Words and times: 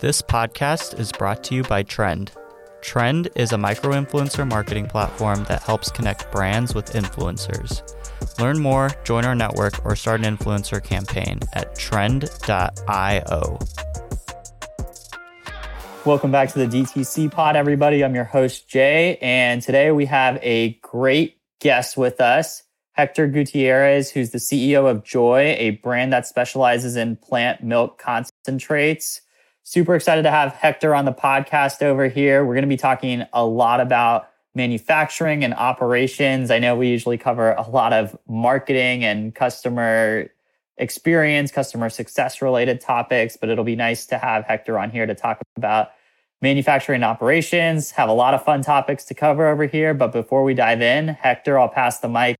This 0.00 0.22
podcast 0.22 0.98
is 0.98 1.12
brought 1.12 1.44
to 1.44 1.54
you 1.54 1.62
by 1.62 1.82
Trend. 1.82 2.32
Trend 2.80 3.28
is 3.36 3.52
a 3.52 3.58
micro 3.58 3.90
influencer 3.90 4.48
marketing 4.48 4.86
platform 4.86 5.44
that 5.44 5.62
helps 5.62 5.90
connect 5.90 6.32
brands 6.32 6.74
with 6.74 6.94
influencers. 6.94 7.82
Learn 8.38 8.60
more, 8.60 8.88
join 9.04 9.26
our 9.26 9.34
network, 9.34 9.84
or 9.84 9.94
start 9.94 10.24
an 10.24 10.38
influencer 10.38 10.82
campaign 10.82 11.40
at 11.52 11.76
trend.io. 11.76 13.58
Welcome 16.06 16.32
back 16.32 16.50
to 16.54 16.66
the 16.66 16.78
DTC 16.78 17.30
pod, 17.30 17.54
everybody. 17.54 18.02
I'm 18.02 18.14
your 18.14 18.24
host, 18.24 18.70
Jay, 18.70 19.18
and 19.20 19.60
today 19.60 19.90
we 19.90 20.06
have 20.06 20.38
a 20.40 20.78
great 20.80 21.36
guest 21.60 21.98
with 21.98 22.22
us, 22.22 22.62
Hector 22.92 23.26
Gutierrez, 23.26 24.12
who's 24.12 24.30
the 24.30 24.38
CEO 24.38 24.90
of 24.90 25.04
JOI, 25.04 25.56
a 25.58 25.70
brand 25.82 26.10
that 26.14 26.26
specializes 26.26 26.96
in 26.96 27.16
plant 27.16 27.62
milk 27.62 27.98
concentrates. 27.98 29.20
Super 29.70 29.94
excited 29.94 30.22
to 30.22 30.32
have 30.32 30.52
Hector 30.54 30.96
on 30.96 31.04
the 31.04 31.12
podcast 31.12 31.80
over 31.80 32.08
here. 32.08 32.44
We're 32.44 32.54
going 32.54 32.62
to 32.62 32.68
be 32.68 32.76
talking 32.76 33.24
a 33.32 33.46
lot 33.46 33.80
about 33.80 34.28
manufacturing 34.52 35.44
and 35.44 35.54
operations. 35.54 36.50
I 36.50 36.58
know 36.58 36.74
we 36.74 36.88
usually 36.88 37.16
cover 37.16 37.52
a 37.52 37.70
lot 37.70 37.92
of 37.92 38.18
marketing 38.26 39.04
and 39.04 39.32
customer 39.32 40.28
experience, 40.76 41.52
customer 41.52 41.88
success 41.88 42.42
related 42.42 42.80
topics, 42.80 43.36
but 43.36 43.48
it'll 43.48 43.62
be 43.62 43.76
nice 43.76 44.06
to 44.06 44.18
have 44.18 44.42
Hector 44.44 44.76
on 44.76 44.90
here 44.90 45.06
to 45.06 45.14
talk 45.14 45.40
about 45.56 45.92
manufacturing 46.42 47.04
operations. 47.04 47.92
Have 47.92 48.08
a 48.08 48.12
lot 48.12 48.34
of 48.34 48.44
fun 48.44 48.62
topics 48.62 49.04
to 49.04 49.14
cover 49.14 49.46
over 49.46 49.66
here. 49.66 49.94
But 49.94 50.10
before 50.10 50.42
we 50.42 50.52
dive 50.52 50.82
in, 50.82 51.06
Hector, 51.06 51.60
I'll 51.60 51.68
pass 51.68 52.00
the 52.00 52.08
mic 52.08 52.36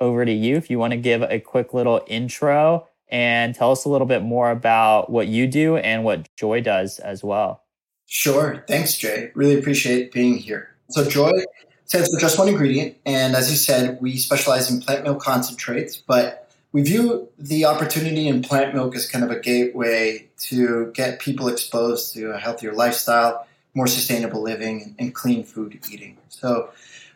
over 0.00 0.22
to 0.26 0.32
you 0.32 0.56
if 0.56 0.68
you 0.68 0.78
want 0.78 0.90
to 0.90 0.98
give 0.98 1.22
a 1.22 1.40
quick 1.40 1.72
little 1.72 2.04
intro 2.08 2.86
and 3.10 3.54
tell 3.54 3.72
us 3.72 3.84
a 3.84 3.88
little 3.88 4.06
bit 4.06 4.22
more 4.22 4.50
about 4.50 5.10
what 5.10 5.28
you 5.28 5.46
do 5.46 5.76
and 5.76 6.04
what 6.04 6.28
JOI 6.36 6.60
does 6.60 6.98
as 6.98 7.24
well. 7.24 7.64
Sure. 8.06 8.64
Thanks, 8.66 8.96
Jay. 8.96 9.30
Really 9.34 9.58
appreciate 9.58 10.12
being 10.12 10.36
here. 10.36 10.74
So, 10.90 11.08
JOI 11.08 11.44
stands 11.84 12.12
for 12.12 12.20
just 12.20 12.38
one 12.38 12.48
ingredient. 12.48 12.96
And 13.04 13.34
as 13.34 13.50
you 13.50 13.56
said, 13.56 13.98
we 14.00 14.16
specialize 14.16 14.70
in 14.70 14.80
plant 14.80 15.04
milk 15.04 15.20
concentrates, 15.20 15.96
but 15.96 16.50
we 16.72 16.82
view 16.82 17.28
the 17.38 17.64
opportunity 17.64 18.28
in 18.28 18.42
plant 18.42 18.74
milk 18.74 18.94
as 18.94 19.08
kind 19.08 19.24
of 19.24 19.30
a 19.30 19.40
gateway 19.40 20.28
to 20.38 20.92
get 20.94 21.18
people 21.18 21.48
exposed 21.48 22.14
to 22.14 22.30
a 22.30 22.38
healthier 22.38 22.72
lifestyle, 22.72 23.46
more 23.74 23.86
sustainable 23.86 24.42
living, 24.42 24.94
and 24.98 25.14
clean 25.14 25.44
food 25.44 25.80
eating. 25.90 26.16
So, 26.28 26.70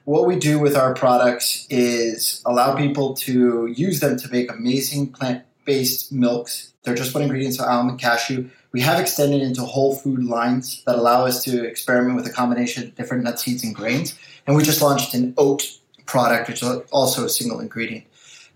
what 0.05 0.27
we 0.27 0.37
do 0.37 0.59
with 0.59 0.77
our 0.77 0.95
products 0.95 1.67
is 1.71 2.43
allow 2.45 2.75
people 2.75 3.15
to 3.15 3.67
use 3.67 4.01
them 4.01 4.19
to 4.19 4.29
make 4.31 4.51
amazing 4.51 5.13
plant 5.13 5.45
based 5.65 6.13
milks. 6.13 6.73
They're 6.83 6.95
just 6.95 7.15
one 7.15 7.23
ingredient, 7.23 7.55
so 7.55 7.65
almond, 7.65 8.01
cashew. 8.01 8.49
We 8.73 8.81
have 8.81 8.99
extended 8.99 9.43
into 9.43 9.63
whole 9.63 9.95
food 9.95 10.25
lines 10.25 10.83
that 10.85 10.97
allow 10.97 11.27
us 11.27 11.45
to 11.45 11.65
experiment 11.65 12.17
with 12.17 12.27
a 12.27 12.33
combination 12.33 12.85
of 12.85 12.95
different 12.95 13.25
nut 13.25 13.39
seeds 13.39 13.63
and 13.63 13.75
grains. 13.75 14.19
And 14.47 14.57
we 14.57 14.63
just 14.63 14.83
launched 14.83 15.15
an 15.15 15.35
oat 15.37 15.79
product, 16.07 16.49
which 16.49 16.63
is 16.63 16.69
also 16.91 17.25
a 17.25 17.29
single 17.29 17.61
ingredient. 17.61 18.05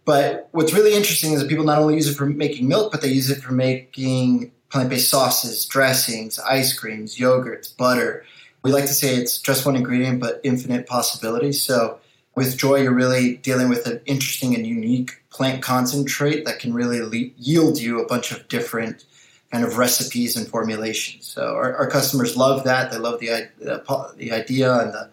But 0.04 0.48
what's 0.52 0.72
really 0.72 0.94
interesting 0.94 1.32
is 1.32 1.40
that 1.40 1.48
people 1.48 1.64
not 1.64 1.78
only 1.78 1.94
use 1.94 2.08
it 2.08 2.14
for 2.14 2.26
making 2.26 2.68
milk, 2.68 2.92
but 2.92 3.02
they 3.02 3.08
use 3.08 3.28
it 3.28 3.42
for 3.42 3.52
making 3.52 4.52
plant 4.70 4.88
based 4.88 5.10
sauces, 5.10 5.66
dressings, 5.66 6.38
ice 6.38 6.76
creams, 6.78 7.18
yogurts, 7.18 7.76
butter. 7.76 8.24
We 8.62 8.72
like 8.72 8.86
to 8.86 8.94
say 8.94 9.16
it's 9.16 9.38
just 9.38 9.66
one 9.66 9.76
ingredient, 9.76 10.20
but 10.20 10.40
infinite 10.44 10.86
possibilities. 10.86 11.62
So 11.62 11.98
with 12.34 12.56
JOI, 12.56 12.82
you're 12.82 12.92
really 12.92 13.36
dealing 13.38 13.68
with 13.68 13.86
an 13.86 14.00
interesting 14.06 14.54
and 14.54 14.66
unique 14.66 15.22
plant 15.36 15.62
concentrate 15.62 16.44
that 16.46 16.58
can 16.58 16.72
really 16.72 17.00
le- 17.00 17.30
yield 17.36 17.78
you 17.78 18.00
a 18.00 18.06
bunch 18.06 18.32
of 18.32 18.48
different 18.48 19.04
kind 19.52 19.64
of 19.64 19.78
recipes 19.78 20.36
and 20.36 20.48
formulations. 20.48 21.26
So 21.26 21.54
our, 21.54 21.76
our 21.76 21.88
customers 21.88 22.36
love 22.36 22.64
that. 22.64 22.90
They 22.90 22.98
love 22.98 23.20
the, 23.20 23.48
the, 23.58 24.14
the 24.16 24.32
idea 24.32 24.72
and 24.80 24.92
the, 24.92 25.10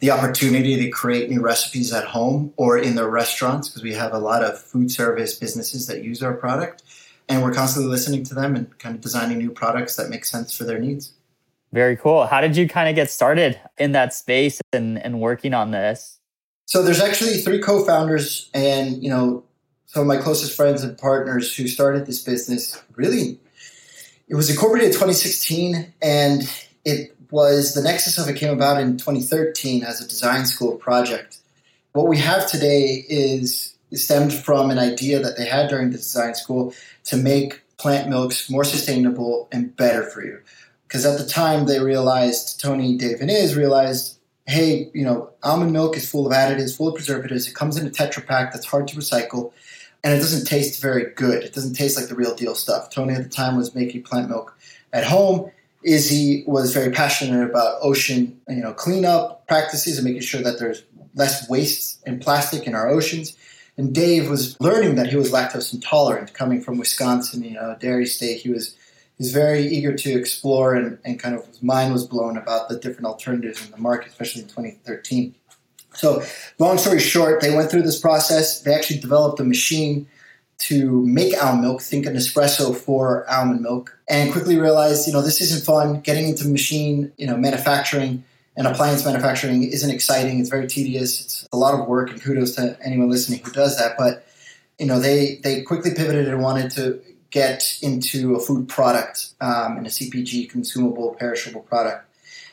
the 0.00 0.10
opportunity 0.10 0.76
to 0.76 0.90
create 0.90 1.30
new 1.30 1.40
recipes 1.40 1.92
at 1.92 2.04
home 2.04 2.52
or 2.56 2.76
in 2.76 2.96
their 2.96 3.08
restaurants 3.08 3.68
because 3.68 3.82
we 3.82 3.94
have 3.94 4.12
a 4.12 4.18
lot 4.18 4.42
of 4.42 4.60
food 4.60 4.90
service 4.90 5.34
businesses 5.34 5.86
that 5.86 6.02
use 6.02 6.22
our 6.22 6.34
product. 6.34 6.82
And 7.28 7.42
we're 7.42 7.54
constantly 7.54 7.90
listening 7.90 8.24
to 8.24 8.34
them 8.34 8.56
and 8.56 8.78
kind 8.78 8.94
of 8.96 9.00
designing 9.00 9.38
new 9.38 9.50
products 9.50 9.96
that 9.96 10.10
make 10.10 10.24
sense 10.24 10.54
for 10.54 10.64
their 10.64 10.78
needs. 10.78 11.12
Very 11.72 11.96
cool. 11.96 12.26
How 12.26 12.40
did 12.40 12.56
you 12.56 12.68
kind 12.68 12.88
of 12.90 12.94
get 12.94 13.10
started 13.10 13.58
in 13.78 13.92
that 13.92 14.12
space 14.12 14.60
and, 14.72 14.98
and 14.98 15.20
working 15.20 15.54
on 15.54 15.70
this? 15.70 16.18
So 16.66 16.82
there's 16.82 17.00
actually 17.00 17.38
three 17.38 17.60
co-founders 17.60 18.50
and, 18.52 19.02
you 19.02 19.08
know, 19.08 19.44
some 19.92 20.00
of 20.00 20.06
my 20.06 20.16
closest 20.16 20.56
friends 20.56 20.82
and 20.82 20.96
partners 20.96 21.54
who 21.54 21.68
started 21.68 22.06
this 22.06 22.22
business. 22.22 22.82
Really, 22.96 23.38
it 24.26 24.34
was 24.34 24.48
incorporated 24.48 24.86
in 24.88 24.92
2016 24.94 25.92
and 26.00 26.50
it 26.86 27.14
was 27.30 27.74
the 27.74 27.82
nexus 27.82 28.16
of 28.16 28.26
it 28.26 28.36
came 28.36 28.54
about 28.54 28.80
in 28.80 28.96
2013 28.96 29.84
as 29.84 30.00
a 30.00 30.08
design 30.08 30.46
school 30.46 30.76
project. 30.76 31.40
What 31.92 32.08
we 32.08 32.16
have 32.18 32.48
today 32.48 33.04
is 33.06 33.74
stemmed 33.92 34.32
from 34.32 34.70
an 34.70 34.78
idea 34.78 35.20
that 35.20 35.36
they 35.36 35.44
had 35.44 35.68
during 35.68 35.90
the 35.90 35.98
design 35.98 36.34
school 36.36 36.72
to 37.04 37.18
make 37.18 37.60
plant 37.76 38.08
milks 38.08 38.48
more 38.48 38.64
sustainable 38.64 39.46
and 39.52 39.76
better 39.76 40.04
for 40.04 40.24
you. 40.24 40.40
Because 40.88 41.04
at 41.04 41.18
the 41.18 41.26
time 41.26 41.66
they 41.66 41.80
realized, 41.80 42.58
Tony, 42.58 42.96
Dave, 42.96 43.20
and 43.20 43.30
Iz 43.30 43.56
realized 43.56 44.16
hey, 44.46 44.90
you 44.92 45.04
know, 45.04 45.30
almond 45.42 45.72
milk 45.72 45.96
is 45.96 46.10
full 46.10 46.26
of 46.26 46.32
additives, 46.32 46.76
full 46.76 46.88
of 46.88 46.94
preservatives. 46.94 47.46
It 47.46 47.54
comes 47.54 47.76
in 47.76 47.86
a 47.86 47.90
Tetra 47.90 48.26
Pak 48.26 48.52
that's 48.52 48.66
hard 48.66 48.88
to 48.88 48.96
recycle, 48.96 49.52
and 50.04 50.14
it 50.14 50.18
doesn't 50.18 50.46
taste 50.46 50.80
very 50.80 51.12
good. 51.14 51.42
It 51.42 51.54
doesn't 51.54 51.74
taste 51.74 51.96
like 51.96 52.08
the 52.08 52.14
real 52.14 52.34
deal 52.34 52.54
stuff. 52.54 52.90
Tony 52.90 53.14
at 53.14 53.22
the 53.22 53.28
time 53.28 53.56
was 53.56 53.74
making 53.74 54.02
plant 54.02 54.28
milk 54.28 54.56
at 54.92 55.04
home. 55.04 55.50
Izzy 55.84 56.44
was 56.46 56.72
very 56.72 56.92
passionate 56.92 57.48
about 57.48 57.78
ocean, 57.82 58.40
you 58.48 58.56
know, 58.56 58.72
cleanup 58.72 59.46
practices 59.46 59.98
and 59.98 60.04
making 60.04 60.22
sure 60.22 60.42
that 60.42 60.58
there's 60.58 60.84
less 61.14 61.48
waste 61.48 62.00
and 62.06 62.20
plastic 62.20 62.66
in 62.66 62.74
our 62.74 62.88
oceans. 62.88 63.36
And 63.76 63.94
Dave 63.94 64.28
was 64.28 64.60
learning 64.60 64.96
that 64.96 65.08
he 65.08 65.16
was 65.16 65.32
lactose 65.32 65.72
intolerant, 65.72 66.34
coming 66.34 66.60
from 66.60 66.78
Wisconsin, 66.78 67.42
you 67.42 67.54
know, 67.54 67.76
dairy 67.80 68.06
state. 68.06 68.40
He 68.40 68.50
was 68.50 68.76
he's 69.18 69.32
very 69.32 69.66
eager 69.66 69.94
to 69.94 70.10
explore 70.12 70.74
and, 70.74 70.98
and 71.04 71.18
kind 71.18 71.34
of 71.34 71.46
his 71.46 71.62
mind 71.62 71.92
was 71.92 72.06
blown 72.06 72.36
about 72.36 72.68
the 72.68 72.78
different 72.78 73.06
alternatives 73.06 73.64
in 73.64 73.70
the 73.70 73.78
market, 73.78 74.08
especially 74.08 74.42
in 74.42 74.48
2013. 74.48 75.34
So, 75.94 76.22
long 76.58 76.78
story 76.78 77.00
short, 77.00 77.40
they 77.40 77.54
went 77.54 77.70
through 77.70 77.82
this 77.82 77.98
process. 77.98 78.60
They 78.62 78.74
actually 78.74 78.98
developed 79.00 79.40
a 79.40 79.44
machine 79.44 80.06
to 80.58 81.04
make 81.06 81.34
almond 81.42 81.62
milk, 81.62 81.82
think 81.82 82.06
an 82.06 82.14
espresso 82.14 82.74
for 82.74 83.28
almond 83.28 83.62
milk, 83.62 83.98
and 84.08 84.30
quickly 84.32 84.58
realized, 84.58 85.06
you 85.06 85.12
know, 85.12 85.20
this 85.20 85.40
isn't 85.40 85.64
fun. 85.64 86.00
Getting 86.00 86.28
into 86.28 86.46
machine, 86.48 87.12
you 87.16 87.26
know, 87.26 87.36
manufacturing 87.36 88.24
and 88.56 88.66
appliance 88.66 89.04
manufacturing 89.04 89.64
isn't 89.64 89.90
exciting. 89.90 90.38
It's 90.38 90.50
very 90.50 90.68
tedious. 90.68 91.20
It's 91.20 91.48
a 91.52 91.56
lot 91.56 91.78
of 91.78 91.88
work, 91.88 92.10
and 92.10 92.22
kudos 92.22 92.54
to 92.56 92.76
anyone 92.84 93.10
listening 93.10 93.40
who 93.40 93.50
does 93.52 93.76
that. 93.78 93.96
But 93.98 94.26
you 94.78 94.86
know, 94.86 95.00
they 95.00 95.40
they 95.42 95.62
quickly 95.62 95.94
pivoted 95.94 96.28
and 96.28 96.42
wanted 96.42 96.70
to 96.72 97.00
get 97.30 97.78
into 97.82 98.34
a 98.34 98.40
food 98.40 98.68
product 98.68 99.30
um, 99.40 99.78
and 99.78 99.86
a 99.86 99.90
CPG, 99.90 100.50
consumable, 100.50 101.14
perishable 101.18 101.62
product. 101.62 102.06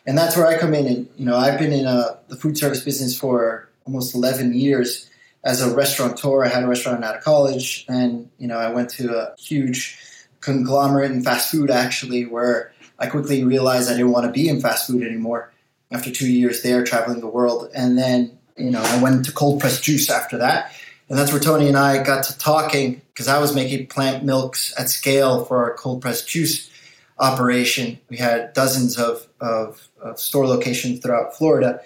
And 0.09 0.18
that's 0.18 0.36
where 0.36 0.47
I 0.47 0.58
come 0.58 0.74
in. 0.74 0.88
And 0.88 1.08
you 1.18 1.25
know, 1.25 1.38
I've 1.38 1.59
been 1.59 1.72
in 1.72 1.86
a, 1.86 2.18
the 2.30 2.36
food 2.36 2.58
service 2.58 2.84
business 2.84 3.18
for 3.18 3.70
almost 3.86 4.16
11 4.16 4.53
years 4.53 5.08
as 5.44 5.62
a 5.62 5.74
restaurateur. 5.74 6.44
I 6.44 6.47
had 6.47 6.64
a 6.64 6.68
restaurant 6.68 7.03
out 7.03 7.16
of 7.16 7.24
college, 7.24 7.86
and 7.88 8.28
you 8.40 8.47
know, 8.47 8.58
I 8.58 8.72
went 8.72 8.90
to 8.92 9.16
a 9.16 9.36
huge 9.38 10.00
conglomerate 10.42 11.12
in 11.12 11.22
fast 11.22 11.52
food 11.52 11.70
actually, 11.70 12.25
where 12.25 12.74
I 12.97 13.06
quickly 13.06 13.44
realized 13.44 13.88
I 13.88 13.94
didn't 13.94 14.12
want 14.12 14.25
to 14.25 14.31
be 14.31 14.50
in 14.50 14.59
fast 14.59 14.88
food 14.88 15.03
anymore. 15.03 15.53
After 15.92 16.12
two 16.12 16.31
years 16.31 16.64
there, 16.64 16.84
traveling 16.84 17.20
the 17.20 17.28
world, 17.28 17.70
and 17.76 17.97
then 17.97 18.38
you 18.58 18.72
know, 18.72 18.81
I 18.81 19.02
went 19.02 19.26
to 19.26 19.31
cold 19.31 19.62
pressed 19.62 19.84
juice 19.84 20.09
after 20.09 20.40
that 20.40 20.74
and 21.09 21.18
that's 21.18 21.31
where 21.31 21.41
Tony 21.41 21.68
and 21.68 21.78
I 21.78 22.03
got 22.03 22.24
to 22.26 22.38
talking 22.38 23.02
because 23.08 23.28
I 23.28 23.40
was 23.40 23.56
making 23.56 23.88
plant 23.88 24.24
milks 24.24 24.74
at 24.78 24.90
scale 24.90 25.44
for 25.44 25.58
our 25.64 25.76
cold 25.76 26.02
pressed 26.02 26.28
juice 26.28 26.70
operation. 27.18 28.00
We 28.09 28.18
had 28.18 28.53
dozens 28.53 28.97
of, 28.97 29.28
of, 29.41 29.89
of, 30.01 30.19
store 30.19 30.47
locations 30.47 30.99
throughout 30.99 31.35
Florida. 31.35 31.81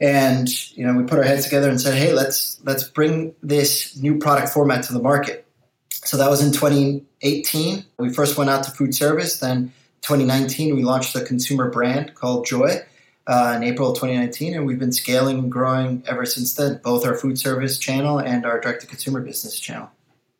And 0.00 0.48
you 0.76 0.86
know, 0.86 0.94
we 0.94 1.04
put 1.04 1.18
our 1.18 1.24
heads 1.24 1.44
together 1.44 1.70
and 1.70 1.80
said, 1.80 1.94
"Hey, 1.94 2.12
let's 2.12 2.60
let's 2.64 2.84
bring 2.84 3.34
this 3.42 3.96
new 3.96 4.18
product 4.18 4.50
format 4.50 4.84
to 4.84 4.92
the 4.92 5.00
market." 5.00 5.46
So 5.90 6.16
that 6.18 6.28
was 6.28 6.42
in 6.42 6.52
2018. 6.52 7.84
We 7.98 8.12
first 8.12 8.36
went 8.36 8.50
out 8.50 8.62
to 8.64 8.70
food 8.70 8.94
service. 8.94 9.40
Then 9.40 9.72
2019, 10.02 10.76
we 10.76 10.84
launched 10.84 11.16
a 11.16 11.24
consumer 11.24 11.70
brand 11.70 12.14
called 12.14 12.46
JOI, 12.46 12.82
uh, 13.26 13.54
in 13.56 13.62
April 13.64 13.90
of 13.90 13.96
2019, 13.96 14.54
and 14.54 14.66
we've 14.66 14.78
been 14.78 14.92
scaling 14.92 15.38
and 15.38 15.50
growing 15.50 16.02
ever 16.06 16.24
since 16.24 16.54
then, 16.54 16.80
both 16.82 17.04
our 17.04 17.14
food 17.14 17.38
service 17.38 17.78
channel 17.78 18.18
and 18.18 18.46
our 18.46 18.60
direct 18.60 18.82
to 18.82 18.86
consumer 18.86 19.20
business 19.20 19.58
channel. 19.58 19.90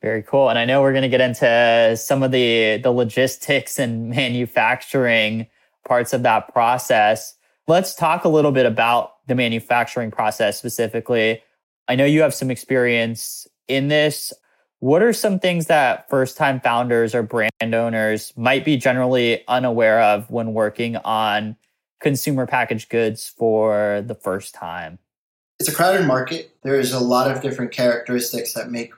Very 0.03 0.23
cool. 0.23 0.49
And 0.49 0.59
I 0.59 0.65
know 0.65 0.83
we're 0.83 0.93
going 0.93 1.03
to 1.03 1.09
get 1.09 1.21
into 1.21 1.97
some 1.97 2.23
of 2.23 2.31
the 2.31 2.79
the 2.83 2.91
logistics 2.91 3.79
and 3.79 4.11
manufacturing 4.11 5.49
parts 5.87 6.13
of 6.13 6.23
that 6.25 6.53
process. 6.53 7.35
Let's 7.67 7.95
talk 7.95 8.25
a 8.25 8.29
little 8.29 8.53
bit 8.53 8.67
about 8.67 9.15
the 9.27 9.35
manufacturing 9.35 10.11
process 10.11 10.59
specifically. 10.59 11.43
I 11.89 11.97
know 11.97 12.05
you 12.05 12.21
have 12.23 12.35
some 12.35 12.51
experience 12.51 13.47
in 13.69 13.89
this. 13.89 14.33
what 14.81 15.03
are 15.03 15.13
some 15.13 15.39
things 15.41 15.67
that 15.67 16.09
first 16.11 16.37
time 16.37 16.61
founders 16.61 17.15
or 17.15 17.23
brand 17.23 17.75
owners 17.75 18.33
might 18.37 18.65
be 18.65 18.77
generally 18.77 19.43
unaware 19.49 20.03
of 20.03 20.31
when 20.31 20.53
working 20.53 20.97
on 20.97 21.57
consumer 22.01 22.47
packaged 22.47 22.91
goods 22.91 23.27
for 23.27 24.03
the 24.07 24.15
first 24.15 24.55
time? 24.55 24.99
It's 25.59 25.69
a 25.69 25.75
crowded 25.75 26.07
market. 26.07 26.55
There's 26.63 26.93
a 26.93 27.01
lot 27.01 27.31
of 27.31 27.41
different 27.41 27.73
characteristics 27.73 28.53
that 28.53 28.71
make 28.71 28.93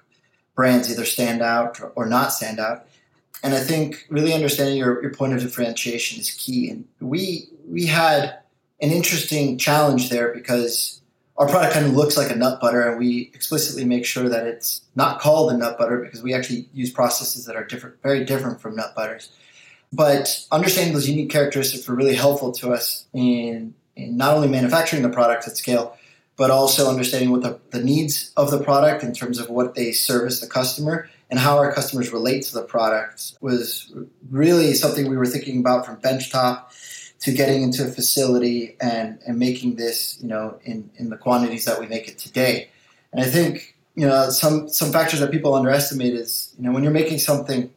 brands 0.57 0.91
either 0.91 1.05
stand 1.05 1.41
out 1.41 1.79
or 1.95 2.07
not 2.07 2.33
stand 2.33 2.59
out. 2.59 2.88
And 3.43 3.55
I 3.55 3.61
think 3.61 4.07
really 4.09 4.33
understanding 4.33 4.77
your, 4.77 5.01
your 5.03 5.13
point 5.13 5.33
of 5.33 5.41
differentiation 5.41 6.21
is 6.21 6.31
key. 6.31 6.71
And 6.71 6.85
we 7.01 7.49
we 7.67 7.87
had 7.87 8.39
an 8.81 8.91
interesting 8.91 9.59
challenge 9.59 10.11
there 10.11 10.33
because 10.33 11.01
our 11.37 11.49
product 11.49 11.75
kind 11.75 11.87
of 11.87 11.95
looks 11.95 12.17
like 12.17 12.31
a 12.31 12.35
nut 12.35 12.61
butter, 12.61 12.83
and 12.83 12.99
we 12.99 13.31
explicitly 13.33 13.85
make 13.85 14.05
sure 14.05 14.29
that 14.29 14.47
it's 14.47 14.81
not 14.97 15.21
called 15.21 15.53
a 15.53 15.57
nut 15.57 15.79
butter 15.79 15.99
because 15.99 16.21
we 16.21 16.35
actually 16.35 16.69
use 16.73 16.91
processes 16.91 17.45
that 17.45 17.55
are 17.55 17.65
different, 17.65 18.03
very 18.03 18.25
different 18.25 18.61
from 18.61 18.75
nut 18.75 18.93
butters. 18.97 19.31
But 19.93 20.45
understanding 20.51 20.95
those 20.95 21.09
unique 21.09 21.31
characteristics 21.31 21.89
were 21.89 21.95
really 21.95 22.17
helpful 22.17 22.53
to 22.53 22.73
us 22.73 23.07
in, 23.15 23.75
in 23.95 24.17
not 24.17 24.35
only 24.35 24.49
manufacturing 24.49 25.03
the 25.03 25.09
product 25.09 25.47
at 25.47 25.57
scale, 25.57 25.97
but 26.37 26.51
also 26.51 26.91
understanding 26.91 27.31
what 27.31 27.43
the, 27.43 27.59
the 27.71 27.83
needs 27.83 28.33
of 28.37 28.51
the 28.51 28.63
product 28.63 29.03
in 29.03 29.15
terms 29.15 29.39
of 29.39 29.49
what 29.49 29.75
they 29.77 29.93
service 29.93 30.41
the 30.41 30.47
customer 30.47 31.09
and 31.31 31.39
how 31.39 31.59
our 31.59 31.73
customers 31.73 32.13
relate 32.13 32.43
to 32.45 32.55
the 32.55 32.63
product 32.63 33.35
was 33.41 33.93
really 34.31 34.73
something 34.75 35.09
we 35.09 35.17
were 35.17 35.27
thinking 35.27 35.61
about 35.61 35.85
from 35.85 35.97
benchtop 35.99 36.65
to 37.21 37.33
getting 37.33 37.63
into 37.63 37.85
a 37.85 37.89
facility 37.89 38.77
and, 38.81 39.19
and 39.27 39.39
making 39.39 39.77
this, 39.77 40.19
you 40.23 40.29
know, 40.29 40.59
in, 40.65 40.91
in 40.97 41.11
the 41.11 41.17
quantities 41.17 41.65
that 41.65 41.79
we 41.81 41.87
make 41.87 42.09
it 42.09 42.19
today. 42.19 42.69
And 43.13 43.21
I 43.21 43.25
think, 43.25 43.75
you 43.95 44.07
know, 44.07 44.31
some, 44.31 44.69
some 44.69 44.93
factors 44.93 45.21
that 45.21 45.31
people 45.31 45.55
underestimate 45.55 46.15
is, 46.15 46.55
you 46.57 46.65
know, 46.65 46.73
when 46.73 46.83
you're 46.83 46.93
making 46.93 47.19
something 47.19 47.71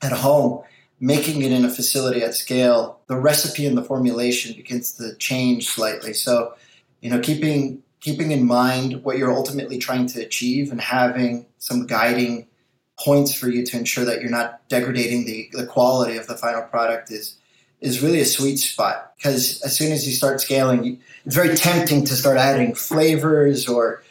at 0.00 0.12
home, 0.12 0.62
making 1.00 1.42
it 1.42 1.52
in 1.52 1.64
a 1.64 1.70
facility 1.70 2.22
at 2.22 2.34
scale, 2.34 2.98
the 3.06 3.16
recipe 3.16 3.66
and 3.66 3.76
the 3.76 3.84
formulation 3.84 4.56
begins 4.56 4.92
to 4.94 5.14
change 5.16 5.68
slightly. 5.68 6.14
So, 6.14 6.54
you 7.00 7.10
know, 7.10 7.20
keeping 7.20 7.82
keeping 8.00 8.30
in 8.30 8.46
mind 8.46 9.02
what 9.02 9.18
you're 9.18 9.32
ultimately 9.32 9.76
trying 9.76 10.06
to 10.06 10.20
achieve 10.20 10.70
and 10.70 10.80
having 10.80 11.46
some 11.58 11.86
guiding 11.86 12.46
points 12.98 13.32
for 13.34 13.48
you 13.48 13.64
to 13.64 13.76
ensure 13.76 14.04
that 14.04 14.20
you're 14.20 14.30
not 14.30 14.66
degrading 14.68 15.24
the, 15.24 15.48
the 15.52 15.66
quality 15.66 16.16
of 16.16 16.26
the 16.26 16.36
final 16.36 16.62
product 16.62 17.10
is 17.10 17.36
is 17.80 18.02
really 18.02 18.20
a 18.20 18.24
sweet 18.24 18.56
spot 18.56 19.12
because 19.16 19.62
as 19.62 19.76
soon 19.76 19.92
as 19.92 20.06
you 20.06 20.12
start 20.12 20.40
scaling, 20.40 21.00
it's 21.24 21.34
very 21.34 21.54
tempting 21.54 22.04
to 22.04 22.14
start 22.14 22.36
adding 22.36 22.74
flavors 22.74 23.68
or 23.68 24.02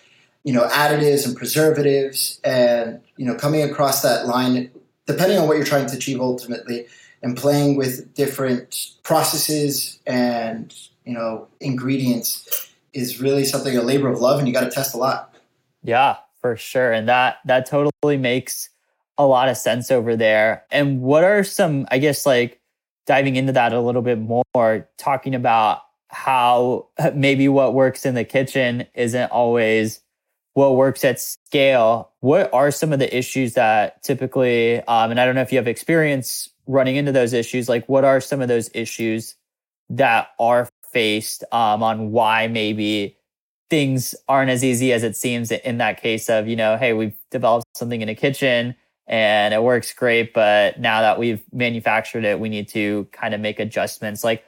you 0.43 0.53
know 0.53 0.65
additives 0.67 1.25
and 1.25 1.35
preservatives, 1.35 2.39
and 2.43 3.01
you 3.17 3.25
know 3.25 3.35
coming 3.35 3.61
across 3.63 4.01
that 4.01 4.25
line, 4.25 4.71
depending 5.05 5.37
on 5.37 5.47
what 5.47 5.57
you're 5.57 5.65
trying 5.65 5.87
to 5.87 5.95
achieve 5.95 6.21
ultimately, 6.21 6.87
and 7.21 7.35
playing 7.35 7.75
with 7.75 8.13
different 8.13 8.93
processes 9.03 9.99
and 10.07 10.73
you 11.05 11.13
know 11.13 11.47
ingredients 11.59 12.71
is 12.93 13.21
really 13.21 13.43
something 13.43 13.75
a 13.75 13.81
labor 13.81 14.07
of 14.07 14.21
love, 14.21 14.39
and 14.39 14.47
you 14.47 14.53
got 14.53 14.63
to 14.63 14.69
test 14.69 14.95
a 14.95 14.97
lot. 14.97 15.35
Yeah, 15.83 16.17
for 16.39 16.55
sure, 16.55 16.93
and 16.93 17.09
that 17.09 17.39
that 17.43 17.65
totally 17.65 18.17
makes 18.17 18.69
a 19.17 19.25
lot 19.25 19.49
of 19.49 19.57
sense 19.57 19.91
over 19.91 20.15
there. 20.15 20.63
And 20.71 21.01
what 21.01 21.23
are 21.23 21.43
some, 21.43 21.87
I 21.91 21.97
guess, 21.97 22.25
like 22.25 22.61
diving 23.05 23.35
into 23.35 23.53
that 23.53 23.73
a 23.73 23.81
little 23.81 24.01
bit 24.01 24.19
more, 24.19 24.87
talking 24.97 25.33
about 25.33 25.81
how 26.09 26.87
maybe 27.13 27.47
what 27.47 27.73
works 27.73 28.05
in 28.05 28.15
the 28.15 28.23
kitchen 28.23 28.85
isn't 28.93 29.31
always 29.31 30.01
what 30.53 30.75
works 30.75 31.05
at 31.05 31.19
scale. 31.19 32.11
What 32.21 32.51
are 32.51 32.71
some 32.71 32.91
of 32.91 32.97
the 32.97 33.15
issues 33.15 33.53
that 33.53 34.01
typically, 34.01 34.79
um, 34.81 35.11
and 35.11 35.19
I 35.19 35.25
don't 35.25 35.35
know 35.35 35.41
if 35.41 35.51
you 35.51 35.59
have 35.59 35.67
experience 35.67 36.49
running 36.65 36.95
into 36.95 37.11
those 37.11 37.31
issues, 37.31 37.69
like 37.69 37.87
what 37.87 38.03
are 38.03 38.19
some 38.19 38.41
of 38.41 38.47
those 38.47 38.69
issues 38.73 39.35
that 39.89 40.29
are 40.39 40.67
faced 40.91 41.43
um, 41.51 41.83
on 41.83 42.11
why 42.11 42.47
maybe 42.47 43.17
things 43.69 44.15
aren't 44.27 44.49
as 44.49 44.63
easy 44.63 44.91
as 44.93 45.03
it 45.03 45.15
seems 45.15 45.51
in 45.51 45.77
that 45.77 46.01
case 46.01 46.29
of, 46.29 46.47
you 46.47 46.55
know, 46.55 46.75
hey, 46.75 46.93
we've 46.93 47.17
developed 47.29 47.67
something 47.75 48.01
in 48.01 48.09
a 48.09 48.15
kitchen 48.15 48.75
and 49.07 49.53
it 49.53 49.63
works 49.63 49.93
great. 49.93 50.33
But 50.33 50.79
now 50.79 51.01
that 51.01 51.17
we've 51.17 51.43
manufactured 51.51 52.25
it, 52.25 52.39
we 52.39 52.49
need 52.49 52.67
to 52.69 53.07
kind 53.11 53.33
of 53.33 53.41
make 53.41 53.59
adjustments. 53.59 54.23
Like, 54.23 54.43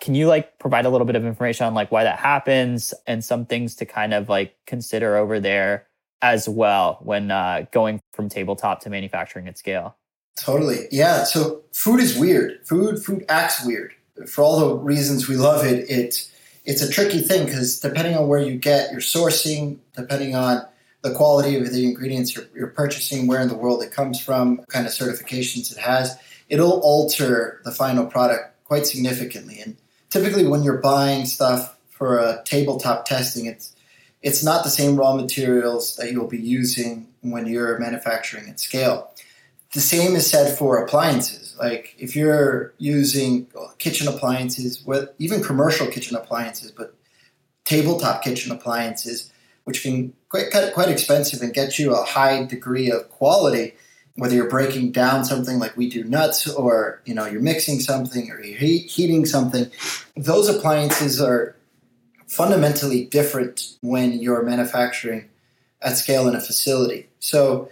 can 0.00 0.14
you 0.14 0.26
like 0.26 0.58
provide 0.58 0.86
a 0.86 0.90
little 0.90 1.06
bit 1.06 1.16
of 1.16 1.24
information 1.24 1.66
on 1.66 1.74
like 1.74 1.92
why 1.92 2.04
that 2.04 2.18
happens 2.18 2.94
and 3.06 3.24
some 3.24 3.44
things 3.44 3.74
to 3.76 3.86
kind 3.86 4.14
of 4.14 4.28
like 4.28 4.56
consider 4.66 5.16
over 5.16 5.38
there 5.38 5.86
as 6.22 6.48
well 6.48 6.98
when 7.02 7.30
uh, 7.30 7.66
going 7.72 8.00
from 8.12 8.28
tabletop 8.28 8.80
to 8.80 8.90
manufacturing 8.90 9.46
at 9.46 9.58
scale? 9.58 9.96
Totally. 10.36 10.86
Yeah. 10.90 11.24
So 11.24 11.62
food 11.72 12.00
is 12.00 12.16
weird. 12.16 12.66
Food 12.66 13.02
food 13.02 13.24
acts 13.28 13.64
weird. 13.64 13.92
For 14.26 14.42
all 14.42 14.60
the 14.60 14.74
reasons 14.76 15.28
we 15.28 15.36
love 15.36 15.64
it, 15.64 15.90
it 15.90 16.30
it's 16.64 16.82
a 16.82 16.90
tricky 16.90 17.20
thing 17.20 17.46
because 17.46 17.80
depending 17.80 18.16
on 18.16 18.28
where 18.28 18.40
you 18.40 18.56
get 18.56 18.90
your 18.90 19.00
sourcing, 19.00 19.78
depending 19.94 20.34
on 20.34 20.66
the 21.02 21.14
quality 21.14 21.56
of 21.56 21.72
the 21.72 21.84
ingredients 21.84 22.34
you're, 22.34 22.44
you're, 22.54 22.68
purchasing, 22.68 23.26
where 23.26 23.40
in 23.40 23.48
the 23.48 23.56
world 23.56 23.82
it 23.82 23.90
comes 23.90 24.20
from, 24.20 24.58
what 24.58 24.68
kind 24.68 24.86
of 24.86 24.92
certifications 24.92 25.72
it 25.72 25.78
has, 25.78 26.16
it'll 26.48 26.80
alter 26.80 27.60
the 27.64 27.72
final 27.72 28.06
product 28.06 28.64
quite 28.64 28.86
significantly. 28.86 29.60
And 29.60 29.76
typically, 30.10 30.46
when 30.46 30.62
you're 30.62 30.78
buying 30.78 31.24
stuff 31.24 31.76
for 31.88 32.18
a 32.18 32.42
tabletop 32.44 33.06
testing, 33.06 33.46
it's 33.46 33.74
it's 34.22 34.44
not 34.44 34.64
the 34.64 34.70
same 34.70 34.96
raw 34.96 35.16
materials 35.16 35.96
that 35.96 36.12
you'll 36.12 36.26
be 36.26 36.40
using 36.40 37.08
when 37.22 37.46
you're 37.46 37.78
manufacturing 37.78 38.50
at 38.50 38.60
scale. 38.60 39.10
The 39.72 39.80
same 39.80 40.14
is 40.14 40.28
said 40.28 40.58
for 40.58 40.84
appliances. 40.84 41.56
Like 41.58 41.94
if 41.98 42.14
you're 42.14 42.74
using 42.78 43.46
kitchen 43.78 44.08
appliances, 44.08 44.84
even 45.18 45.42
commercial 45.42 45.86
kitchen 45.86 46.16
appliances, 46.16 46.70
but 46.70 46.94
tabletop 47.64 48.22
kitchen 48.22 48.52
appliances, 48.52 49.32
which 49.64 49.82
can 49.82 50.12
quite 50.30 50.50
quite 50.72 50.88
expensive 50.88 51.42
and 51.42 51.52
get 51.52 51.78
you 51.78 51.92
a 51.92 52.04
high 52.04 52.44
degree 52.44 52.90
of 52.90 53.10
quality. 53.10 53.74
Whether 54.16 54.34
you're 54.34 54.50
breaking 54.50 54.92
down 54.92 55.24
something 55.24 55.58
like 55.58 55.76
we 55.76 55.88
do 55.88 56.04
nuts, 56.04 56.48
or 56.48 57.00
you 57.04 57.14
know 57.14 57.26
you're 57.26 57.40
mixing 57.40 57.80
something, 57.80 58.30
or 58.30 58.42
you're 58.42 58.58
heat, 58.58 58.90
heating 58.90 59.26
something, 59.26 59.70
those 60.16 60.48
appliances 60.48 61.20
are 61.20 61.54
fundamentally 62.26 63.04
different 63.06 63.76
when 63.82 64.12
you're 64.12 64.42
manufacturing 64.42 65.28
at 65.82 65.96
scale 65.96 66.28
in 66.28 66.34
a 66.34 66.40
facility. 66.40 67.08
So 67.18 67.70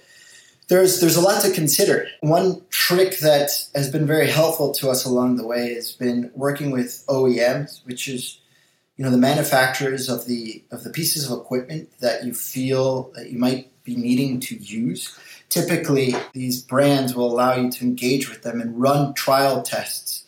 there's 0.68 1.00
there's 1.00 1.16
a 1.16 1.20
lot 1.20 1.42
to 1.42 1.52
consider. 1.52 2.08
One 2.20 2.62
trick 2.70 3.18
that 3.18 3.50
has 3.74 3.90
been 3.90 4.06
very 4.06 4.28
helpful 4.28 4.72
to 4.74 4.90
us 4.90 5.04
along 5.04 5.36
the 5.36 5.46
way 5.46 5.74
has 5.74 5.92
been 5.92 6.30
working 6.34 6.70
with 6.70 7.04
OEMs, 7.08 7.84
which 7.84 8.08
is 8.08 8.40
you 8.98 9.04
know 9.04 9.10
the 9.10 9.16
manufacturers 9.16 10.08
of 10.10 10.26
the 10.26 10.62
of 10.70 10.84
the 10.84 10.90
pieces 10.90 11.30
of 11.30 11.38
equipment 11.38 11.88
that 12.00 12.24
you 12.24 12.34
feel 12.34 13.10
that 13.14 13.30
you 13.30 13.38
might 13.38 13.70
be 13.84 13.96
needing 13.96 14.40
to 14.40 14.56
use 14.56 15.16
typically 15.48 16.14
these 16.34 16.60
brands 16.60 17.14
will 17.14 17.32
allow 17.32 17.54
you 17.54 17.70
to 17.70 17.84
engage 17.84 18.28
with 18.28 18.42
them 18.42 18.60
and 18.60 18.78
run 18.78 19.14
trial 19.14 19.62
tests 19.62 20.26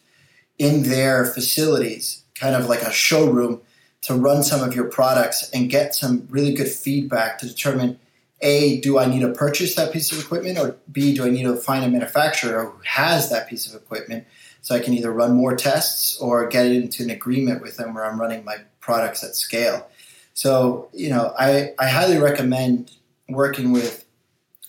in 0.58 0.84
their 0.84 1.26
facilities 1.26 2.24
kind 2.34 2.54
of 2.54 2.66
like 2.66 2.80
a 2.82 2.92
showroom 2.92 3.60
to 4.02 4.14
run 4.14 4.42
some 4.42 4.66
of 4.66 4.74
your 4.74 4.86
products 4.86 5.50
and 5.50 5.68
get 5.68 5.94
some 5.94 6.26
really 6.30 6.54
good 6.54 6.68
feedback 6.68 7.38
to 7.38 7.46
determine 7.46 7.98
a 8.40 8.80
do 8.80 8.98
i 8.98 9.04
need 9.04 9.20
to 9.20 9.32
purchase 9.32 9.74
that 9.74 9.92
piece 9.92 10.12
of 10.12 10.18
equipment 10.20 10.58
or 10.58 10.76
b 10.90 11.12
do 11.12 11.26
i 11.26 11.30
need 11.30 11.42
to 11.42 11.56
find 11.56 11.84
a 11.84 11.88
manufacturer 11.88 12.64
who 12.64 12.80
has 12.84 13.28
that 13.30 13.48
piece 13.48 13.66
of 13.66 13.74
equipment 13.74 14.24
so 14.62 14.74
I 14.74 14.80
can 14.80 14.94
either 14.94 15.12
run 15.12 15.34
more 15.34 15.56
tests 15.56 16.18
or 16.18 16.46
get 16.48 16.66
into 16.66 17.02
an 17.02 17.10
agreement 17.10 17.62
with 17.62 17.76
them 17.76 17.94
where 17.94 18.04
I'm 18.04 18.20
running 18.20 18.44
my 18.44 18.56
products 18.80 19.24
at 19.24 19.36
scale. 19.36 19.88
So, 20.34 20.88
you 20.92 21.10
know, 21.10 21.34
I, 21.38 21.72
I 21.78 21.88
highly 21.88 22.18
recommend 22.18 22.92
working 23.28 23.72
with 23.72 24.04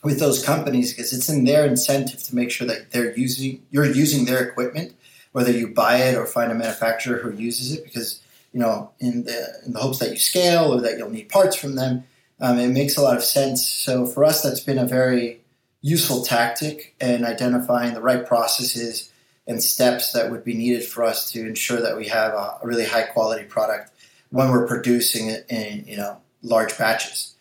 with 0.04 0.20
those 0.20 0.44
companies 0.44 0.92
because 0.92 1.14
it's 1.14 1.30
in 1.30 1.44
their 1.44 1.66
incentive 1.66 2.24
to 2.24 2.36
make 2.36 2.50
sure 2.50 2.66
that 2.68 2.92
they're 2.92 3.16
using 3.18 3.62
you're 3.70 3.86
using 3.86 4.26
their 4.26 4.44
equipment, 4.44 4.94
whether 5.32 5.52
you 5.52 5.68
buy 5.68 5.98
it 5.98 6.16
or 6.16 6.26
find 6.26 6.52
a 6.52 6.56
manufacturer 6.56 7.20
who 7.20 7.32
uses 7.32 7.74
it, 7.74 7.84
because 7.84 8.22
you 8.52 8.60
know, 8.60 8.92
in 9.00 9.24
the 9.24 9.62
in 9.66 9.74
the 9.74 9.80
hopes 9.80 10.00
that 10.00 10.12
you 10.12 10.18
scale 10.18 10.74
or 10.74 10.82
that 10.82 10.98
you'll 10.98 11.10
need 11.10 11.30
parts 11.30 11.56
from 11.56 11.76
them. 11.76 12.04
Um, 12.40 12.58
it 12.58 12.70
makes 12.70 12.98
a 12.98 13.04
lot 13.04 13.16
of 13.16 13.24
sense. 13.24 13.68
So 13.68 14.08
for 14.08 14.26
us, 14.26 14.42
that's 14.42 14.62
been 14.62 14.80
a 14.80 14.88
very 14.88 15.42
useful 15.82 16.24
tactic 16.24 16.96
in 17.00 17.24
identifying 17.24 17.94
the 17.94 18.02
right 18.02 18.26
processes 18.26 19.11
and 19.48 19.64
steps 19.64 20.14
that 20.14 20.30
would 20.32 20.44
be 20.44 20.54
needed 20.54 20.84
for 20.84 21.04
us 21.04 21.32
to 21.32 21.46
ensure 21.46 21.82
that 21.82 21.98
we 21.98 22.08
have 22.08 22.34
a, 22.34 22.60
really 22.64 22.86
high 22.86 23.04
quality 23.04 23.44
product 23.44 23.92
when 24.30 24.50
we're 24.50 24.68
producing 24.68 25.28
it 25.28 25.46
in 25.50 25.84
you 25.86 25.98
know 25.98 26.18
large 26.42 26.78
batches. 26.78 27.36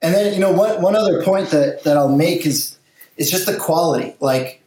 And 0.00 0.14
then 0.14 0.32
you 0.34 0.40
know 0.40 0.52
one 0.52 0.80
one 0.82 0.96
other 0.96 1.22
point 1.22 1.50
that 1.50 1.84
that 1.84 1.96
I'll 1.96 2.14
make 2.14 2.46
is 2.46 2.78
is 3.16 3.30
just 3.30 3.46
the 3.46 3.56
quality. 3.56 4.14
Like 4.20 4.62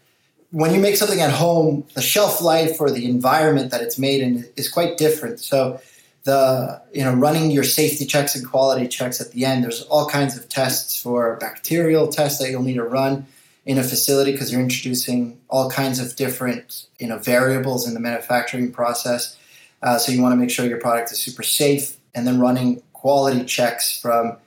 when 0.51 0.73
you 0.73 0.79
make 0.79 0.95
something 0.95 1.21
at 1.21 1.31
home, 1.31 1.85
the 1.93 2.01
shelf 2.01 2.41
life 2.41 2.79
or 2.79 2.89
the 2.89 3.05
environment 3.05 3.71
that 3.71 3.81
it's 3.81 3.99
made 3.99 4.21
in 4.21 4.45
is 4.55 4.69
quite 4.69 4.97
different. 4.97 5.39
So 5.39 5.79
the 6.23 6.81
you 6.93 7.03
know 7.03 7.13
running 7.13 7.51
your 7.51 7.63
safety 7.63 8.05
checks 8.05 8.35
and 8.35 8.45
quality 8.45 8.87
checks 8.87 9.21
at 9.21 9.31
the 9.31 9.45
end. 9.45 9.63
There's 9.63 9.83
all 9.83 10.09
kinds 10.09 10.35
of 10.35 10.49
tests 10.49 10.99
for 10.99 11.37
bacterial 11.37 12.07
tests 12.07 12.39
that 12.39 12.49
you'll 12.49 12.63
need 12.63 12.75
to 12.75 12.83
run 12.83 13.27
in 13.65 13.77
a 13.77 13.83
facility 13.83 14.31
because 14.31 14.51
you're 14.51 14.61
introducing 14.61 15.39
all 15.49 15.69
kinds 15.69 15.99
of 15.99 16.15
different 16.15 16.85
you 16.99 17.07
know 17.07 17.17
variables 17.17 17.87
in 17.87 17.93
the 17.93 17.99
manufacturing 17.99 18.71
process. 18.71 19.37
Uh, 19.81 19.97
so 19.97 20.11
you 20.11 20.21
want 20.21 20.31
to 20.31 20.37
make 20.37 20.49
sure 20.49 20.65
your 20.65 20.79
product 20.79 21.11
is 21.11 21.19
super 21.19 21.43
safe, 21.43 21.97
and 22.13 22.25
then 22.25 22.39
running 22.39 22.81
quality 22.93 23.43
checks 23.45 23.99
from 23.99 24.37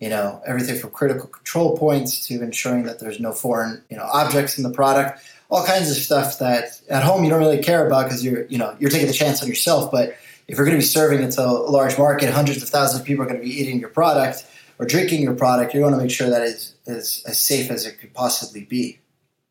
you 0.00 0.08
know 0.08 0.40
everything 0.46 0.78
from 0.78 0.90
critical 0.90 1.26
control 1.28 1.76
points 1.76 2.26
to 2.26 2.42
ensuring 2.42 2.84
that 2.84 3.00
there's 3.00 3.20
no 3.20 3.32
foreign 3.32 3.82
you 3.90 3.96
know 3.96 4.08
objects 4.12 4.56
in 4.56 4.64
the 4.64 4.70
product 4.70 5.20
all 5.50 5.64
kinds 5.64 5.90
of 5.90 5.96
stuff 5.96 6.38
that 6.38 6.80
at 6.88 7.02
home 7.02 7.24
you 7.24 7.30
don't 7.30 7.40
really 7.40 7.62
care 7.62 7.86
about 7.86 8.04
because 8.04 8.24
you're 8.24 8.44
you 8.46 8.58
know 8.58 8.76
you're 8.78 8.90
taking 8.90 9.06
the 9.06 9.12
chance 9.12 9.42
on 9.42 9.48
yourself 9.48 9.90
but 9.90 10.16
if 10.46 10.56
you're 10.56 10.64
going 10.64 10.76
to 10.76 10.82
be 10.82 10.92
serving 10.98 11.22
it 11.22 11.30
to 11.30 11.42
a 11.42 11.46
large 11.46 11.98
market 11.98 12.32
hundreds 12.32 12.62
of 12.62 12.68
thousands 12.68 13.00
of 13.00 13.06
people 13.06 13.22
are 13.22 13.28
going 13.28 13.40
to 13.40 13.44
be 13.44 13.60
eating 13.60 13.80
your 13.80 13.88
product 13.88 14.46
or 14.78 14.86
drinking 14.86 15.22
your 15.22 15.34
product 15.34 15.74
you 15.74 15.80
want 15.80 15.94
to 15.94 16.00
make 16.00 16.10
sure 16.10 16.30
that 16.30 16.42
is 16.42 16.74
is 16.88 17.22
as 17.26 17.42
safe 17.42 17.70
as 17.70 17.86
it 17.86 17.98
could 17.98 18.14
possibly 18.14 18.64
be. 18.64 19.00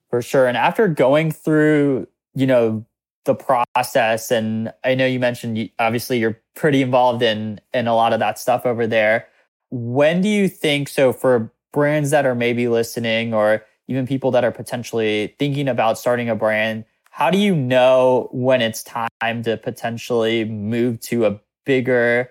For 0.10 0.22
sure. 0.22 0.48
And 0.48 0.58
after 0.58 0.88
going 0.88 1.32
through 1.32 2.08
you 2.36 2.46
know 2.46 2.86
the 3.26 3.36
process 3.36 4.32
and 4.32 4.72
i 4.86 4.96
know 4.96 5.06
you 5.06 5.20
mentioned 5.20 5.70
obviously 5.80 6.18
you're 6.18 6.40
pretty 6.56 6.82
involved 6.82 7.22
in 7.22 7.60
in 7.74 7.88
a 7.88 7.96
lot 7.96 8.14
of 8.14 8.20
that 8.20 8.40
stuff 8.40 8.66
over 8.66 8.88
there. 8.88 9.28
When 9.70 10.22
do 10.22 10.30
you 10.30 10.48
think 10.48 10.88
so 10.88 11.12
for 11.12 11.52
brands 11.74 12.12
that 12.12 12.26
are 12.26 12.36
maybe 12.36 12.68
listening 12.68 13.34
or 13.34 13.66
even 13.88 14.08
people 14.08 14.32
that 14.32 14.44
are 14.44 14.52
potentially 14.52 15.36
thinking 15.40 15.68
about 15.68 15.98
starting 15.98 16.30
a 16.30 16.36
brand 16.36 16.86
how 17.18 17.32
do 17.32 17.40
you 17.40 17.56
know 17.56 18.30
when 18.32 18.62
it's 18.62 18.84
time 18.84 19.42
to 19.42 19.58
potentially 19.58 20.46
move 20.46 21.00
to 21.00 21.26
a 21.26 21.40
bigger 21.66 22.30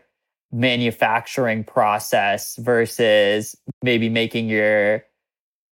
manufacturing 0.53 1.65
process 1.65 2.57
versus 2.57 3.57
maybe 3.83 4.09
making 4.09 4.49
your 4.49 5.05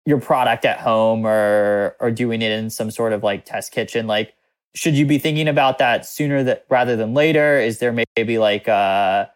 your 0.07 0.21
product 0.21 0.65
at 0.65 0.79
home 0.81 1.27
or 1.27 1.97
or 2.01 2.11
doing 2.11 2.43
it 2.43 2.53
in 2.53 2.71
some 2.71 2.91
sort 2.91 3.13
of 3.13 3.23
like 3.23 3.45
test 3.45 3.73
kitchen? 3.73 4.07
Like 4.07 4.35
should 4.75 4.95
you 4.95 5.07
be 5.07 5.19
thinking 5.19 5.49
about 5.49 5.79
that 5.79 6.05
sooner 6.05 6.43
that 6.43 6.67
rather 6.69 6.97
than 6.97 7.15
later? 7.15 7.59
Is 7.59 7.79
there 7.79 7.93
maybe 8.17 8.39
like 8.39 8.67
a 8.67 9.31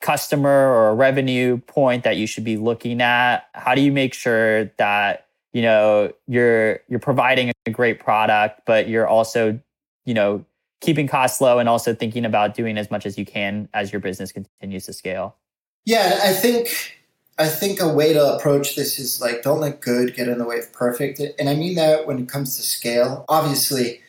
customer 0.00 0.50
or 0.50 0.90
a 0.90 0.94
revenue 0.94 1.58
point 1.58 2.04
that 2.04 2.16
you 2.16 2.26
should 2.26 2.44
be 2.44 2.56
looking 2.56 3.00
at? 3.00 3.48
How 3.54 3.74
do 3.74 3.80
you 3.80 3.92
make 3.92 4.14
sure 4.14 4.66
that 4.76 5.26
you 5.52 5.62
know 5.62 6.12
you're 6.26 6.80
you're 6.88 7.00
providing 7.00 7.52
a 7.66 7.70
great 7.70 8.00
product 8.00 8.62
but 8.66 8.88
you're 8.88 9.06
also 9.06 9.58
you 10.04 10.14
know 10.14 10.44
keeping 10.82 11.06
costs 11.08 11.40
low 11.40 11.58
and 11.58 11.68
also 11.68 11.94
thinking 11.94 12.24
about 12.24 12.54
doing 12.54 12.76
as 12.76 12.90
much 12.90 13.06
as 13.06 13.16
you 13.16 13.24
can 13.24 13.68
as 13.72 13.92
your 13.92 14.00
business 14.00 14.32
continues 14.32 14.84
to 14.86 14.92
scale? 14.92 15.36
Yeah 15.84 16.20
i 16.22 16.32
think 16.32 16.98
i 17.38 17.48
think 17.48 17.80
a 17.80 17.88
way 17.88 18.12
to 18.12 18.34
approach 18.34 18.76
this 18.76 18.98
is 18.98 19.20
like 19.20 19.42
don't 19.42 19.60
let 19.60 19.80
good 19.80 20.14
get 20.14 20.28
in 20.28 20.38
the 20.38 20.44
way 20.44 20.58
of 20.58 20.72
perfect. 20.72 21.20
And 21.38 21.48
i 21.48 21.54
mean 21.54 21.76
that 21.76 22.06
when 22.06 22.18
it 22.18 22.28
comes 22.28 22.56
to 22.56 22.62
scale. 22.62 23.24
Obviously 23.28 24.00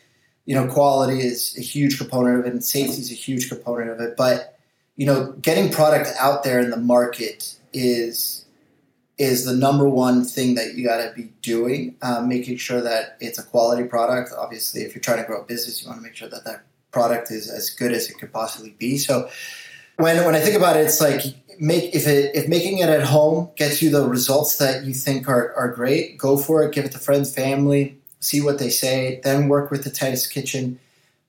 you 0.44 0.54
know 0.54 0.66
quality 0.66 1.20
is 1.20 1.56
a 1.56 1.62
huge 1.62 1.96
component 1.96 2.40
of 2.40 2.46
it 2.46 2.52
and 2.52 2.62
safety 2.62 3.00
is 3.00 3.10
a 3.10 3.14
huge 3.14 3.48
component 3.48 3.90
of 3.90 4.00
it. 4.00 4.16
But 4.16 4.58
you 4.96 5.06
know 5.06 5.32
getting 5.40 5.72
product 5.72 6.10
out 6.18 6.44
there 6.44 6.60
in 6.60 6.70
the 6.70 6.76
market 6.76 7.56
is 7.72 8.43
is 9.16 9.44
the 9.44 9.54
number 9.54 9.88
one 9.88 10.24
thing 10.24 10.54
that 10.56 10.74
you 10.74 10.84
got 10.84 10.96
to 10.96 11.12
be 11.14 11.30
doing, 11.40 11.96
um, 12.02 12.28
making 12.28 12.56
sure 12.56 12.80
that 12.80 13.16
it's 13.20 13.38
a 13.38 13.44
quality 13.44 13.84
product. 13.84 14.32
Obviously, 14.36 14.82
if 14.82 14.94
you're 14.94 15.02
trying 15.02 15.18
to 15.18 15.24
grow 15.24 15.40
a 15.40 15.44
business, 15.44 15.82
you 15.82 15.88
want 15.88 16.00
to 16.00 16.02
make 16.02 16.16
sure 16.16 16.28
that 16.28 16.44
that 16.44 16.64
product 16.90 17.30
is 17.30 17.48
as 17.48 17.70
good 17.70 17.92
as 17.92 18.10
it 18.10 18.18
could 18.18 18.32
possibly 18.32 18.74
be. 18.78 18.98
So 18.98 19.28
when 19.96 20.24
when 20.24 20.34
I 20.34 20.40
think 20.40 20.56
about 20.56 20.76
it, 20.76 20.80
it's 20.80 21.00
like 21.00 21.22
make 21.60 21.94
if 21.94 22.06
it 22.08 22.34
if 22.34 22.48
making 22.48 22.78
it 22.78 22.88
at 22.88 23.04
home 23.04 23.50
gets 23.56 23.80
you 23.80 23.90
the 23.90 24.08
results 24.08 24.56
that 24.58 24.84
you 24.84 24.92
think 24.92 25.28
are 25.28 25.54
are 25.54 25.68
great, 25.68 26.18
go 26.18 26.36
for 26.36 26.64
it. 26.64 26.74
Give 26.74 26.84
it 26.84 26.92
to 26.92 26.98
friends, 26.98 27.32
family, 27.32 27.96
see 28.20 28.40
what 28.40 28.58
they 28.58 28.70
say. 28.70 29.20
Then 29.22 29.48
work 29.48 29.70
with 29.70 29.84
the 29.84 29.90
test 29.90 30.32
kitchen. 30.32 30.80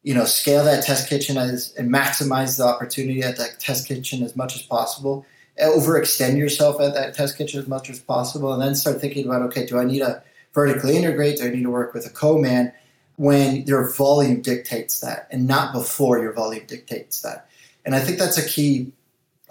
You 0.01 0.13
know, 0.13 0.25
scale 0.25 0.63
that 0.65 0.83
test 0.83 1.09
kitchen 1.09 1.37
as 1.37 1.73
and 1.77 1.91
maximize 1.91 2.57
the 2.57 2.63
opportunity 2.63 3.21
at 3.23 3.37
that 3.37 3.59
test 3.59 3.87
kitchen 3.87 4.23
as 4.23 4.35
much 4.35 4.55
as 4.55 4.61
possible 4.61 5.25
Uh, 5.59 5.65
overextend 5.65 6.37
yourself 6.37 6.81
at 6.81 6.93
that 6.93 7.13
test 7.13 7.37
kitchen 7.37 7.59
as 7.59 7.67
much 7.67 7.89
as 7.89 7.99
possible, 7.99 8.53
and 8.53 8.61
then 8.61 8.75
start 8.75 8.99
thinking 8.99 9.25
about 9.25 9.41
okay, 9.43 9.65
do 9.65 9.77
I 9.79 9.85
need 9.85 9.99
to 9.99 10.21
vertically 10.53 10.97
integrate? 10.97 11.37
Do 11.37 11.45
I 11.45 11.49
need 11.49 11.63
to 11.63 11.69
work 11.69 11.93
with 11.93 12.05
a 12.05 12.09
co-man? 12.09 12.73
When 13.17 13.61
your 13.61 13.89
volume 13.93 14.41
dictates 14.41 14.99
that, 14.99 15.27
and 15.31 15.47
not 15.47 15.71
before 15.71 16.19
your 16.19 16.33
volume 16.33 16.65
dictates 16.67 17.21
that. 17.21 17.47
And 17.85 17.95
I 17.95 18.01
think 18.01 18.17
that's 18.17 18.37
a 18.37 18.45
key 18.45 18.91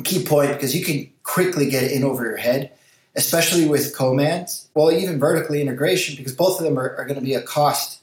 key 0.02 0.24
point 0.24 0.52
because 0.52 0.74
you 0.74 0.84
can 0.84 1.10
quickly 1.22 1.70
get 1.70 1.90
in 1.90 2.04
over 2.04 2.24
your 2.24 2.36
head, 2.36 2.72
especially 3.16 3.66
with 3.66 3.96
co-mans. 3.96 4.68
Well, 4.74 4.90
even 4.90 5.18
vertically 5.18 5.60
integration, 5.60 6.16
because 6.16 6.34
both 6.34 6.58
of 6.58 6.64
them 6.64 6.78
are, 6.78 6.96
are 6.96 7.04
going 7.04 7.18
to 7.18 7.24
be 7.24 7.34
a 7.34 7.42
cost, 7.42 8.00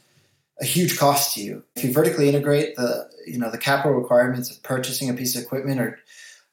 a 0.60 0.66
huge 0.66 0.98
cost 0.98 1.36
to 1.36 1.42
you. 1.42 1.64
If 1.76 1.84
you 1.84 1.94
vertically 1.94 2.30
integrate 2.30 2.76
the 2.76 3.10
you 3.28 3.38
know 3.38 3.52
the 3.52 3.58
capital 3.58 3.94
requirements 3.94 4.50
of 4.50 4.64
purchasing 4.64 5.10
a 5.10 5.14
piece 5.14 5.36
of 5.36 5.44
equipment 5.44 5.80
or 5.80 6.00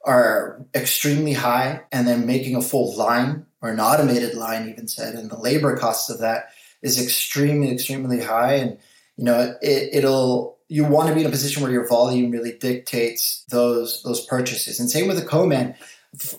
are 0.08 0.64
extremely 0.74 1.34
high, 1.34 1.82
and 1.92 2.08
then 2.08 2.26
making 2.26 2.56
a 2.56 2.62
full 2.62 2.96
line 2.96 3.44
or 3.60 3.70
an 3.70 3.78
automated 3.78 4.34
line, 4.34 4.68
even 4.70 4.88
said, 4.88 5.14
and 5.14 5.30
the 5.30 5.38
labor 5.38 5.76
costs 5.76 6.08
of 6.08 6.20
that 6.20 6.48
is 6.82 7.00
extremely, 7.00 7.70
extremely 7.70 8.20
high. 8.20 8.54
And 8.54 8.78
you 9.16 9.24
know, 9.24 9.54
it, 9.60 9.90
it'll 9.92 10.56
you 10.68 10.84
want 10.84 11.08
to 11.08 11.14
be 11.14 11.20
in 11.20 11.26
a 11.26 11.30
position 11.30 11.62
where 11.62 11.72
your 11.72 11.86
volume 11.86 12.30
really 12.30 12.56
dictates 12.56 13.44
those 13.50 14.02
those 14.02 14.24
purchases. 14.24 14.80
And 14.80 14.90
same 14.90 15.08
with 15.08 15.18
a 15.18 15.24
co-man. 15.24 15.74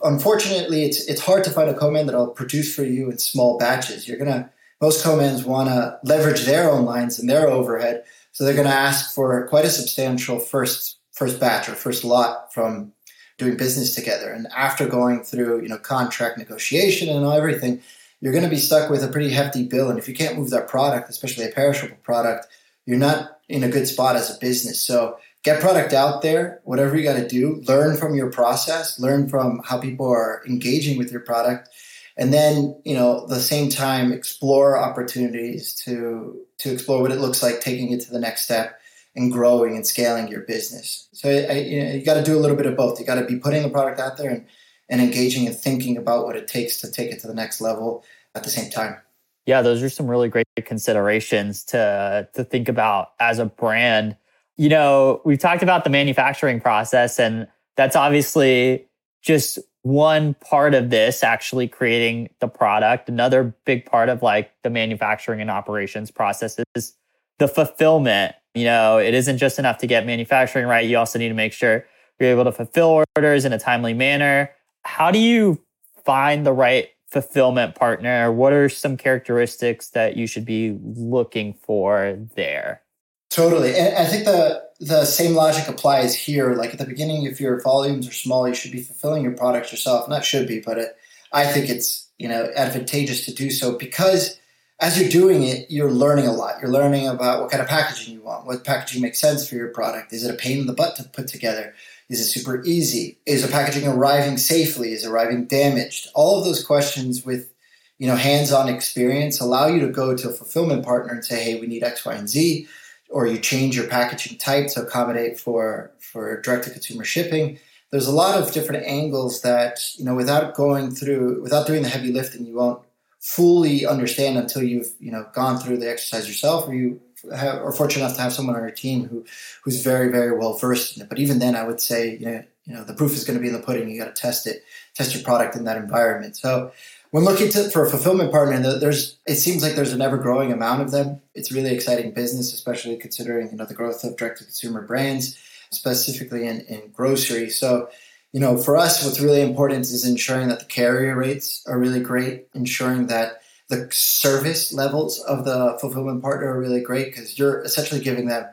Unfortunately, 0.04 0.84
it's 0.86 1.08
it's 1.08 1.22
hard 1.22 1.44
to 1.44 1.52
find 1.52 1.70
a 1.70 1.78
co-man 1.78 2.08
that'll 2.08 2.30
produce 2.30 2.74
for 2.74 2.84
you 2.84 3.12
in 3.12 3.20
small 3.20 3.60
batches. 3.60 4.08
You're 4.08 4.18
gonna 4.18 4.52
most 4.82 5.04
co-mans 5.04 5.46
want 5.46 5.70
to 5.70 6.00
leverage 6.04 6.46
their 6.46 6.72
own 6.72 6.86
lines 6.86 7.20
and 7.20 7.30
their 7.30 7.48
overhead, 7.48 8.04
so 8.32 8.44
they're 8.44 8.54
going 8.54 8.68
to 8.68 8.74
ask 8.74 9.14
for 9.14 9.46
quite 9.48 9.66
a 9.66 9.70
substantial 9.70 10.40
first 10.40 10.98
first 11.12 11.40
batch 11.40 11.68
or 11.68 11.74
first 11.74 12.06
lot 12.06 12.54
from 12.54 12.94
doing 13.40 13.58
business 13.58 13.96
together. 13.96 14.30
And 14.30 14.46
after 14.56 14.88
going 14.88 15.24
through, 15.24 15.64
you 15.64 15.70
know, 15.70 15.78
contract 15.78 16.38
negotiation 16.38 17.10
and 17.10 17.26
everything, 17.26 17.82
you're 18.22 18.34
going 18.34 18.44
to 18.44 18.50
be 18.50 18.58
stuck 18.58 18.90
with 18.90 19.04
a 19.04 19.08
pretty 19.08 19.30
hefty 19.30 19.64
bill. 19.66 19.90
And 19.90 19.98
if 19.98 20.08
you 20.08 20.14
can't 20.14 20.38
move 20.38 20.52
that 20.52 20.68
product, 20.68 21.10
especially 21.10 21.46
a 21.46 21.52
perishable 21.52 21.98
product, 22.04 22.48
you're 22.86 22.98
not 22.98 23.40
in 23.48 23.64
a 23.64 23.70
good 23.70 23.88
spot 23.88 24.16
as 24.16 24.36
a 24.36 24.40
business. 24.40 24.82
So 24.82 25.18
get 25.44 25.62
product 25.62 25.94
out 25.94 26.22
there, 26.22 26.60
whatever 26.66 26.98
you 26.98 27.04
got 27.04 27.18
to 27.18 27.28
do, 27.28 27.64
learn 27.68 27.96
from 27.98 28.14
your 28.14 28.30
process, 28.30 29.00
learn 29.00 29.30
from 29.30 29.62
how 29.64 29.80
people 29.80 30.08
are 30.08 30.44
engaging 30.46 30.98
with 30.98 31.12
your 31.12 31.22
product. 31.22 31.70
And 32.18 32.34
then, 32.34 32.80
you 32.84 32.96
know, 32.96 33.26
the 33.28 33.40
same 33.40 33.70
time, 33.70 34.12
explore 34.12 34.78
opportunities 34.78 35.74
to 35.86 36.46
to 36.58 36.74
explore 36.74 37.02
what 37.02 37.12
it 37.12 37.22
looks 37.22 37.42
like 37.42 37.62
taking 37.62 37.94
it 37.94 38.02
to 38.02 38.12
the 38.12 38.20
next 38.20 38.42
step 38.42 38.80
and 39.16 39.32
growing 39.32 39.76
and 39.76 39.86
scaling 39.86 40.28
your 40.28 40.42
business. 40.42 41.08
So 41.14 41.30
I, 41.30 41.54
you, 41.54 41.84
know, 41.84 41.92
you 41.92 42.06
got 42.06 42.16
to 42.16 42.24
do 42.24 42.38
a 42.38 42.40
little 42.40 42.56
bit 42.56 42.66
of 42.66 42.76
both. 42.76 43.00
You 43.00 43.06
got 43.06 43.16
to 43.16 43.26
be 43.26 43.38
putting 43.38 43.64
the 43.64 43.70
product 43.70 44.00
out 44.00 44.18
there 44.18 44.30
and, 44.30 44.46
and 44.90 45.02
engaging 45.02 45.48
and 45.48 45.56
thinking 45.56 45.98
about 45.98 46.26
what 46.26 46.36
it 46.36 46.48
takes 46.48 46.78
to 46.78 46.92
take 46.92 47.12
it 47.12 47.20
to 47.22 47.28
the 47.28 47.34
next 47.34 47.60
level 47.62 48.04
at 48.36 48.44
the 48.44 48.50
same 48.50 48.70
time. 48.70 48.98
Yeah, 49.46 49.62
those 49.62 49.82
are 49.82 49.90
some 49.90 50.08
really 50.08 50.30
great 50.30 50.46
considerations 50.66 51.64
to 51.66 52.28
to 52.34 52.44
think 52.44 52.70
about 52.70 53.14
as 53.20 53.40
a 53.40 53.46
brand. 53.46 54.16
You 54.58 54.70
know, 54.70 55.22
we've 55.26 55.40
talked 55.40 55.64
about 55.64 55.84
the 55.84 55.90
manufacturing 55.90 56.62
process, 56.62 57.18
and 57.20 57.48
that's 57.76 57.96
obviously 57.96 58.86
just 59.22 59.58
one 59.82 60.36
part 60.36 60.74
of 60.74 60.90
this 60.90 61.24
actually 61.24 61.68
creating 61.68 62.30
the 62.42 62.48
product. 62.48 63.10
Another 63.10 63.56
big 63.66 63.86
part 63.86 64.10
of 64.10 64.22
like 64.22 64.52
the 64.64 64.70
manufacturing 64.70 65.42
and 65.42 65.50
operations 65.50 66.12
process 66.12 66.60
is 66.76 66.94
the 67.40 67.48
fulfillment 67.48 68.36
you 68.54 68.64
know, 68.64 68.98
it 68.98 69.14
isn't 69.14 69.38
just 69.38 69.60
enough 69.60 69.78
to 69.80 69.88
get 69.88 70.06
manufacturing 70.06 70.66
right. 70.66 70.88
You 70.88 70.98
also 70.98 71.20
need 71.20 71.30
to 71.30 71.34
make 71.34 71.54
sure 71.54 71.86
you're 72.20 72.32
able 72.32 72.46
to 72.46 72.52
fulfill 72.52 73.04
orders 73.16 73.46
in 73.46 73.54
a 73.54 73.60
timely 73.60 73.94
manner. 73.94 74.52
How 74.84 75.12
do 75.12 75.20
you 75.20 75.64
find 76.04 76.46
the 76.46 76.54
right 76.54 76.90
fulfillment 77.10 77.76
partner? 77.76 78.32
What 78.32 78.54
are 78.54 78.68
some 78.68 78.98
characteristics 78.98 79.90
that 79.92 80.18
you 80.18 80.28
should 80.28 80.46
be 80.46 80.78
looking 80.82 81.54
for 81.54 82.18
there? 82.36 82.82
Totally. 83.30 83.76
And 83.76 83.96
I 83.96 84.06
think 84.06 84.26
the 84.26 84.68
the 84.80 85.06
same 85.06 85.36
logic 85.36 85.68
applies 85.68 86.16
here. 86.16 86.56
Like 86.56 86.72
at 86.72 86.80
the 86.80 86.86
beginning, 86.86 87.24
if 87.24 87.40
your 87.40 87.62
volumes 87.62 88.08
are 88.08 88.14
small, 88.14 88.48
you 88.48 88.56
should 88.56 88.72
be 88.72 88.82
fulfilling 88.82 89.24
your 89.24 89.34
products 89.34 89.72
yourself. 89.72 90.10
Not 90.10 90.26
should 90.26 90.48
be, 90.48 90.62
but 90.62 90.80
it, 90.80 90.98
I 91.32 91.46
think 91.46 91.70
it's 91.70 92.10
you 92.18 92.28
know 92.28 92.52
advantageous 92.56 93.26
to 93.26 93.34
do 93.34 93.52
so 93.52 93.78
because 93.78 94.39
as 94.80 95.00
you're 95.00 95.10
doing 95.10 95.44
it, 95.44 95.70
you're 95.70 95.92
learning 95.92 96.26
a 96.26 96.32
lot. 96.32 96.56
You're 96.62 96.72
learning 96.72 97.08
about 97.08 97.42
what 97.42 97.52
kind 97.52 97.62
of 97.62 97.68
packaging 97.68 98.14
you 98.14 98.22
want, 98.22 98.46
what 98.46 98.64
packaging 98.64 99.02
makes 99.02 99.20
sense 99.20 99.48
for 99.48 99.56
your 99.56 99.70
product. 99.70 100.14
Is 100.14 100.24
it 100.24 100.34
a 100.34 100.38
pain 100.38 100.60
in 100.60 100.68
the 100.68 100.74
butt 100.74 100.96
to 100.96 101.04
put 101.04 101.28
together? 101.28 101.74
Is 102.08 102.22
it 102.22 102.26
super 102.26 102.64
easy? 102.64 103.20
Is 103.26 103.42
the 103.42 103.52
packaging 103.52 103.88
arriving 103.88 104.38
safely? 104.38 104.94
Is 104.94 105.06
arriving 105.06 105.46
damaged? 105.46 106.08
All 106.16 106.40
of 106.40 106.46
those 106.46 106.64
questions 106.64 107.26
with 107.26 107.52
you 107.98 108.08
know 108.08 108.16
hands-on 108.16 108.70
experience 108.70 109.42
allow 109.42 109.68
you 109.68 109.82
to 109.82 109.90
go 109.90 110.16
to 110.16 110.30
a 110.30 110.34
fulfillment 110.34 110.86
partner 110.86 111.14
and 111.14 111.26
say, 111.26 111.44
"Hey, 111.44 111.60
we 111.60 111.68
need 111.68 111.84
X, 111.84 112.06
Y, 112.06 112.14
and 112.14 112.30
Z," 112.30 112.66
or 113.10 113.28
you 113.28 113.38
change 113.38 113.76
your 113.76 113.88
packaging 113.88 114.38
type 114.38 114.68
to 114.70 114.82
accommodate 114.84 115.38
for 115.40 115.92
for 116.00 116.42
direct-to-consumer 116.42 117.04
shipping. 117.04 117.60
there's 117.92 118.08
a 118.08 118.12
lot 118.12 118.40
of 118.40 118.52
different 118.52 118.86
angles 118.86 119.42
that 119.42 119.80
you 119.98 120.06
know 120.06 120.16
without 120.16 120.54
going 120.56 120.92
through 120.92 121.42
without 121.42 121.66
doing 121.68 121.82
the 121.82 121.90
heavy 121.90 122.12
lifting 122.12 122.46
you 122.46 122.56
won't 122.56 122.80
fully 123.20 123.86
understand 123.86 124.38
until 124.38 124.64
you've 124.64 124.94
you 125.00 125.12
know 125.12 125.28
gone 125.34 125.60
through 125.60 125.78
the 125.78 125.90
exercise 125.90 126.28
yourself 126.28 126.68
or 126.68 126.74
you 126.74 127.02
have, 127.36 127.62
are 127.62 127.74
fortunate 127.74 128.06
enough 128.06 128.16
to 128.16 128.22
have 128.22 128.32
someone 128.32 128.56
on 128.56 128.62
your 128.62 128.72
team 128.72 129.06
who 129.06 129.26
who's 129.64 129.84
very 129.84 130.10
very 130.10 130.38
well 130.38 130.54
versed 130.54 130.96
in 130.96 131.04
it. 131.04 131.10
But 131.10 131.20
even 131.20 131.40
then 131.40 131.56
i 131.56 131.64
would 131.64 131.82
say 131.82 132.18
you 132.18 132.26
know, 132.26 132.44
you 132.66 132.74
know 132.74 132.84
the 132.84 132.94
proof 132.94 133.12
is 133.14 133.26
going 133.26 133.38
to 133.38 133.42
be 133.42 133.50
in 133.50 133.54
the 133.54 133.62
pudding. 133.62 133.90
You 133.90 134.00
got 134.00 134.16
to 134.16 134.22
test 134.22 134.48
it 134.48 134.64
test 134.96 135.14
your 135.14 135.24
product 135.24 135.56
in 135.56 135.66
that 135.66 135.78
environment. 135.78 136.38
So 136.38 136.72
when 137.12 137.26
looking 137.26 137.50
to, 137.50 137.70
for 137.72 137.84
a 137.86 137.90
fulfillment 137.90 138.32
partner 138.32 138.80
there's 138.80 139.18
it 139.26 139.36
seems 139.36 139.64
like 139.64 139.76
there's 139.76 139.94
an 139.94 140.02
ever 140.02 140.18
growing 140.18 140.54
amount 140.54 140.82
of 140.82 140.92
them. 140.92 141.22
It's 141.36 141.52
really 141.52 141.72
exciting 141.72 142.12
business 142.14 142.54
especially 142.54 142.96
considering 142.96 143.52
you 143.52 143.58
know 143.58 143.66
the 143.66 143.74
growth 143.74 144.04
of 144.06 144.16
direct 144.16 144.38
to 144.38 144.46
consumer 144.46 144.82
brands 144.82 145.38
specifically 145.72 146.48
in, 146.48 146.62
in 146.62 146.90
grocery. 146.92 147.50
So 147.50 147.90
you 148.34 148.40
know, 148.40 148.58
for 148.58 148.78
us, 148.78 149.04
what's 149.04 149.20
really 149.20 149.42
important 149.42 149.82
is 149.82 150.06
ensuring 150.06 150.50
that 150.50 150.60
the 150.60 150.66
carrier 150.66 151.16
rates 151.16 151.64
are 151.68 151.80
really 151.80 152.00
great, 152.00 152.48
ensuring 152.54 153.08
that 153.08 153.42
the 153.70 153.88
service 153.92 154.74
levels 154.74 155.20
of 155.22 155.46
the 155.46 155.78
fulfillment 155.80 156.22
partner 156.22 156.48
are 156.48 156.60
really 156.60 156.82
great 156.82 157.08
because 157.08 157.38
you're 157.38 157.62
essentially 157.62 158.02
giving 158.02 158.28
them, 158.28 158.46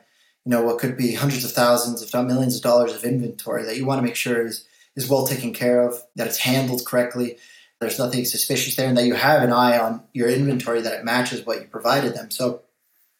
you 0.44 0.50
know, 0.50 0.62
what 0.62 0.78
could 0.78 0.96
be 0.96 1.14
hundreds 1.14 1.44
of 1.44 1.52
thousands, 1.52 2.02
if 2.02 2.12
not 2.12 2.26
millions 2.26 2.56
of 2.56 2.62
dollars 2.62 2.94
of 2.94 3.04
inventory 3.04 3.64
that 3.64 3.76
you 3.76 3.84
want 3.84 3.98
to 3.98 4.04
make 4.04 4.16
sure 4.16 4.46
is 4.46 4.66
is 4.94 5.10
well 5.10 5.26
taken 5.26 5.52
care 5.52 5.86
of, 5.86 6.02
that 6.16 6.26
it's 6.26 6.38
handled 6.38 6.84
correctly, 6.86 7.36
there's 7.80 7.98
nothing 7.98 8.24
suspicious 8.24 8.76
there, 8.76 8.88
and 8.88 8.96
that 8.96 9.04
you 9.04 9.14
have 9.14 9.42
an 9.42 9.52
eye 9.52 9.78
on 9.78 10.02
your 10.14 10.28
inventory 10.28 10.80
that 10.80 10.94
it 10.94 11.04
matches 11.04 11.44
what 11.44 11.60
you 11.60 11.66
provided 11.66 12.14
them. 12.14 12.30
So, 12.30 12.62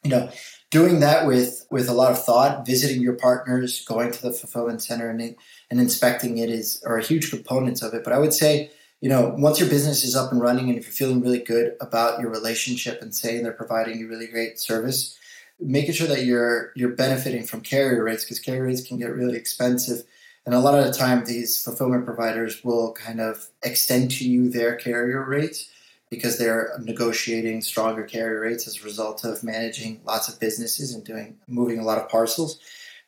you 0.02 0.10
know, 0.10 0.30
doing 0.70 1.00
that 1.00 1.26
with 1.26 1.66
with 1.70 1.88
a 1.88 1.92
lot 1.92 2.12
of 2.12 2.22
thought, 2.22 2.66
visiting 2.66 3.02
your 3.02 3.14
partners, 3.14 3.84
going 3.84 4.12
to 4.12 4.22
the 4.22 4.32
fulfillment 4.32 4.82
center, 4.82 5.08
and 5.08 5.36
and 5.70 5.80
inspecting 5.80 6.38
it 6.38 6.50
is 6.50 6.82
are 6.84 6.98
huge 6.98 7.30
components 7.30 7.82
of 7.82 7.94
it. 7.94 8.04
But 8.04 8.12
I 8.12 8.18
would 8.18 8.34
say, 8.34 8.70
you 9.00 9.08
know, 9.08 9.34
once 9.38 9.60
your 9.60 9.68
business 9.68 10.04
is 10.04 10.16
up 10.16 10.32
and 10.32 10.40
running 10.40 10.68
and 10.68 10.78
if 10.78 10.84
you're 10.84 10.92
feeling 10.92 11.20
really 11.20 11.38
good 11.38 11.76
about 11.80 12.20
your 12.20 12.30
relationship 12.30 13.02
and 13.02 13.14
saying 13.14 13.42
they're 13.42 13.52
providing 13.52 13.98
you 13.98 14.08
really 14.08 14.26
great 14.26 14.58
service, 14.58 15.18
making 15.60 15.94
sure 15.94 16.08
that 16.08 16.24
you're 16.24 16.72
you're 16.74 16.96
benefiting 16.96 17.44
from 17.44 17.60
carrier 17.60 18.02
rates 18.02 18.24
because 18.24 18.40
carrier 18.40 18.64
rates 18.64 18.86
can 18.86 18.98
get 18.98 19.14
really 19.14 19.36
expensive. 19.36 20.02
And 20.44 20.54
a 20.54 20.60
lot 20.60 20.78
of 20.78 20.84
the 20.84 20.92
time, 20.92 21.24
these 21.24 21.60
fulfillment 21.60 22.04
providers 22.04 22.62
will 22.62 22.92
kind 22.92 23.20
of 23.20 23.48
extend 23.64 24.12
to 24.12 24.28
you 24.28 24.48
their 24.48 24.76
carrier 24.76 25.24
rates 25.24 25.68
because 26.10 26.38
they're 26.38 26.78
negotiating 26.82 27.62
stronger 27.62 28.04
carrier 28.04 28.40
rates 28.40 28.66
as 28.66 28.80
a 28.80 28.84
result 28.84 29.24
of 29.24 29.42
managing 29.42 30.00
lots 30.04 30.28
of 30.28 30.38
businesses 30.38 30.94
and 30.94 31.04
doing 31.04 31.36
moving 31.48 31.78
a 31.78 31.84
lot 31.84 31.98
of 31.98 32.08
parcels 32.08 32.60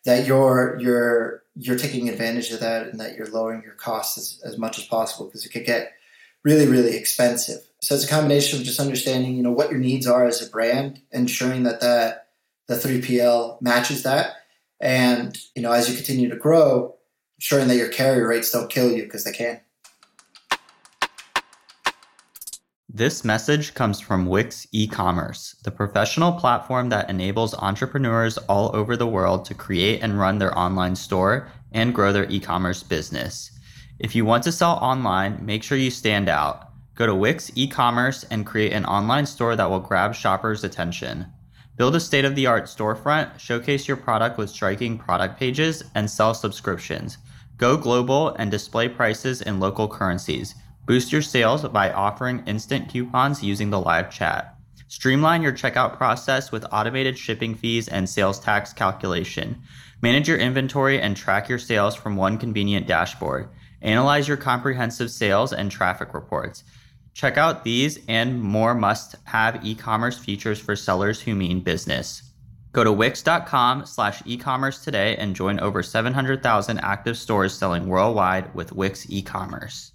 that 0.05 0.26
you're 0.26 0.78
you're 0.81 1.43
you're 1.57 1.78
taking 1.78 2.09
advantage 2.09 2.50
of 2.50 2.61
that 2.61 2.88
and 2.88 3.00
that 3.00 3.17
you're 3.17 3.31
lowering 3.31 3.62
your 3.62 3.75
costs 3.75 4.17
as, 4.19 4.52
as 4.52 4.59
much 4.59 4.78
as 4.78 4.85
possible 4.85 5.26
because 5.26 5.45
it 5.45 5.50
could 5.50 5.67
get 5.67 5.93
really 6.45 6.67
really 6.67 6.97
expensive. 6.97 7.61
So 7.81 7.95
it's 7.95 8.05
a 8.05 8.09
combination 8.09 8.59
of 8.59 8.64
just 8.64 8.81
understanding 8.81 9.37
you 9.37 9.43
know 9.43 9.52
what 9.52 9.71
your 9.71 9.81
needs 9.81 10.07
are 10.07 10.26
as 10.26 10.47
a 10.47 10.50
brand 10.50 11.00
ensuring 11.12 11.64
that 11.64 11.81
that 11.81 12.28
the 12.67 12.75
3pl 12.75 13.61
matches 13.62 14.02
that 14.02 14.33
and 14.81 15.38
you 15.55 15.62
know 15.62 15.73
as 15.73 15.88
you 15.88 15.97
continue 15.97 16.28
to 16.28 16.37
grow 16.37 16.95
ensuring 17.38 17.69
that 17.69 17.76
your 17.76 17.88
carrier 17.88 18.26
rates 18.26 18.50
don't 18.50 18.71
kill 18.71 18.90
you 18.90 19.05
because 19.05 19.25
they 19.25 19.33
can 19.33 19.61
This 22.99 23.25
message 23.25 23.75
comes 23.75 24.00
from 24.00 24.26
Wix 24.26 24.67
e-commerce, 24.73 25.55
the 25.62 25.71
professional 25.71 26.33
platform 26.33 26.88
that 26.88 27.09
enables 27.09 27.55
entrepreneurs 27.55 28.38
all 28.49 28.75
over 28.75 28.97
the 28.97 29.07
world 29.07 29.45
to 29.45 29.55
create 29.55 30.02
and 30.02 30.19
run 30.19 30.38
their 30.38 30.59
online 30.59 30.97
store 30.97 31.49
and 31.71 31.95
grow 31.95 32.12
their 32.12 32.28
e-commerce 32.28 32.83
business. 32.83 33.52
If 34.00 34.17
you 34.17 34.25
want 34.25 34.43
to 34.43 34.50
sell 34.50 34.78
online, 34.83 35.38
make 35.47 35.62
sure 35.62 35.78
you 35.78 35.93
stand 35.93 36.28
out. 36.28 36.71
Go 36.97 37.07
to 37.07 37.14
Wix 37.14 37.52
e-commerce 37.55 38.25
and 38.33 38.45
create 38.45 38.73
an 38.73 38.85
online 38.85 39.26
store 39.26 39.55
that 39.55 39.71
will 39.71 39.78
grab 39.78 40.12
shoppers' 40.12 40.64
attention. 40.64 41.26
Build 41.76 41.95
a 41.95 42.00
state-of-the-art 42.00 42.64
storefront, 42.64 43.38
showcase 43.38 43.87
your 43.87 43.97
product 43.97 44.38
with 44.38 44.50
striking 44.50 44.99
product 44.99 45.38
pages, 45.38 45.85
and 45.95 46.11
sell 46.11 46.35
subscriptions. 46.35 47.19
Go 47.59 47.76
global 47.76 48.31
and 48.31 48.50
display 48.50 48.88
prices 48.88 49.40
in 49.40 49.61
local 49.61 49.87
currencies. 49.87 50.57
Boost 50.88 51.12
your 51.12 51.20
sales 51.20 51.68
by 51.68 51.92
offering 51.92 52.42
instant 52.46 52.88
coupons 52.88 53.42
using 53.42 53.68
the 53.68 53.79
live 53.79 54.11
chat. 54.11 54.55
Streamline 54.87 55.42
your 55.42 55.53
checkout 55.53 55.98
process 55.98 56.51
with 56.51 56.64
automated 56.72 57.18
shipping 57.18 57.55
fees 57.55 57.88
and 57.88 58.09
sales 58.09 58.40
tax 58.40 58.72
calculation. 58.72 59.61
Manage 60.01 60.27
your 60.31 60.38
inventory 60.38 60.98
and 60.98 61.14
track 61.14 61.46
your 61.46 61.59
sales 61.59 61.94
from 61.94 62.16
one 62.16 62.38
convenient 62.38 62.87
dashboard. 62.87 63.51
Analyze 63.83 64.27
your 64.27 64.38
comprehensive 64.38 65.11
sales 65.11 65.53
and 65.53 65.70
traffic 65.70 66.14
reports. 66.14 66.64
Check 67.12 67.37
out 67.37 67.64
these 67.64 67.98
and 68.09 68.42
more 68.42 68.74
must 68.74 69.14
have 69.24 69.62
e 69.62 69.74
commerce 69.74 70.16
features 70.16 70.59
for 70.59 70.74
sellers 70.74 71.20
who 71.20 71.35
mean 71.35 71.61
business. 71.61 72.22
Go 72.72 72.83
to 72.83 72.92
wix.com 72.92 73.85
slash 73.85 74.22
e-commerce 74.24 74.83
today 74.83 75.16
and 75.16 75.37
join 75.37 75.61
over 75.61 75.83
700,000 75.83 76.79
active 76.79 77.18
stores 77.18 77.53
selling 77.53 77.88
worldwide 77.88 78.55
with 78.55 78.72
Wix 78.72 79.05
e-commerce. 79.11 79.92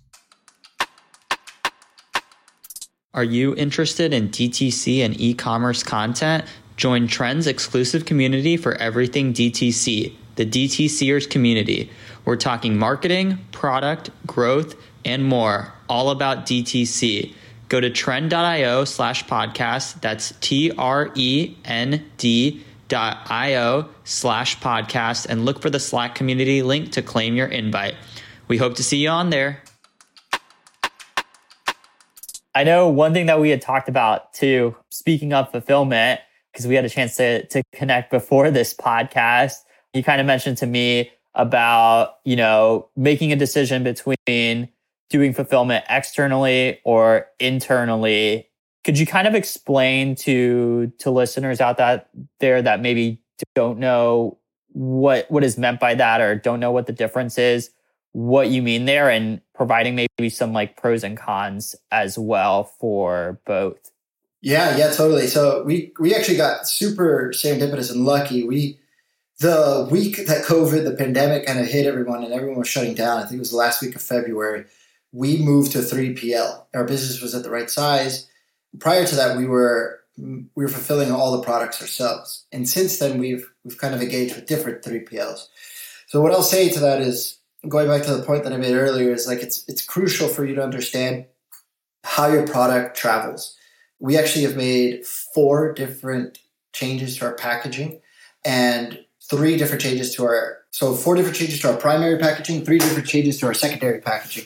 Are 3.16 3.24
you 3.24 3.56
interested 3.56 4.12
in 4.12 4.30
DTC 4.30 5.06
and 5.06 5.20
e 5.22 5.36
commerce 5.36 5.84
content? 5.84 6.46
Join 6.78 7.06
Trend's 7.06 7.46
exclusive 7.46 8.06
community 8.06 8.58
for 8.58 8.74
everything 8.78 9.34
DTC, 9.34 10.16
the 10.36 10.46
DTCers 10.48 11.30
community. 11.30 11.92
We're 12.26 12.38
talking 12.38 12.76
marketing, 12.76 13.38
product, 13.52 14.10
growth, 14.26 14.74
and 15.06 15.24
more, 15.24 15.72
all 15.88 16.10
about 16.10 16.48
DTC. 16.48 17.36
Go 17.70 17.80
to 17.80 17.92
trend.io 17.92 18.84
slash 18.86 19.24
podcast. 19.26 20.02
That's 20.02 20.34
T 20.42 20.72
R 20.76 21.12
E 21.14 21.56
N 21.66 22.04
D 22.18 22.64
dot 22.88 23.30
io 23.30 23.90
slash 24.06 24.58
podcast 24.58 25.28
and 25.28 25.46
look 25.46 25.62
for 25.62 25.70
the 25.70 25.80
Slack 25.80 26.16
community 26.16 26.64
link 26.64 26.94
to 26.94 27.04
claim 27.04 27.36
your 27.36 27.48
invite. 27.48 27.94
We 28.48 28.58
hope 28.58 28.74
to 28.78 28.84
see 28.84 28.98
you 28.98 29.10
on 29.10 29.30
there. 29.30 29.62
I 32.56 32.64
know 32.64 32.88
one 32.88 33.14
thing 33.14 33.26
that 33.26 33.40
we 33.40 33.50
had 33.50 33.62
talked 33.62 33.90
about 33.90 34.34
too, 34.34 34.76
speaking 34.90 35.34
of 35.34 35.52
fulfillment, 35.52 36.22
because 36.52 36.68
we 36.68 36.76
had 36.76 36.86
a 36.86 36.90
chance 36.90 37.16
to, 37.18 37.46
to 37.48 37.64
connect 37.74 38.12
before 38.12 38.52
this 38.52 38.74
podcast, 38.74 39.56
you 39.94 40.04
kind 40.04 40.22
of 40.22 40.28
mentioned 40.28 40.58
to 40.60 40.68
me 40.68 41.12
about, 41.34 42.20
you 42.26 42.36
know, 42.36 42.90
making 42.96 43.32
a 43.32 43.36
decision 43.36 43.84
between 43.84 44.70
doing 45.10 45.34
fulfillment 45.34 45.84
externally 45.90 46.80
or 46.84 47.28
internally. 47.40 48.50
Could 48.84 49.00
you 49.00 49.06
kind 49.06 49.28
of 49.28 49.34
explain 49.34 50.16
to 50.18 50.92
to 51.00 51.10
listeners 51.10 51.62
out 51.62 51.78
that 51.78 52.10
there 52.40 52.62
that 52.62 52.82
maybe 52.82 53.22
don't 53.56 53.80
know 53.80 54.38
what 54.70 55.30
what 55.32 55.44
is 55.44 55.58
meant 55.58 55.80
by 55.80 55.96
that 55.96 56.22
or 56.22 56.36
don't 56.36 56.60
know 56.60 56.72
what 56.72 56.86
the 56.86 56.94
difference 56.94 57.38
is 57.38 57.70
what 58.14 58.50
you 58.50 58.62
mean 58.62 58.86
there 58.86 59.10
and 59.10 59.42
providing 59.54 59.96
maybe 59.96 60.30
some 60.30 60.54
like 60.54 60.78
pros 60.78 61.04
and 61.04 61.18
cons 61.18 61.76
as 61.92 62.18
well 62.18 62.64
for 62.64 63.40
both. 63.46 63.92
Yeah, 64.42 64.78
yeah, 64.78 64.92
totally. 64.92 65.28
So 65.28 65.64
we 65.64 65.92
we 66.00 66.14
actually 66.14 66.38
got 66.38 66.68
super 66.68 67.32
serendipitous 67.34 67.92
and 67.92 68.06
lucky. 68.06 68.44
We 68.44 68.80
the 69.40 69.88
week 69.92 70.26
that 70.28 70.46
COVID, 70.46 70.84
the 70.84 70.96
pandemic 70.96 71.46
kind 71.46 71.60
of 71.60 71.68
hit 71.68 71.86
everyone 71.86 72.24
and 72.24 72.34
everyone 72.34 72.60
was 72.60 72.68
shutting 72.68 72.94
down, 72.94 73.18
I 73.18 73.22
think 73.24 73.34
it 73.34 73.40
was 73.40 73.52
the 73.52 73.58
last 73.58 73.82
week 73.82 73.96
of 73.96 74.02
February, 74.02 74.66
we 75.12 75.38
moved 75.38 75.72
to 75.74 75.80
3PL. 75.80 76.66
Our 76.74 76.86
business 76.86 77.22
was 77.22 77.34
at 77.34 77.44
the 77.44 77.50
right 77.50 77.70
size. 77.70 78.28
Prior 78.80 79.06
to 79.06 79.16
that, 79.16 79.38
we 79.38 79.46
were 79.46 80.02
we 80.18 80.46
were 80.56 80.68
fulfilling 80.68 81.12
all 81.12 81.32
the 81.32 81.44
products 81.44 81.82
ourselves. 81.82 82.46
And 82.52 82.70
since 82.70 83.00
then 83.00 83.20
we've 83.20 83.50
we've 83.64 83.78
kind 83.78 83.96
of 83.96 84.02
engaged 84.02 84.36
with 84.36 84.46
different 84.46 84.84
3PLs. 84.84 85.48
So 86.08 86.22
what 86.22 86.32
I'll 86.32 86.44
say 86.44 86.70
to 86.70 86.80
that 86.82 87.02
is 87.02 87.40
going 87.68 87.88
back 87.88 88.04
to 88.04 88.16
the 88.16 88.24
point 88.24 88.44
that 88.44 88.54
I 88.54 88.58
made 88.58 88.76
earlier 88.76 89.12
is 89.12 89.28
like 89.28 89.42
it's 89.42 89.64
it's 89.68 89.84
crucial 89.84 90.28
for 90.28 90.46
you 90.46 90.56
to 90.56 90.64
understand 90.64 91.26
how 92.04 92.28
your 92.28 92.46
product 92.46 92.98
travels. 92.98 93.58
We 94.00 94.18
actually 94.18 94.44
have 94.44 94.58
made 94.58 95.06
four 95.06 95.72
different 95.74 96.40
changes 96.74 97.18
to 97.18 97.26
our 97.26 97.34
packaging 97.34 98.02
and 98.44 99.00
three 99.30 99.56
different 99.58 99.82
changes 99.82 100.14
to 100.16 100.26
our 100.26 100.58
so 100.72 100.94
four 100.94 101.16
different 101.16 101.38
changes 101.38 101.62
to 101.62 101.72
our 101.72 101.78
primary 101.78 102.18
packaging, 102.18 102.66
three 102.66 102.80
different 102.80 103.08
changes 103.08 103.40
to 103.40 103.46
our 103.46 103.54
secondary 103.54 104.02
packaging. 104.02 104.46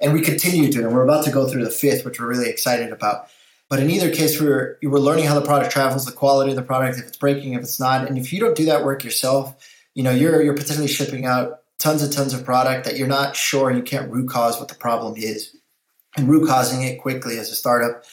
And 0.00 0.12
we 0.12 0.20
continue 0.20 0.72
to, 0.72 0.86
and 0.86 0.94
we're 0.94 1.04
about 1.04 1.24
to 1.24 1.30
go 1.30 1.46
through 1.46 1.64
the 1.64 1.70
fifth, 1.70 2.04
which 2.04 2.20
we're 2.20 2.26
really 2.26 2.48
excited 2.48 2.92
about. 2.92 3.28
But 3.68 3.80
in 3.80 3.90
either 3.90 4.10
case, 4.10 4.40
we're 4.40 4.78
we're 4.82 4.98
learning 4.98 5.26
how 5.26 5.38
the 5.38 5.46
product 5.46 5.72
travels, 5.72 6.04
the 6.04 6.12
quality 6.12 6.50
of 6.50 6.56
the 6.56 6.62
product, 6.62 6.98
if 6.98 7.06
it's 7.06 7.16
breaking, 7.16 7.54
if 7.54 7.60
it's 7.60 7.78
not. 7.78 8.06
And 8.08 8.18
if 8.18 8.32
you 8.32 8.40
don't 8.40 8.56
do 8.56 8.64
that 8.66 8.84
work 8.84 9.04
yourself, 9.04 9.54
you 9.94 10.02
know, 10.02 10.10
you're 10.10 10.42
you're 10.42 10.54
potentially 10.54 10.88
shipping 10.88 11.26
out 11.26 11.60
tons 11.78 12.02
and 12.02 12.12
tons 12.12 12.32
of 12.32 12.44
product 12.44 12.84
that 12.84 12.96
you're 12.96 13.06
not 13.06 13.36
sure 13.36 13.70
you 13.70 13.82
can't 13.82 14.10
root 14.10 14.28
cause 14.28 14.58
what 14.58 14.68
the 14.68 14.74
problem 14.74 15.14
is. 15.16 15.54
And 16.16 16.28
root 16.28 16.48
causing 16.48 16.82
it 16.82 17.00
quickly 17.00 17.38
as 17.38 17.50
a 17.50 17.54
startup 17.54 18.04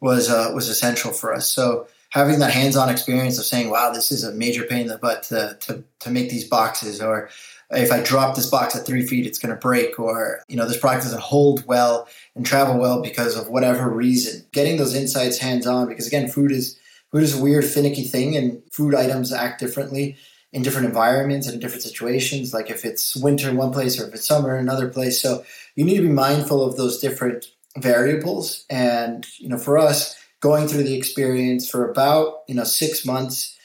was 0.00 0.30
uh, 0.30 0.50
was 0.54 0.68
essential 0.68 1.12
for 1.12 1.34
us. 1.34 1.50
So 1.50 1.86
having 2.10 2.38
that 2.38 2.52
hands-on 2.52 2.88
experience 2.88 3.38
of 3.38 3.44
saying, 3.44 3.70
"Wow, 3.70 3.92
this 3.92 4.10
is 4.10 4.24
a 4.24 4.32
major 4.32 4.64
pain 4.64 4.82
in 4.82 4.88
the 4.88 4.98
butt 4.98 5.24
to 5.24 5.58
to, 5.60 5.84
to 6.00 6.10
make 6.10 6.30
these 6.30 6.48
boxes," 6.48 7.02
or 7.02 7.28
if 7.70 7.92
I 7.92 8.02
drop 8.02 8.34
this 8.34 8.48
box 8.48 8.74
at 8.74 8.86
three 8.86 9.06
feet, 9.06 9.26
it's 9.26 9.38
going 9.38 9.54
to 9.54 9.60
break, 9.60 9.98
or 9.98 10.40
you 10.48 10.56
know, 10.56 10.66
this 10.66 10.78
product 10.78 11.04
doesn't 11.04 11.20
hold 11.20 11.66
well 11.66 12.08
and 12.34 12.44
travel 12.44 12.78
well 12.78 13.02
because 13.02 13.36
of 13.36 13.48
whatever 13.48 13.88
reason. 13.90 14.44
Getting 14.52 14.76
those 14.76 14.94
insights 14.94 15.38
hands 15.38 15.66
on, 15.66 15.86
because 15.86 16.06
again, 16.06 16.28
food 16.28 16.52
is 16.52 16.78
food 17.12 17.22
is 17.22 17.38
a 17.38 17.42
weird, 17.42 17.64
finicky 17.64 18.04
thing, 18.04 18.36
and 18.36 18.62
food 18.72 18.94
items 18.94 19.32
act 19.32 19.60
differently 19.60 20.16
in 20.52 20.62
different 20.62 20.86
environments 20.86 21.46
and 21.46 21.54
in 21.54 21.60
different 21.60 21.82
situations. 21.82 22.52
Like 22.52 22.70
if 22.70 22.84
it's 22.84 23.16
winter 23.16 23.48
in 23.48 23.56
one 23.56 23.72
place 23.72 24.00
or 24.00 24.08
if 24.08 24.14
it's 24.14 24.26
summer 24.26 24.56
in 24.56 24.62
another 24.62 24.88
place, 24.88 25.20
so 25.20 25.44
you 25.76 25.84
need 25.84 25.96
to 25.96 26.02
be 26.02 26.08
mindful 26.08 26.64
of 26.64 26.76
those 26.76 26.98
different 26.98 27.46
variables. 27.78 28.64
And 28.68 29.26
you 29.38 29.48
know, 29.48 29.58
for 29.58 29.78
us, 29.78 30.20
going 30.40 30.66
through 30.66 30.82
the 30.82 30.96
experience 30.96 31.68
for 31.68 31.88
about 31.88 32.42
you 32.48 32.54
know 32.54 32.64
six 32.64 33.04
months 33.04 33.56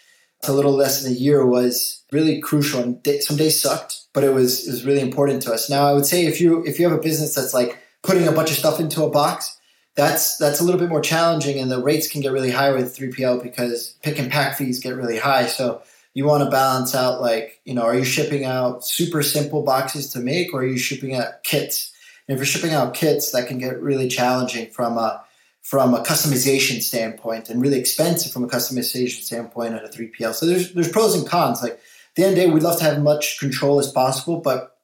to 0.42 0.52
a 0.52 0.54
little 0.54 0.74
less 0.74 1.02
than 1.02 1.12
a 1.12 1.16
year 1.16 1.46
was 1.46 2.04
really 2.12 2.40
crucial 2.40 2.82
and 2.82 3.08
some 3.22 3.38
days 3.38 3.60
sucked 3.60 4.02
but 4.14 4.24
it 4.24 4.34
was 4.34 4.68
it 4.68 4.72
was 4.72 4.86
really 4.86 5.02
important 5.02 5.42
to 5.42 5.52
us 5.52 5.70
now 5.70 5.88
i 5.88 5.94
would 5.94 6.06
say 6.06 6.26
if 6.26 6.40
you 6.40 6.64
if 6.66 6.80
you 6.80 6.88
have 6.88 6.98
a 6.98 7.02
business 7.02 7.34
that's 7.34 7.54
like 7.54 7.80
putting 8.04 8.28
a 8.28 8.32
bunch 8.32 8.52
of 8.52 8.58
stuff 8.58 8.80
into 8.80 9.04
a 9.04 9.10
box 9.10 9.58
that's 9.96 10.38
that's 10.38 10.60
a 10.60 10.64
little 10.64 10.80
bit 10.80 10.90
more 10.90 11.02
challenging 11.02 11.58
and 11.58 11.72
the 11.72 11.82
rates 11.82 12.08
can 12.08 12.22
get 12.22 12.32
really 12.32 12.52
high 12.52 12.72
with 12.72 12.96
3pl 12.96 13.42
because 13.42 13.96
pick 14.04 14.20
and 14.20 14.32
pack 14.32 14.58
fees 14.58 14.80
get 14.80 14.96
really 14.96 15.18
high 15.18 15.48
so 15.48 15.82
you 16.16 16.26
want 16.26 16.44
to 16.44 16.50
balance 16.50 16.96
out 16.96 17.22
like 17.22 17.62
you 17.66 17.76
know 17.76 17.84
are 17.84 17.96
you 17.96 18.04
shipping 18.04 18.46
out 18.46 18.84
super 18.84 19.22
simple 19.22 19.62
boxes 19.62 20.10
to 20.10 20.20
make 20.20 20.52
or 20.54 20.62
are 20.62 20.68
you 20.68 20.80
shipping 20.80 21.14
out 21.14 21.44
kits 21.44 21.92
and 22.28 22.34
if 22.36 22.40
you're 22.40 22.46
shipping 22.46 22.74
out 22.74 22.96
kits 22.96 23.32
that 23.32 23.48
can 23.48 23.60
get 23.60 23.80
really 23.80 24.08
challenging 24.08 24.72
from 24.72 24.98
a 24.98 25.24
from 25.62 25.96
a 25.96 26.04
customization 26.04 26.80
standpoint 26.80 27.50
and 27.50 27.60
really 27.60 27.80
expensive 27.80 28.32
from 28.32 28.44
a 28.44 28.48
customization 28.48 29.24
standpoint 29.24 29.74
at 29.74 29.84
a 29.84 29.88
3PL. 29.88 30.34
So 30.36 30.46
there's 30.46 30.74
there's 30.74 30.92
pros 30.92 31.16
and 31.16 31.28
cons. 31.28 31.62
Like 31.62 31.80
the 32.16 32.24
end 32.24 32.34
of 32.34 32.36
the 32.38 32.46
day, 32.46 32.52
we'd 32.52 32.64
love 32.64 32.78
to 32.80 32.84
have 32.84 33.02
much 33.02 33.40
control 33.40 33.80
as 33.80 33.92
possible, 33.92 34.42
but 34.42 34.78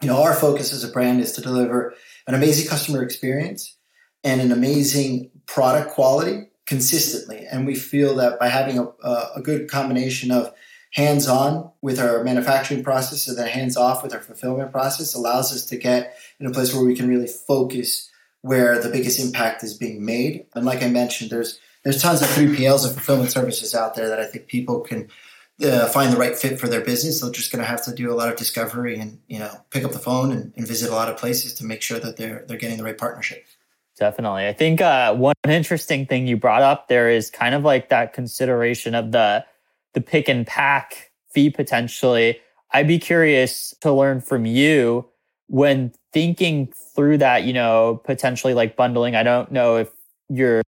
you 0.00 0.06
know, 0.06 0.22
our 0.22 0.34
focus 0.34 0.72
as 0.72 0.84
a 0.84 0.88
brand 0.88 1.20
is 1.20 1.32
to 1.32 1.40
deliver 1.40 1.92
an 2.28 2.34
amazing 2.34 2.68
customer 2.68 3.02
experience 3.02 3.76
and 4.22 4.40
an 4.40 4.52
amazing 4.52 5.30
product 5.46 5.90
quality 5.90 6.48
consistently. 6.66 7.44
And 7.50 7.66
we 7.66 7.74
feel 7.74 8.14
that 8.16 8.38
by 8.38 8.46
having 8.46 8.78
a, 8.78 8.84
a 9.34 9.40
good 9.42 9.68
combination 9.68 10.30
of 10.30 10.52
hands-on 10.92 11.70
with 11.82 11.98
our 11.98 12.24
manufacturing 12.24 12.82
process 12.82 13.28
and 13.28 13.36
then 13.36 13.48
hands-off 13.48 14.02
with 14.02 14.14
our 14.14 14.20
fulfillment 14.20 14.72
process 14.72 15.14
allows 15.14 15.52
us 15.52 15.64
to 15.66 15.76
get 15.76 16.16
in 16.40 16.46
a 16.46 16.50
place 16.50 16.74
where 16.74 16.84
we 16.84 16.96
can 16.96 17.08
really 17.08 17.26
focus 17.26 18.10
where 18.42 18.80
the 18.80 18.88
biggest 18.88 19.20
impact 19.20 19.62
is 19.62 19.74
being 19.74 20.04
made. 20.04 20.46
And 20.54 20.64
like 20.64 20.82
I 20.82 20.88
mentioned, 20.88 21.30
there's 21.30 21.58
there's 21.84 22.02
tons 22.02 22.22
of 22.22 22.28
3PLs 22.28 22.84
and 22.84 22.94
fulfillment 22.94 23.30
services 23.30 23.74
out 23.74 23.94
there 23.94 24.08
that 24.08 24.18
I 24.18 24.26
think 24.26 24.48
people 24.48 24.80
can 24.80 25.08
uh, 25.64 25.86
find 25.88 26.12
the 26.12 26.16
right 26.16 26.36
fit 26.36 26.58
for 26.58 26.68
their 26.68 26.80
business. 26.80 27.20
They're 27.20 27.30
just 27.30 27.52
going 27.52 27.62
to 27.62 27.68
have 27.68 27.84
to 27.84 27.94
do 27.94 28.12
a 28.12 28.14
lot 28.14 28.28
of 28.28 28.36
discovery 28.36 28.98
and 28.98 29.20
you 29.28 29.38
know 29.38 29.52
pick 29.70 29.84
up 29.84 29.92
the 29.92 29.98
phone 29.98 30.32
and, 30.32 30.52
and, 30.56 30.66
visit 30.66 30.90
a 30.90 30.94
lot 30.94 31.08
of 31.08 31.16
places 31.16 31.54
to 31.54 31.64
make 31.64 31.82
sure 31.82 31.98
that 31.98 32.16
they're 32.16 32.44
they're 32.46 32.58
getting 32.58 32.78
the 32.78 32.84
right 32.84 32.98
partnership. 32.98 33.44
Definitely, 33.96 34.46
I 34.46 34.52
think 34.52 34.80
uh, 34.80 35.14
one 35.14 35.34
interesting 35.44 36.06
thing 36.06 36.26
you 36.28 36.36
brought 36.36 36.62
up 36.62 36.86
there 36.88 37.10
is 37.10 37.30
kind 37.30 37.54
of 37.54 37.64
like 37.64 37.88
that 37.88 38.12
consideration 38.12 38.94
of 38.94 39.10
the 39.10 39.44
the 39.94 40.00
pick 40.00 40.28
and 40.28 40.46
pack 40.46 41.10
fee 41.32 41.50
potentially. 41.50 42.38
I'd 42.72 42.88
be 42.88 42.98
curious 42.98 43.74
to 43.80 43.92
learn 43.92 44.20
from 44.20 44.46
you 44.46 45.08
when 45.48 45.92
thinking 46.12 46.72
through 46.94 47.18
that, 47.18 47.44
you 47.44 47.52
know, 47.52 48.00
potentially 48.04 48.54
like 48.54 48.76
bundling, 48.76 49.16
I 49.16 49.22
don't 49.22 49.50
know 49.50 49.76
if 49.76 49.90
you're 50.28 50.62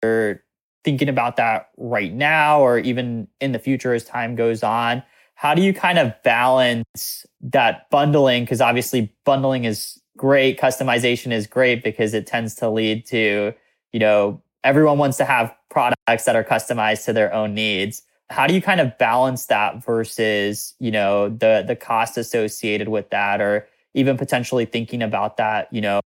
thinking 0.83 1.09
about 1.09 1.35
that 1.37 1.69
right 1.77 2.13
now 2.13 2.61
or 2.61 2.79
even 2.79 3.27
in 3.41 3.51
the 3.51 3.59
future 3.59 3.93
as 3.93 4.05
time 4.05 4.35
goes 4.35 4.63
on. 4.63 5.03
How 5.35 5.53
do 5.53 5.61
you 5.61 5.73
kind 5.73 5.99
of 5.99 6.13
balance 6.23 7.25
that 7.41 7.89
bundling? 7.89 8.43
Because 8.43 8.61
obviously, 8.61 9.13
bundling 9.25 9.65
is 9.65 9.99
great, 10.15 10.59
customization 10.59 11.31
is 11.31 11.45
great 11.45 11.83
because 11.83 12.13
it 12.13 12.25
tends 12.25 12.55
to 12.55 12.69
lead 12.69 13.05
to, 13.07 13.53
you 13.91 13.99
know, 13.99 14.41
everyone 14.63 14.97
wants 14.97 15.17
to 15.17 15.25
have 15.25 15.53
products 15.69 16.25
that 16.25 16.35
are 16.35 16.43
customized 16.43 17.05
to 17.05 17.13
their 17.13 17.33
own 17.33 17.53
needs. 17.53 18.01
How 18.29 18.47
do 18.47 18.53
you 18.53 18.61
kind 18.61 18.81
of 18.81 18.97
balance 18.97 19.45
that 19.45 19.83
versus, 19.83 20.73
you 20.79 20.91
know, 20.91 21.29
the 21.29 21.63
the 21.65 21.75
cost 21.75 22.17
associated 22.17 22.89
with 22.89 23.09
that 23.11 23.41
or 23.41 23.67
even 23.93 24.17
potentially 24.17 24.65
thinking 24.65 25.01
about 25.01 25.37
that, 25.37 25.71
you 25.71 25.81
know, 25.81 26.01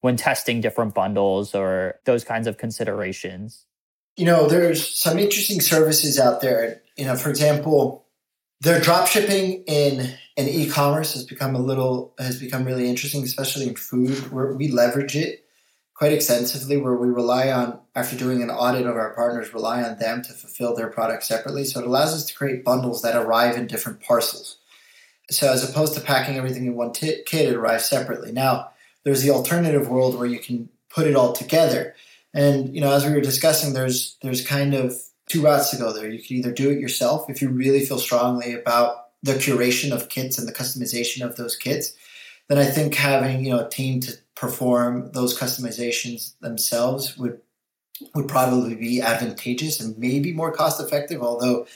when 0.00 0.16
testing 0.16 0.60
different 0.60 0.94
bundles 0.94 1.54
or 1.54 1.98
those 2.04 2.24
kinds 2.24 2.46
of 2.46 2.58
considerations? 2.58 3.64
You 4.16 4.24
know, 4.24 4.48
there's 4.48 4.96
some 4.96 5.18
interesting 5.18 5.60
services 5.60 6.18
out 6.18 6.40
there. 6.40 6.82
You 6.96 7.04
know, 7.04 7.16
for 7.16 7.30
example, 7.30 8.06
their 8.60 8.80
drop 8.80 9.06
shipping 9.06 9.64
in 9.66 10.14
in 10.36 10.48
e-commerce 10.48 11.14
has 11.14 11.24
become 11.24 11.54
a 11.54 11.60
little 11.60 12.14
has 12.18 12.38
become 12.38 12.64
really 12.64 12.88
interesting, 12.88 13.22
especially 13.24 13.68
in 13.68 13.74
food, 13.74 14.32
where 14.32 14.54
we 14.54 14.68
leverage 14.68 15.16
it 15.16 15.44
quite 15.98 16.12
extensively 16.12 16.76
where 16.76 16.94
we 16.94 17.08
rely 17.08 17.50
on 17.50 17.78
after 17.96 18.16
doing 18.16 18.40
an 18.40 18.50
audit 18.50 18.86
of 18.86 18.96
our 18.96 19.14
partners 19.14 19.52
rely 19.52 19.82
on 19.82 19.98
them 19.98 20.22
to 20.22 20.32
fulfill 20.32 20.74
their 20.74 20.88
products 20.88 21.26
separately 21.26 21.64
so 21.64 21.80
it 21.80 21.86
allows 21.86 22.14
us 22.14 22.24
to 22.24 22.34
create 22.34 22.64
bundles 22.64 23.02
that 23.02 23.16
arrive 23.16 23.56
in 23.56 23.66
different 23.66 24.00
parcels 24.00 24.58
so 25.30 25.52
as 25.52 25.68
opposed 25.68 25.94
to 25.94 26.00
packing 26.00 26.36
everything 26.36 26.66
in 26.66 26.74
one 26.74 26.92
t- 26.92 27.22
kit, 27.26 27.48
it 27.48 27.54
arrives 27.54 27.84
separately. 27.84 28.32
Now, 28.32 28.70
there's 29.04 29.22
the 29.22 29.30
alternative 29.30 29.88
world 29.88 30.18
where 30.18 30.26
you 30.26 30.38
can 30.38 30.68
put 30.88 31.06
it 31.06 31.16
all 31.16 31.32
together. 31.32 31.94
And 32.34 32.74
you 32.74 32.80
know, 32.80 32.92
as 32.92 33.04
we 33.04 33.12
were 33.12 33.20
discussing, 33.20 33.72
there's 33.72 34.16
there's 34.22 34.46
kind 34.46 34.74
of 34.74 34.94
two 35.28 35.42
routes 35.42 35.70
to 35.70 35.76
go 35.76 35.92
there. 35.92 36.08
You 36.08 36.22
can 36.22 36.36
either 36.36 36.52
do 36.52 36.70
it 36.70 36.78
yourself 36.78 37.28
if 37.28 37.42
you 37.42 37.50
really 37.50 37.84
feel 37.84 37.98
strongly 37.98 38.54
about 38.54 39.08
the 39.22 39.34
curation 39.34 39.92
of 39.92 40.08
kits 40.08 40.38
and 40.38 40.46
the 40.46 40.52
customization 40.52 41.22
of 41.22 41.36
those 41.36 41.56
kits. 41.56 41.92
Then 42.48 42.58
I 42.58 42.64
think 42.64 42.94
having 42.94 43.44
you 43.44 43.50
know 43.50 43.66
a 43.66 43.68
team 43.68 44.00
to 44.00 44.12
perform 44.34 45.12
those 45.12 45.38
customizations 45.38 46.38
themselves 46.40 47.16
would 47.18 47.40
would 48.14 48.28
probably 48.28 48.74
be 48.74 49.02
advantageous 49.02 49.80
and 49.80 49.98
maybe 49.98 50.32
more 50.32 50.52
cost 50.52 50.80
effective. 50.80 51.22
Although 51.22 51.66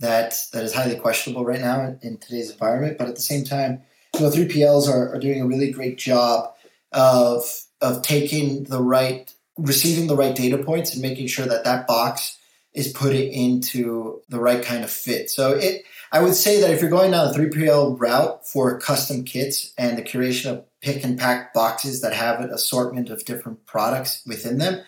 that 0.00 0.34
that 0.52 0.64
is 0.64 0.74
highly 0.74 0.96
questionable 0.96 1.44
right 1.44 1.60
now 1.60 1.80
in, 1.82 1.98
in 2.02 2.18
today's 2.18 2.50
environment. 2.50 2.98
But 2.98 3.08
at 3.08 3.14
the 3.14 3.22
same 3.22 3.44
time, 3.44 3.82
you 4.14 4.20
know, 4.20 4.30
3PLs 4.30 4.88
are, 4.88 5.14
are 5.14 5.18
doing 5.18 5.40
a 5.40 5.46
really 5.46 5.70
great 5.70 5.98
job 5.98 6.52
of 6.92 7.44
of 7.80 8.02
taking 8.02 8.64
the 8.64 8.82
right, 8.82 9.32
receiving 9.56 10.06
the 10.06 10.16
right 10.16 10.34
data 10.34 10.58
points 10.58 10.92
and 10.92 11.02
making 11.02 11.28
sure 11.28 11.46
that 11.46 11.64
that 11.64 11.86
box 11.86 12.38
is 12.72 12.92
put 12.92 13.14
it 13.14 13.32
into 13.32 14.22
the 14.28 14.40
right 14.40 14.64
kind 14.64 14.84
of 14.84 14.90
fit. 14.90 15.30
So 15.30 15.52
it, 15.52 15.82
I 16.12 16.20
would 16.22 16.34
say 16.34 16.60
that 16.60 16.70
if 16.70 16.80
you're 16.80 16.90
going 16.90 17.10
down 17.10 17.32
the 17.32 17.38
3PL 17.38 17.98
route 17.98 18.46
for 18.46 18.78
custom 18.78 19.24
kits 19.24 19.72
and 19.76 19.98
the 19.98 20.02
curation 20.02 20.50
of 20.50 20.64
pick 20.80 21.04
and 21.04 21.18
pack 21.18 21.52
boxes 21.52 22.00
that 22.00 22.12
have 22.12 22.40
an 22.40 22.50
assortment 22.50 23.10
of 23.10 23.24
different 23.24 23.66
products 23.66 24.22
within 24.26 24.58
them, 24.58 24.82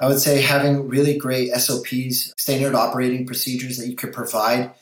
I 0.00 0.08
would 0.08 0.20
say 0.20 0.40
having 0.40 0.88
really 0.88 1.16
great 1.16 1.52
SOPs, 1.52 2.34
standard 2.36 2.74
operating 2.74 3.26
procedures 3.26 3.78
that 3.78 3.88
you 3.88 3.96
could 3.96 4.12
provide 4.12 4.72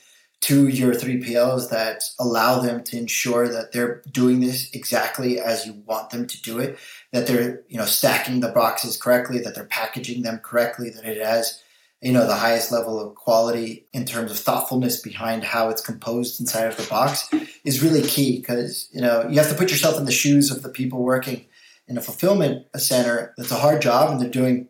to 0.42 0.66
your 0.66 0.92
3PLs 0.92 1.70
that 1.70 2.02
allow 2.18 2.58
them 2.58 2.82
to 2.82 2.98
ensure 2.98 3.48
that 3.48 3.70
they're 3.70 4.02
doing 4.10 4.40
this 4.40 4.70
exactly 4.72 5.38
as 5.38 5.66
you 5.66 5.72
want 5.86 6.10
them 6.10 6.26
to 6.26 6.42
do 6.42 6.58
it, 6.58 6.78
that 7.12 7.28
they're, 7.28 7.62
you 7.68 7.78
know, 7.78 7.84
stacking 7.84 8.40
the 8.40 8.48
boxes 8.48 8.96
correctly, 8.96 9.38
that 9.38 9.54
they're 9.54 9.64
packaging 9.64 10.22
them 10.22 10.38
correctly, 10.38 10.90
that 10.90 11.04
it 11.04 11.24
has, 11.24 11.62
you 12.02 12.12
know, 12.12 12.26
the 12.26 12.34
highest 12.34 12.72
level 12.72 13.00
of 13.00 13.14
quality 13.14 13.86
in 13.92 14.04
terms 14.04 14.32
of 14.32 14.38
thoughtfulness 14.38 15.00
behind 15.00 15.44
how 15.44 15.70
it's 15.70 15.80
composed 15.80 16.40
inside 16.40 16.66
of 16.66 16.76
the 16.76 16.86
box 16.88 17.30
is 17.64 17.82
really 17.82 18.02
key 18.02 18.40
because, 18.40 18.88
you 18.92 19.00
know, 19.00 19.26
you 19.28 19.38
have 19.38 19.48
to 19.48 19.54
put 19.54 19.70
yourself 19.70 19.96
in 19.98 20.04
the 20.04 20.12
shoes 20.12 20.50
of 20.50 20.62
the 20.62 20.68
people 20.68 21.04
working 21.04 21.46
in 21.86 21.96
a 21.96 22.02
fulfillment 22.02 22.66
center. 22.76 23.32
That's 23.36 23.52
a 23.52 23.56
hard 23.56 23.80
job 23.80 24.10
and 24.10 24.20
they're 24.20 24.28
doing 24.28 24.68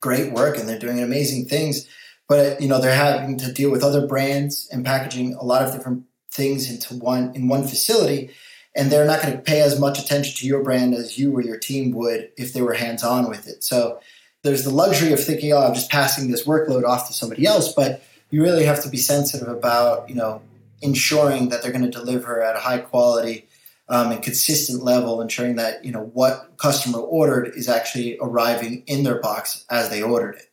great 0.00 0.32
work 0.32 0.58
and 0.58 0.68
they're 0.68 0.78
doing 0.78 1.00
amazing 1.00 1.46
things. 1.46 1.88
But 2.28 2.60
you 2.60 2.68
know 2.68 2.80
they're 2.80 2.94
having 2.94 3.38
to 3.38 3.52
deal 3.52 3.70
with 3.70 3.84
other 3.84 4.06
brands 4.06 4.68
and 4.72 4.84
packaging 4.84 5.34
a 5.34 5.44
lot 5.44 5.62
of 5.62 5.72
different 5.72 6.04
things 6.30 6.70
into 6.70 6.94
one 6.94 7.32
in 7.34 7.46
one 7.46 7.62
facility, 7.62 8.30
and 8.74 8.90
they're 8.90 9.06
not 9.06 9.20
going 9.20 9.34
to 9.34 9.42
pay 9.42 9.60
as 9.60 9.78
much 9.78 9.98
attention 9.98 10.34
to 10.36 10.46
your 10.46 10.62
brand 10.62 10.94
as 10.94 11.18
you 11.18 11.32
or 11.32 11.42
your 11.42 11.58
team 11.58 11.92
would 11.92 12.30
if 12.38 12.52
they 12.52 12.62
were 12.62 12.72
hands 12.72 13.04
on 13.04 13.28
with 13.28 13.46
it. 13.48 13.62
So 13.62 14.00
there's 14.42 14.64
the 14.64 14.70
luxury 14.70 15.12
of 15.12 15.22
thinking, 15.22 15.52
oh, 15.52 15.58
I'm 15.58 15.74
just 15.74 15.90
passing 15.90 16.30
this 16.30 16.46
workload 16.46 16.84
off 16.84 17.06
to 17.06 17.12
somebody 17.12 17.46
else, 17.46 17.72
but 17.72 18.02
you 18.30 18.42
really 18.42 18.64
have 18.64 18.82
to 18.82 18.88
be 18.88 18.96
sensitive 18.96 19.48
about 19.48 20.08
you 20.08 20.14
know 20.14 20.42
ensuring 20.80 21.48
that 21.50 21.62
they're 21.62 21.72
going 21.72 21.84
to 21.84 21.90
deliver 21.90 22.42
at 22.42 22.56
a 22.56 22.60
high 22.60 22.78
quality 22.78 23.46
um, 23.88 24.10
and 24.10 24.22
consistent 24.22 24.82
level, 24.82 25.20
ensuring 25.20 25.56
that 25.56 25.84
you 25.84 25.92
know 25.92 26.10
what 26.12 26.54
customer 26.56 26.98
ordered 26.98 27.52
is 27.54 27.68
actually 27.68 28.18
arriving 28.20 28.82
in 28.86 29.04
their 29.04 29.20
box 29.20 29.64
as 29.70 29.90
they 29.90 30.02
ordered 30.02 30.36
it. 30.36 30.50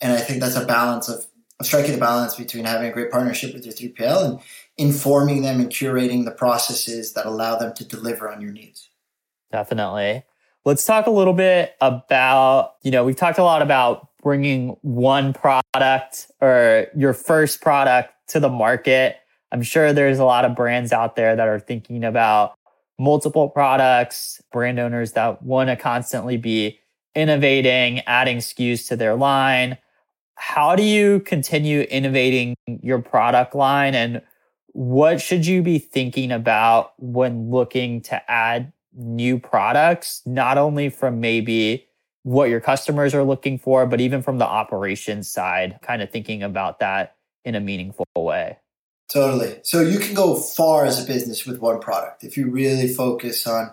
And 0.00 0.12
I 0.12 0.18
think 0.18 0.40
that's 0.40 0.56
a 0.56 0.64
balance 0.64 1.08
of, 1.08 1.26
of 1.58 1.66
striking 1.66 1.92
the 1.92 1.98
balance 1.98 2.34
between 2.34 2.64
having 2.64 2.88
a 2.88 2.92
great 2.92 3.10
partnership 3.10 3.54
with 3.54 3.64
your 3.64 3.74
3PL 3.74 4.24
and 4.24 4.40
informing 4.78 5.42
them 5.42 5.60
and 5.60 5.70
curating 5.70 6.24
the 6.24 6.30
processes 6.30 7.12
that 7.12 7.26
allow 7.26 7.56
them 7.56 7.74
to 7.74 7.84
deliver 7.84 8.30
on 8.30 8.40
your 8.40 8.50
needs. 8.50 8.88
Definitely. 9.52 10.24
Let's 10.70 10.84
talk 10.84 11.08
a 11.08 11.10
little 11.10 11.32
bit 11.32 11.74
about, 11.80 12.76
you 12.82 12.92
know, 12.92 13.02
we've 13.02 13.16
talked 13.16 13.38
a 13.38 13.42
lot 13.42 13.60
about 13.60 14.06
bringing 14.22 14.76
one 14.82 15.32
product 15.32 16.30
or 16.40 16.86
your 16.96 17.12
first 17.12 17.60
product 17.60 18.14
to 18.28 18.38
the 18.38 18.48
market. 18.48 19.16
I'm 19.50 19.62
sure 19.62 19.92
there's 19.92 20.20
a 20.20 20.24
lot 20.24 20.44
of 20.44 20.54
brands 20.54 20.92
out 20.92 21.16
there 21.16 21.34
that 21.34 21.48
are 21.48 21.58
thinking 21.58 22.04
about 22.04 22.54
multiple 23.00 23.48
products, 23.48 24.40
brand 24.52 24.78
owners 24.78 25.10
that 25.14 25.42
want 25.42 25.70
to 25.70 25.76
constantly 25.76 26.36
be 26.36 26.78
innovating, 27.16 27.98
adding 28.06 28.36
SKUs 28.36 28.86
to 28.86 28.94
their 28.94 29.16
line. 29.16 29.76
How 30.36 30.76
do 30.76 30.84
you 30.84 31.18
continue 31.18 31.80
innovating 31.80 32.54
your 32.68 33.02
product 33.02 33.56
line 33.56 33.96
and 33.96 34.22
what 34.68 35.20
should 35.20 35.46
you 35.46 35.62
be 35.62 35.80
thinking 35.80 36.30
about 36.30 36.92
when 36.96 37.50
looking 37.50 38.02
to 38.02 38.30
add 38.30 38.72
new 38.94 39.38
products, 39.38 40.22
not 40.26 40.58
only 40.58 40.88
from 40.88 41.20
maybe 41.20 41.86
what 42.22 42.50
your 42.50 42.60
customers 42.60 43.14
are 43.14 43.24
looking 43.24 43.58
for, 43.58 43.86
but 43.86 44.00
even 44.00 44.22
from 44.22 44.38
the 44.38 44.46
operations 44.46 45.30
side, 45.30 45.78
kind 45.82 46.02
of 46.02 46.10
thinking 46.10 46.42
about 46.42 46.80
that 46.80 47.16
in 47.44 47.54
a 47.54 47.60
meaningful 47.60 48.06
way? 48.16 48.58
Totally. 49.08 49.58
So 49.64 49.80
you 49.80 49.98
can 49.98 50.14
go 50.14 50.36
far 50.36 50.84
as 50.84 51.02
a 51.02 51.06
business 51.06 51.44
with 51.44 51.60
one 51.60 51.80
product 51.80 52.22
if 52.22 52.36
you 52.36 52.48
really 52.48 52.88
focus 52.88 53.46
on 53.46 53.72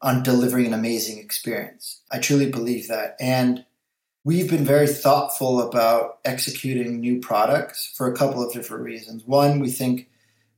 on 0.00 0.22
delivering 0.24 0.66
an 0.66 0.74
amazing 0.74 1.18
experience. 1.18 2.00
I 2.10 2.18
truly 2.18 2.50
believe 2.50 2.88
that. 2.88 3.14
And 3.20 3.64
we've 4.24 4.50
been 4.50 4.64
very 4.64 4.88
thoughtful 4.88 5.60
about 5.60 6.18
executing 6.24 7.00
new 7.00 7.20
products 7.20 7.92
for 7.96 8.12
a 8.12 8.16
couple 8.16 8.44
of 8.44 8.52
different 8.52 8.82
reasons. 8.82 9.24
One, 9.24 9.60
we 9.60 9.70
think 9.70 10.08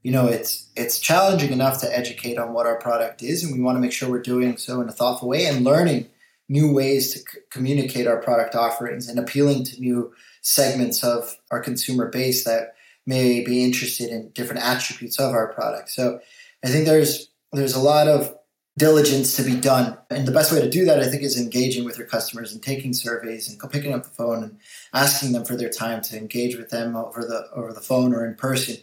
you 0.04 0.12
know 0.12 0.26
it's 0.26 0.68
it's 0.76 1.00
challenging 1.00 1.50
enough 1.50 1.80
to 1.80 1.98
educate 1.98 2.38
on 2.38 2.52
what 2.52 2.66
our 2.66 2.78
product 2.78 3.22
is 3.22 3.42
and 3.42 3.52
we 3.52 3.60
want 3.60 3.74
to 3.74 3.80
make 3.80 3.90
sure 3.90 4.08
we're 4.08 4.22
doing 4.22 4.56
so 4.56 4.80
in 4.80 4.88
a 4.88 4.92
thoughtful 4.92 5.28
way 5.28 5.46
and 5.46 5.64
learning 5.64 6.06
new 6.48 6.72
ways 6.72 7.12
to 7.12 7.18
c- 7.18 7.40
communicate 7.50 8.06
our 8.06 8.20
product 8.20 8.54
offerings 8.54 9.08
and 9.08 9.18
appealing 9.18 9.64
to 9.64 9.80
new 9.80 10.12
segments 10.42 11.02
of 11.02 11.36
our 11.50 11.58
consumer 11.58 12.10
base 12.10 12.44
that 12.44 12.74
may 13.06 13.42
be 13.42 13.64
interested 13.64 14.10
in 14.10 14.28
different 14.30 14.62
attributes 14.62 15.18
of 15.18 15.32
our 15.32 15.52
product. 15.52 15.90
So 15.90 16.20
i 16.64 16.68
think 16.68 16.86
there's 16.86 17.28
there's 17.52 17.74
a 17.74 17.80
lot 17.80 18.06
of 18.06 18.36
diligence 18.76 19.36
to 19.36 19.42
be 19.42 19.58
done 19.58 19.96
and 20.10 20.26
the 20.26 20.32
best 20.32 20.52
way 20.52 20.60
to 20.60 20.68
do 20.68 20.84
that 20.84 20.98
i 20.98 21.08
think 21.08 21.22
is 21.22 21.40
engaging 21.40 21.84
with 21.84 21.96
your 21.96 22.08
customers 22.08 22.52
and 22.52 22.60
taking 22.60 22.92
surveys 22.92 23.48
and 23.48 23.70
picking 23.70 23.94
up 23.94 24.02
the 24.02 24.10
phone 24.10 24.42
and 24.42 24.58
asking 24.92 25.30
them 25.30 25.44
for 25.44 25.56
their 25.56 25.70
time 25.70 26.02
to 26.02 26.18
engage 26.18 26.56
with 26.56 26.70
them 26.70 26.96
over 26.96 27.20
the 27.20 27.48
over 27.54 27.72
the 27.72 27.80
phone 27.80 28.12
or 28.12 28.26
in 28.26 28.34
person 28.34 28.76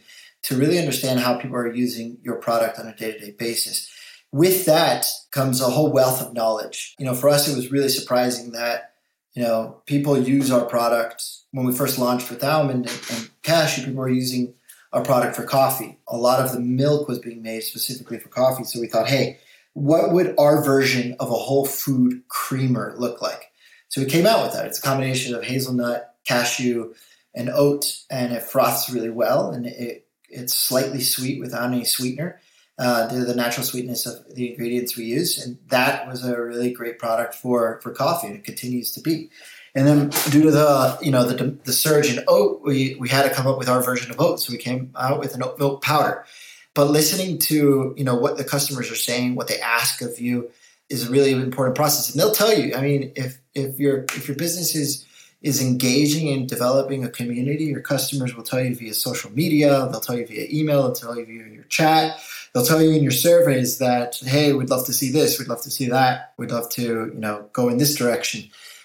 to 0.43 0.55
really 0.55 0.79
understand 0.79 1.19
how 1.19 1.37
people 1.37 1.57
are 1.57 1.73
using 1.73 2.17
your 2.23 2.35
product 2.35 2.79
on 2.79 2.87
a 2.87 2.95
day 2.95 3.11
to 3.11 3.19
day 3.19 3.31
basis. 3.31 3.91
With 4.31 4.65
that 4.65 5.05
comes 5.31 5.61
a 5.61 5.65
whole 5.65 5.91
wealth 5.91 6.21
of 6.21 6.33
knowledge. 6.33 6.95
You 6.97 7.05
know, 7.05 7.13
for 7.13 7.29
us, 7.29 7.47
it 7.47 7.55
was 7.55 7.71
really 7.71 7.89
surprising 7.89 8.51
that, 8.53 8.93
you 9.33 9.43
know, 9.43 9.81
people 9.85 10.17
use 10.17 10.51
our 10.51 10.65
product. 10.65 11.23
When 11.51 11.65
we 11.65 11.73
first 11.73 11.99
launched 11.99 12.29
with 12.29 12.43
Almond 12.43 12.89
and, 12.89 13.01
and 13.11 13.29
Cashew, 13.43 13.83
people 13.83 13.99
were 13.99 14.09
using 14.09 14.53
our 14.93 15.03
product 15.03 15.35
for 15.35 15.43
coffee. 15.43 15.99
A 16.07 16.17
lot 16.17 16.43
of 16.43 16.53
the 16.53 16.59
milk 16.59 17.07
was 17.07 17.19
being 17.19 17.41
made 17.41 17.63
specifically 17.63 18.19
for 18.19 18.29
coffee. 18.29 18.63
So 18.63 18.79
we 18.79 18.87
thought, 18.87 19.07
hey, 19.07 19.39
what 19.73 20.11
would 20.11 20.35
our 20.37 20.63
version 20.63 21.15
of 21.19 21.29
a 21.29 21.33
whole 21.33 21.65
food 21.65 22.23
creamer 22.27 22.93
look 22.97 23.21
like? 23.21 23.51
So 23.89 24.01
we 24.01 24.07
came 24.07 24.25
out 24.25 24.43
with 24.43 24.53
that. 24.53 24.65
It's 24.65 24.79
a 24.79 24.81
combination 24.81 25.35
of 25.35 25.43
hazelnut, 25.43 26.15
cashew, 26.25 26.93
and 27.33 27.49
oat, 27.49 27.97
and 28.09 28.33
it 28.33 28.43
froths 28.43 28.89
really 28.89 29.09
well, 29.09 29.51
and 29.51 29.65
it 29.65 30.07
it's 30.31 30.53
slightly 30.53 31.01
sweet 31.01 31.39
without 31.39 31.71
any 31.71 31.85
sweetener. 31.85 32.39
Uh, 32.79 33.05
the 33.07 33.35
natural 33.35 33.63
sweetness 33.63 34.07
of 34.07 34.33
the 34.33 34.49
ingredients 34.49 34.97
we 34.97 35.03
use, 35.03 35.37
and 35.43 35.59
that 35.67 36.07
was 36.07 36.25
a 36.25 36.41
really 36.41 36.71
great 36.71 36.97
product 36.97 37.35
for 37.35 37.79
for 37.81 37.91
coffee, 37.91 38.27
and 38.27 38.37
it 38.37 38.43
continues 38.43 38.91
to 38.93 39.01
be. 39.01 39.29
And 39.75 39.87
then 39.87 40.09
due 40.31 40.43
to 40.43 40.51
the 40.51 40.97
you 41.01 41.11
know 41.11 41.25
the 41.25 41.57
the 41.63 41.73
surge 41.73 42.11
in 42.11 42.23
oat, 42.27 42.61
we 42.63 42.95
we 42.99 43.07
had 43.07 43.23
to 43.23 43.29
come 43.29 43.45
up 43.45 43.57
with 43.57 43.69
our 43.69 43.83
version 43.83 44.09
of 44.09 44.19
oat, 44.19 44.39
so 44.39 44.51
we 44.51 44.57
came 44.57 44.91
out 44.97 45.19
with 45.19 45.35
an 45.35 45.43
oat 45.43 45.59
milk 45.59 45.83
powder. 45.83 46.25
But 46.73 46.85
listening 46.85 47.37
to 47.39 47.93
you 47.95 48.03
know 48.03 48.15
what 48.15 48.37
the 48.37 48.43
customers 48.43 48.89
are 48.89 48.95
saying, 48.95 49.35
what 49.35 49.47
they 49.47 49.59
ask 49.59 50.01
of 50.01 50.19
you, 50.19 50.49
is 50.89 51.07
a 51.07 51.11
really 51.11 51.31
important 51.31 51.75
process, 51.75 52.11
and 52.11 52.19
they'll 52.19 52.33
tell 52.33 52.53
you. 52.53 52.75
I 52.75 52.81
mean, 52.81 53.13
if 53.15 53.39
if 53.53 53.79
your 53.79 54.05
if 54.15 54.27
your 54.27 54.37
business 54.37 54.75
is 54.75 55.05
is 55.41 55.61
engaging 55.61 56.27
in 56.27 56.45
developing 56.45 57.03
a 57.03 57.09
community. 57.09 57.65
Your 57.65 57.81
customers 57.81 58.35
will 58.35 58.43
tell 58.43 58.61
you 58.61 58.75
via 58.75 58.93
social 58.93 59.31
media, 59.31 59.87
they'll 59.91 59.99
tell 59.99 60.17
you 60.17 60.27
via 60.27 60.47
email, 60.51 60.83
they'll 60.83 60.93
tell 60.93 61.17
you 61.17 61.25
via 61.25 61.47
your 61.53 61.63
chat, 61.63 62.19
they'll 62.53 62.65
tell 62.65 62.81
you 62.81 62.91
in 62.91 63.01
your 63.01 63.11
surveys 63.11 63.79
that, 63.79 64.17
hey, 64.23 64.53
we'd 64.53 64.69
love 64.69 64.85
to 64.85 64.93
see 64.93 65.11
this, 65.11 65.39
we'd 65.39 65.47
love 65.47 65.61
to 65.63 65.71
see 65.71 65.87
that, 65.87 66.33
we'd 66.37 66.51
love 66.51 66.69
to, 66.71 67.11
you 67.13 67.19
know, 67.19 67.49
go 67.53 67.69
in 67.69 67.77
this 67.77 67.95
direction. 67.95 68.43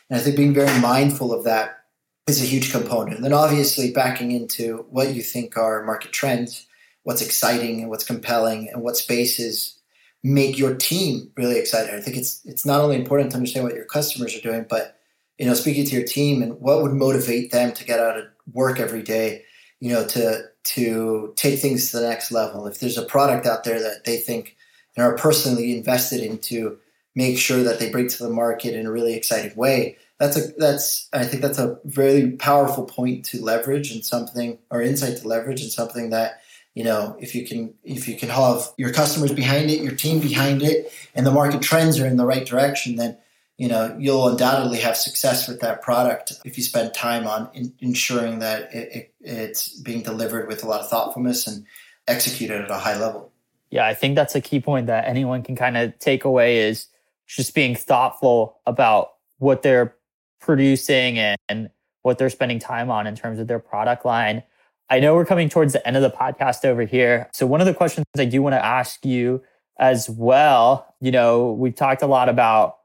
And 0.08 0.18
I 0.18 0.22
think 0.22 0.36
being 0.36 0.54
very 0.54 0.80
mindful 0.80 1.32
of 1.32 1.44
that 1.44 1.84
is 2.26 2.42
a 2.42 2.46
huge 2.46 2.72
component. 2.72 3.16
And 3.16 3.24
then 3.24 3.32
obviously 3.32 3.92
backing 3.92 4.32
into 4.32 4.86
what 4.90 5.14
you 5.14 5.22
think 5.22 5.56
are 5.56 5.84
market 5.84 6.12
trends, 6.12 6.66
what's 7.02 7.22
exciting 7.22 7.80
and 7.82 7.90
what's 7.90 8.04
compelling, 8.04 8.68
and 8.72 8.82
what 8.82 8.96
spaces 8.96 9.78
make 10.24 10.58
your 10.58 10.74
team 10.74 11.30
really 11.36 11.58
excited. 11.58 11.94
I 11.94 12.00
think 12.00 12.16
it's 12.16 12.44
it's 12.44 12.66
not 12.66 12.80
only 12.80 12.96
important 12.96 13.30
to 13.30 13.36
understand 13.36 13.64
what 13.64 13.74
your 13.74 13.84
customers 13.84 14.34
are 14.34 14.40
doing, 14.40 14.66
but 14.68 14.95
you 15.38 15.46
know, 15.46 15.54
speaking 15.54 15.84
to 15.84 15.96
your 15.96 16.06
team 16.06 16.42
and 16.42 16.60
what 16.60 16.82
would 16.82 16.92
motivate 16.92 17.52
them 17.52 17.72
to 17.72 17.84
get 17.84 18.00
out 18.00 18.18
of 18.18 18.24
work 18.52 18.80
every 18.80 19.02
day, 19.02 19.44
you 19.80 19.92
know, 19.92 20.06
to 20.06 20.42
to 20.64 21.32
take 21.36 21.60
things 21.60 21.90
to 21.90 21.98
the 21.98 22.08
next 22.08 22.32
level. 22.32 22.66
If 22.66 22.80
there's 22.80 22.98
a 22.98 23.04
product 23.04 23.46
out 23.46 23.64
there 23.64 23.80
that 23.80 24.04
they 24.04 24.16
think 24.16 24.56
and 24.96 25.04
are 25.04 25.16
personally 25.16 25.76
invested 25.76 26.20
in 26.20 26.38
to 26.38 26.78
make 27.14 27.38
sure 27.38 27.62
that 27.62 27.78
they 27.78 27.90
bring 27.90 28.08
to 28.08 28.22
the 28.22 28.30
market 28.30 28.74
in 28.74 28.86
a 28.86 28.90
really 28.90 29.14
exciting 29.14 29.56
way, 29.56 29.96
that's 30.18 30.36
a 30.36 30.52
that's 30.58 31.08
I 31.12 31.24
think 31.24 31.42
that's 31.42 31.58
a 31.58 31.78
very 31.84 32.32
powerful 32.32 32.84
point 32.84 33.24
to 33.26 33.42
leverage 33.42 33.92
and 33.92 34.04
something 34.04 34.58
or 34.70 34.80
insight 34.80 35.18
to 35.18 35.28
leverage 35.28 35.60
and 35.60 35.70
something 35.70 36.10
that 36.10 36.40
you 36.74 36.84
know 36.84 37.16
if 37.20 37.34
you 37.34 37.46
can 37.46 37.74
if 37.84 38.08
you 38.08 38.16
can 38.16 38.30
have 38.30 38.68
your 38.78 38.92
customers 38.92 39.32
behind 39.32 39.70
it 39.70 39.82
your 39.82 39.94
team 39.94 40.20
behind 40.20 40.62
it 40.62 40.92
and 41.14 41.26
the 41.26 41.30
market 41.30 41.60
trends 41.60 41.98
are 41.98 42.06
in 42.06 42.16
the 42.16 42.24
right 42.24 42.46
direction 42.46 42.96
then 42.96 43.16
you 43.58 43.68
know 43.68 43.96
you'll 43.98 44.28
undoubtedly 44.28 44.78
have 44.78 44.96
success 44.96 45.48
with 45.48 45.60
that 45.60 45.82
product 45.82 46.34
if 46.44 46.56
you 46.56 46.64
spend 46.64 46.92
time 46.94 47.26
on 47.26 47.48
in, 47.54 47.72
ensuring 47.80 48.38
that 48.40 48.74
it, 48.74 48.96
it, 48.96 49.14
it's 49.20 49.80
being 49.80 50.02
delivered 50.02 50.48
with 50.48 50.62
a 50.62 50.66
lot 50.66 50.80
of 50.80 50.88
thoughtfulness 50.88 51.46
and 51.46 51.64
executed 52.06 52.60
at 52.60 52.70
a 52.70 52.78
high 52.78 52.98
level. 52.98 53.32
Yeah 53.70 53.86
i 53.86 53.94
think 53.94 54.14
that's 54.14 54.34
a 54.34 54.40
key 54.40 54.60
point 54.60 54.86
that 54.86 55.06
anyone 55.06 55.42
can 55.42 55.56
kind 55.56 55.76
of 55.76 55.98
take 55.98 56.24
away 56.24 56.58
is 56.58 56.86
just 57.26 57.54
being 57.54 57.74
thoughtful 57.74 58.60
about 58.66 59.14
what 59.38 59.62
they're 59.62 59.94
producing 60.40 61.18
and 61.18 61.70
what 62.02 62.18
they're 62.18 62.30
spending 62.30 62.58
time 62.58 62.90
on 62.90 63.06
in 63.06 63.16
terms 63.16 63.40
of 63.40 63.48
their 63.48 63.58
product 63.58 64.04
line. 64.04 64.42
I 64.88 65.00
know 65.00 65.16
we're 65.16 65.24
coming 65.24 65.48
towards 65.48 65.72
the 65.72 65.84
end 65.84 65.96
of 65.96 66.02
the 66.02 66.10
podcast 66.10 66.64
over 66.64 66.84
here. 66.84 67.28
So 67.32 67.46
one 67.46 67.60
of 67.60 67.66
the 67.66 67.74
questions 67.74 68.06
i 68.16 68.24
do 68.24 68.40
want 68.42 68.54
to 68.54 68.64
ask 68.64 69.04
you 69.04 69.42
as 69.78 70.08
well 70.08 70.94
you 71.00 71.10
know 71.10 71.52
we've 71.52 71.74
talked 71.74 72.00
a 72.00 72.06
lot 72.06 72.28
about 72.28 72.78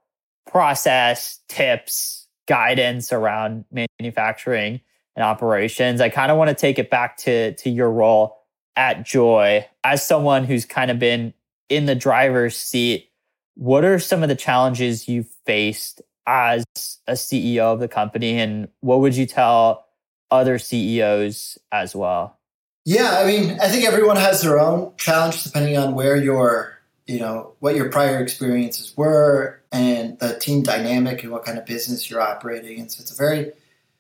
process, 0.47 1.39
tips, 1.47 2.27
guidance 2.47 3.13
around 3.13 3.65
manufacturing 3.99 4.81
and 5.15 5.23
operations. 5.23 6.01
I 6.01 6.09
kind 6.09 6.31
of 6.31 6.37
want 6.37 6.49
to 6.49 6.55
take 6.55 6.79
it 6.79 6.89
back 6.89 7.17
to 7.17 7.53
to 7.55 7.69
your 7.69 7.91
role 7.91 8.37
at 8.75 9.05
JOI 9.05 9.65
as 9.83 10.05
someone 10.05 10.45
who's 10.45 10.65
kind 10.65 10.91
of 10.91 10.99
been 10.99 11.33
in 11.69 11.85
the 11.85 11.95
driver's 11.95 12.55
seat. 12.55 13.09
What 13.55 13.83
are 13.85 13.99
some 13.99 14.23
of 14.23 14.29
the 14.29 14.35
challenges 14.35 15.07
you 15.07 15.25
faced 15.45 16.01
as 16.27 16.63
a 17.07 17.13
CEO 17.13 17.73
of 17.73 17.79
the 17.79 17.87
company, 17.87 18.39
and 18.39 18.67
what 18.81 18.99
would 18.99 19.15
you 19.15 19.25
tell 19.25 19.85
other 20.29 20.57
CEOs 20.57 21.57
as 21.71 21.95
well? 21.95 22.37
Yeah, 22.85 23.19
I 23.19 23.25
mean, 23.25 23.59
I 23.61 23.67
think 23.67 23.85
everyone 23.85 24.15
has 24.15 24.41
their 24.41 24.59
own 24.59 24.93
challenge 24.97 25.43
depending 25.43 25.77
on 25.77 25.93
where 25.93 26.15
you're 26.15 26.70
you 27.11 27.19
know 27.19 27.53
what 27.59 27.75
your 27.75 27.89
prior 27.89 28.19
experiences 28.19 28.95
were 28.95 29.61
and 29.71 30.17
the 30.19 30.39
team 30.39 30.63
dynamic 30.63 31.23
and 31.23 31.31
what 31.31 31.43
kind 31.43 31.57
of 31.57 31.65
business 31.65 32.09
you're 32.09 32.21
operating 32.21 32.79
and 32.79 32.89
so 32.89 33.01
it's 33.01 33.11
a 33.11 33.15
very 33.15 33.51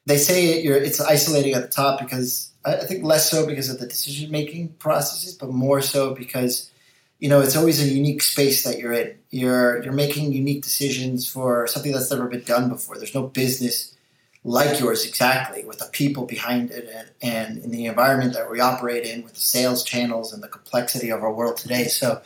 they 0.05 0.17
say 0.17 0.45
it, 0.53 0.63
you're 0.63 0.77
it's 0.77 1.01
isolating 1.01 1.53
at 1.53 1.61
the 1.61 1.67
top 1.67 1.99
because 1.99 2.51
I 2.63 2.77
think 2.77 3.03
less 3.03 3.29
so 3.29 3.45
because 3.45 3.69
of 3.69 3.79
the 3.79 3.87
decision 3.87 4.31
making 4.31 4.69
processes 4.79 5.33
but 5.33 5.49
more 5.49 5.81
so 5.81 6.15
because 6.15 6.71
you 7.19 7.27
know 7.27 7.41
it's 7.41 7.55
always 7.55 7.81
a 7.81 7.85
unique 7.85 8.23
space 8.23 8.63
that 8.63 8.79
you're 8.79 8.93
in. 8.93 9.15
You're 9.29 9.83
you're 9.83 9.93
making 9.93 10.31
unique 10.31 10.63
decisions 10.63 11.27
for 11.27 11.67
something 11.67 11.91
that's 11.91 12.11
never 12.11 12.27
been 12.27 12.43
done 12.43 12.69
before. 12.69 12.97
There's 12.97 13.13
no 13.13 13.27
business 13.27 13.95
like 14.43 14.79
yours 14.79 15.05
exactly 15.05 15.63
with 15.65 15.77
the 15.77 15.89
people 15.91 16.25
behind 16.25 16.71
it 16.71 16.89
and, 16.91 17.09
and 17.21 17.63
in 17.63 17.69
the 17.69 17.85
environment 17.85 18.33
that 18.33 18.49
we 18.49 18.59
operate 18.59 19.05
in 19.05 19.21
with 19.23 19.35
the 19.35 19.39
sales 19.39 19.83
channels 19.83 20.33
and 20.33 20.41
the 20.41 20.47
complexity 20.47 21.11
of 21.11 21.21
our 21.21 21.31
world 21.31 21.57
today. 21.57 21.83
So 21.83 22.21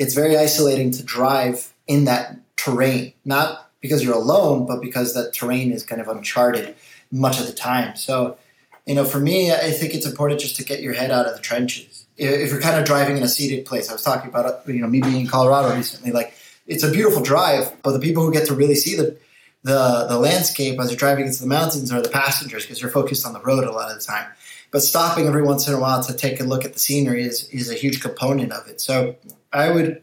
it's 0.00 0.14
very 0.14 0.38
isolating 0.38 0.90
to 0.92 1.02
drive 1.04 1.74
in 1.86 2.06
that 2.06 2.34
terrain, 2.56 3.12
not 3.26 3.70
because 3.82 4.02
you're 4.02 4.14
alone, 4.14 4.66
but 4.66 4.80
because 4.80 5.12
that 5.12 5.34
terrain 5.34 5.72
is 5.72 5.84
kind 5.84 6.00
of 6.00 6.08
uncharted 6.08 6.74
much 7.12 7.38
of 7.38 7.46
the 7.46 7.52
time. 7.52 7.94
So, 7.96 8.38
you 8.86 8.94
know, 8.94 9.04
for 9.04 9.20
me, 9.20 9.52
I 9.52 9.70
think 9.70 9.94
it's 9.94 10.06
important 10.06 10.40
just 10.40 10.56
to 10.56 10.64
get 10.64 10.80
your 10.80 10.94
head 10.94 11.10
out 11.10 11.26
of 11.26 11.36
the 11.36 11.42
trenches. 11.42 12.06
If 12.16 12.50
you're 12.50 12.62
kind 12.62 12.78
of 12.78 12.86
driving 12.86 13.18
in 13.18 13.22
a 13.22 13.28
seated 13.28 13.66
place, 13.66 13.90
I 13.90 13.92
was 13.92 14.02
talking 14.02 14.30
about, 14.30 14.46
uh, 14.46 14.58
you 14.66 14.80
know, 14.80 14.86
me 14.86 15.02
being 15.02 15.20
in 15.20 15.26
Colorado 15.26 15.74
recently, 15.76 16.12
like 16.12 16.32
it's 16.66 16.82
a 16.82 16.90
beautiful 16.90 17.22
drive, 17.22 17.70
but 17.82 17.92
the 17.92 18.00
people 18.00 18.24
who 18.24 18.32
get 18.32 18.46
to 18.46 18.54
really 18.54 18.76
see 18.76 18.96
the 18.96 19.18
the, 19.62 20.06
the 20.08 20.18
landscape 20.18 20.80
as 20.80 20.88
you're 20.88 20.96
driving 20.96 21.26
into 21.26 21.42
the 21.42 21.46
mountains 21.46 21.92
are 21.92 22.00
the 22.00 22.08
passengers 22.08 22.64
because 22.64 22.80
you're 22.80 22.90
focused 22.90 23.26
on 23.26 23.34
the 23.34 23.40
road 23.40 23.64
a 23.64 23.70
lot 23.70 23.90
of 23.90 23.98
the 23.98 24.02
time. 24.02 24.26
But 24.70 24.80
stopping 24.80 25.26
every 25.26 25.42
once 25.42 25.68
in 25.68 25.74
a 25.74 25.78
while 25.78 26.02
to 26.02 26.14
take 26.14 26.40
a 26.40 26.44
look 26.44 26.64
at 26.64 26.72
the 26.72 26.78
scenery 26.78 27.24
is, 27.24 27.46
is 27.50 27.70
a 27.70 27.74
huge 27.74 28.00
component 28.00 28.52
of 28.52 28.66
it. 28.68 28.80
So 28.80 29.16
I 29.52 29.70
would 29.70 30.02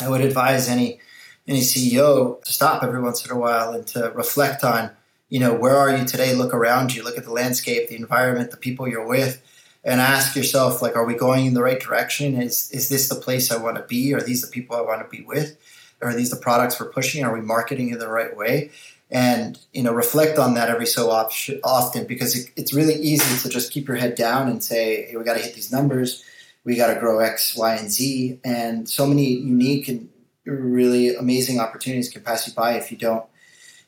I 0.00 0.08
would 0.08 0.20
advise 0.20 0.68
any 0.68 1.00
any 1.46 1.60
CEO 1.60 2.42
to 2.42 2.52
stop 2.52 2.82
every 2.82 3.00
once 3.00 3.24
in 3.24 3.30
a 3.30 3.38
while 3.38 3.72
and 3.72 3.86
to 3.88 4.12
reflect 4.14 4.62
on, 4.62 4.90
you 5.28 5.40
know, 5.40 5.52
where 5.52 5.76
are 5.76 5.96
you 5.96 6.04
today? 6.04 6.34
Look 6.34 6.54
around 6.54 6.94
you, 6.94 7.02
look 7.02 7.18
at 7.18 7.24
the 7.24 7.32
landscape, 7.32 7.88
the 7.88 7.96
environment, 7.96 8.50
the 8.50 8.56
people 8.56 8.88
you're 8.88 9.06
with, 9.06 9.42
and 9.84 10.00
ask 10.00 10.36
yourself, 10.36 10.80
like, 10.80 10.94
are 10.94 11.04
we 11.04 11.14
going 11.14 11.46
in 11.46 11.54
the 11.54 11.62
right 11.62 11.80
direction? 11.80 12.40
Is 12.40 12.70
is 12.70 12.88
this 12.88 13.08
the 13.08 13.16
place 13.16 13.50
I 13.50 13.56
want 13.56 13.76
to 13.76 13.82
be? 13.82 14.14
Are 14.14 14.20
these 14.20 14.42
the 14.42 14.50
people 14.50 14.76
I 14.76 14.82
want 14.82 15.02
to 15.02 15.16
be 15.16 15.24
with? 15.24 15.56
Are 16.00 16.14
these 16.14 16.30
the 16.30 16.36
products 16.36 16.80
we're 16.80 16.90
pushing? 16.90 17.24
Are 17.24 17.32
we 17.32 17.40
marketing 17.40 17.90
in 17.90 17.98
the 17.98 18.08
right 18.08 18.36
way? 18.36 18.70
And 19.10 19.58
you 19.72 19.82
know, 19.82 19.92
reflect 19.92 20.38
on 20.38 20.54
that 20.54 20.68
every 20.68 20.86
so 20.86 21.10
often 21.10 22.06
because 22.06 22.34
it, 22.36 22.50
it's 22.56 22.72
really 22.72 22.94
easy 22.94 23.38
to 23.42 23.48
just 23.48 23.70
keep 23.70 23.86
your 23.86 23.98
head 23.98 24.14
down 24.14 24.48
and 24.48 24.64
say, 24.64 25.06
hey, 25.06 25.16
we 25.16 25.24
got 25.24 25.34
to 25.34 25.42
hit 25.42 25.54
these 25.54 25.70
numbers, 25.70 26.24
we 26.64 26.76
got 26.76 26.92
to 26.92 27.00
grow 27.00 27.18
X, 27.18 27.56
Y, 27.56 27.74
and 27.74 27.90
Z, 27.90 28.40
and 28.44 28.88
so 28.88 29.06
many 29.06 29.32
unique 29.32 29.88
and 29.88 30.08
really 30.44 31.14
amazing 31.14 31.60
opportunities 31.60 32.08
can 32.08 32.22
pass 32.22 32.46
you 32.46 32.54
by 32.54 32.74
if 32.74 32.90
you 32.90 32.98
don't 32.98 33.24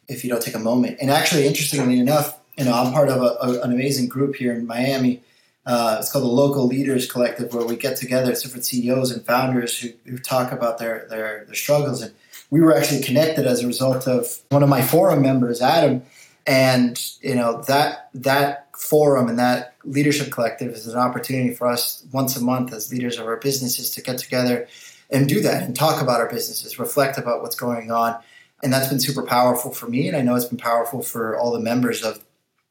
if 0.06 0.22
you 0.22 0.30
don't 0.30 0.42
take 0.42 0.54
a 0.54 0.58
moment. 0.58 0.98
And 1.00 1.10
actually, 1.10 1.46
interestingly 1.46 1.98
enough, 1.98 2.38
you 2.58 2.64
know, 2.64 2.74
I'm 2.74 2.92
part 2.92 3.08
of 3.08 3.22
a, 3.22 3.36
a, 3.40 3.62
an 3.62 3.72
amazing 3.72 4.08
group 4.08 4.36
here 4.36 4.52
in 4.52 4.66
Miami. 4.66 5.22
Uh, 5.64 5.96
it's 5.98 6.12
called 6.12 6.24
the 6.24 6.28
Local 6.28 6.66
Leaders 6.66 7.10
Collective, 7.10 7.54
where 7.54 7.64
we 7.64 7.76
get 7.76 7.96
together 7.96 8.30
it's 8.30 8.42
different 8.42 8.66
CEOs 8.66 9.10
and 9.10 9.24
founders 9.24 9.78
who, 9.78 9.90
who 10.04 10.18
talk 10.18 10.52
about 10.52 10.78
their, 10.78 11.06
their 11.08 11.44
their 11.46 11.54
struggles. 11.54 12.02
And 12.02 12.12
we 12.50 12.60
were 12.60 12.76
actually 12.76 13.02
connected 13.02 13.46
as 13.46 13.62
a 13.62 13.66
result 13.66 14.06
of 14.06 14.40
one 14.50 14.62
of 14.62 14.68
my 14.68 14.82
forum 14.82 15.22
members, 15.22 15.62
Adam. 15.62 16.02
And 16.46 17.02
you 17.22 17.34
know 17.34 17.62
that 17.62 18.10
that 18.14 18.63
forum 18.76 19.28
and 19.28 19.38
that 19.38 19.74
leadership 19.84 20.30
collective 20.30 20.72
is 20.72 20.86
an 20.86 20.98
opportunity 20.98 21.54
for 21.54 21.66
us 21.66 22.04
once 22.12 22.36
a 22.36 22.42
month 22.42 22.72
as 22.72 22.92
leaders 22.92 23.18
of 23.18 23.26
our 23.26 23.36
businesses 23.36 23.90
to 23.90 24.02
get 24.02 24.18
together 24.18 24.66
and 25.10 25.28
do 25.28 25.40
that 25.40 25.62
and 25.62 25.76
talk 25.76 26.02
about 26.02 26.20
our 26.20 26.28
businesses, 26.28 26.78
reflect 26.78 27.18
about 27.18 27.42
what's 27.42 27.56
going 27.56 27.90
on. 27.90 28.18
And 28.62 28.72
that's 28.72 28.88
been 28.88 29.00
super 29.00 29.22
powerful 29.22 29.72
for 29.72 29.86
me. 29.86 30.08
And 30.08 30.16
I 30.16 30.22
know 30.22 30.34
it's 30.34 30.46
been 30.46 30.58
powerful 30.58 31.02
for 31.02 31.38
all 31.38 31.52
the 31.52 31.60
members 31.60 32.02
of, 32.02 32.24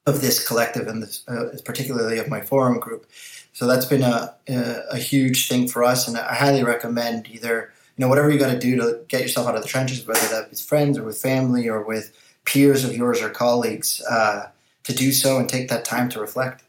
of 0.06 0.22
this 0.22 0.46
collective 0.46 0.88
and 0.88 1.04
this, 1.04 1.24
uh, 1.28 1.56
particularly 1.64 2.18
of 2.18 2.28
my 2.28 2.42
forum 2.42 2.80
group. 2.80 3.08
So 3.54 3.68
that's 3.68 3.86
been 3.86 4.02
a, 4.02 4.36
a, 4.50 4.84
a 4.92 4.98
huge 4.98 5.48
thing 5.48 5.68
for 5.68 5.84
us. 5.84 6.08
And 6.08 6.18
I 6.18 6.34
highly 6.34 6.64
recommend 6.64 7.28
either, 7.30 7.72
you 7.96 8.02
know, 8.02 8.08
whatever 8.08 8.32
you 8.32 8.40
got 8.40 8.52
to 8.52 8.60
do 8.60 8.76
to 8.78 9.00
get 9.08 9.22
yourself 9.22 9.48
out 9.48 9.56
of 9.56 9.62
the 9.62 9.68
trenches, 9.68 10.06
whether 10.08 10.28
that 10.28 10.52
is 10.52 10.66
friends 10.66 10.98
or 10.98 11.04
with 11.04 11.22
family 11.22 11.70
or 11.70 11.84
with 11.84 12.12
peers 12.46 12.84
of 12.84 12.98
yours 12.98 13.22
or 13.22 13.30
colleagues, 13.30 14.02
uh, 14.10 14.48
to 14.84 14.94
do 14.94 15.12
so 15.12 15.38
and 15.38 15.48
take 15.48 15.70
that 15.70 15.86
time 15.86 16.10
to 16.10 16.20
reflect. 16.20 16.64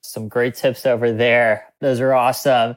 Some 0.00 0.28
great 0.28 0.54
tips 0.54 0.86
over 0.86 1.12
there. 1.12 1.66
Those 1.80 2.00
are 2.00 2.14
awesome 2.14 2.76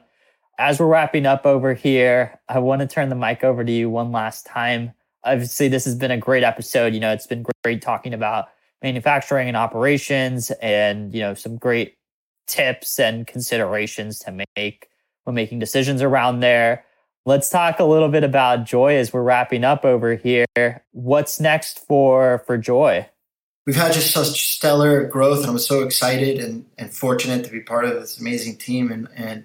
as 0.58 0.78
we're 0.78 0.86
wrapping 0.86 1.26
up 1.26 1.46
over 1.46 1.74
here, 1.74 2.38
I 2.48 2.58
want 2.58 2.80
to 2.82 2.86
turn 2.86 3.08
the 3.08 3.16
mic 3.16 3.42
over 3.42 3.64
to 3.64 3.72
you 3.72 3.90
one 3.90 4.12
last 4.12 4.46
time. 4.46 4.92
Obviously, 5.24 5.68
this 5.68 5.84
has 5.84 5.96
been 5.96 6.10
a 6.10 6.18
great 6.18 6.44
episode. 6.44 6.94
You 6.94 7.00
know, 7.00 7.12
it's 7.12 7.26
been 7.26 7.44
great 7.64 7.82
talking 7.82 8.14
about 8.14 8.46
manufacturing 8.82 9.48
and 9.48 9.56
operations 9.56 10.50
and, 10.62 11.12
you 11.14 11.20
know, 11.20 11.34
some 11.34 11.56
great 11.56 11.96
tips 12.46 12.98
and 12.98 13.26
considerations 13.26 14.18
to 14.20 14.44
make 14.56 14.88
when 15.24 15.34
making 15.34 15.58
decisions 15.58 16.02
around 16.02 16.40
there. 16.40 16.84
Let's 17.24 17.48
talk 17.48 17.78
a 17.78 17.84
little 17.84 18.08
bit 18.08 18.24
about 18.24 18.64
JOI 18.64 18.96
as 18.96 19.12
we're 19.12 19.22
wrapping 19.22 19.64
up 19.64 19.84
over 19.84 20.16
here. 20.16 20.46
What's 20.90 21.40
next 21.40 21.86
for 21.86 22.42
for 22.46 22.58
JOI? 22.58 23.08
We've 23.64 23.76
had 23.76 23.92
just 23.92 24.10
such 24.10 24.56
stellar 24.56 25.04
growth, 25.04 25.42
and 25.42 25.50
I'm 25.50 25.58
so 25.58 25.82
excited 25.82 26.40
and, 26.40 26.66
and 26.78 26.92
fortunate 26.92 27.44
to 27.44 27.50
be 27.50 27.60
part 27.60 27.84
of 27.84 27.94
this 27.94 28.18
amazing 28.18 28.56
team. 28.56 28.90
And, 28.90 29.08
and 29.14 29.44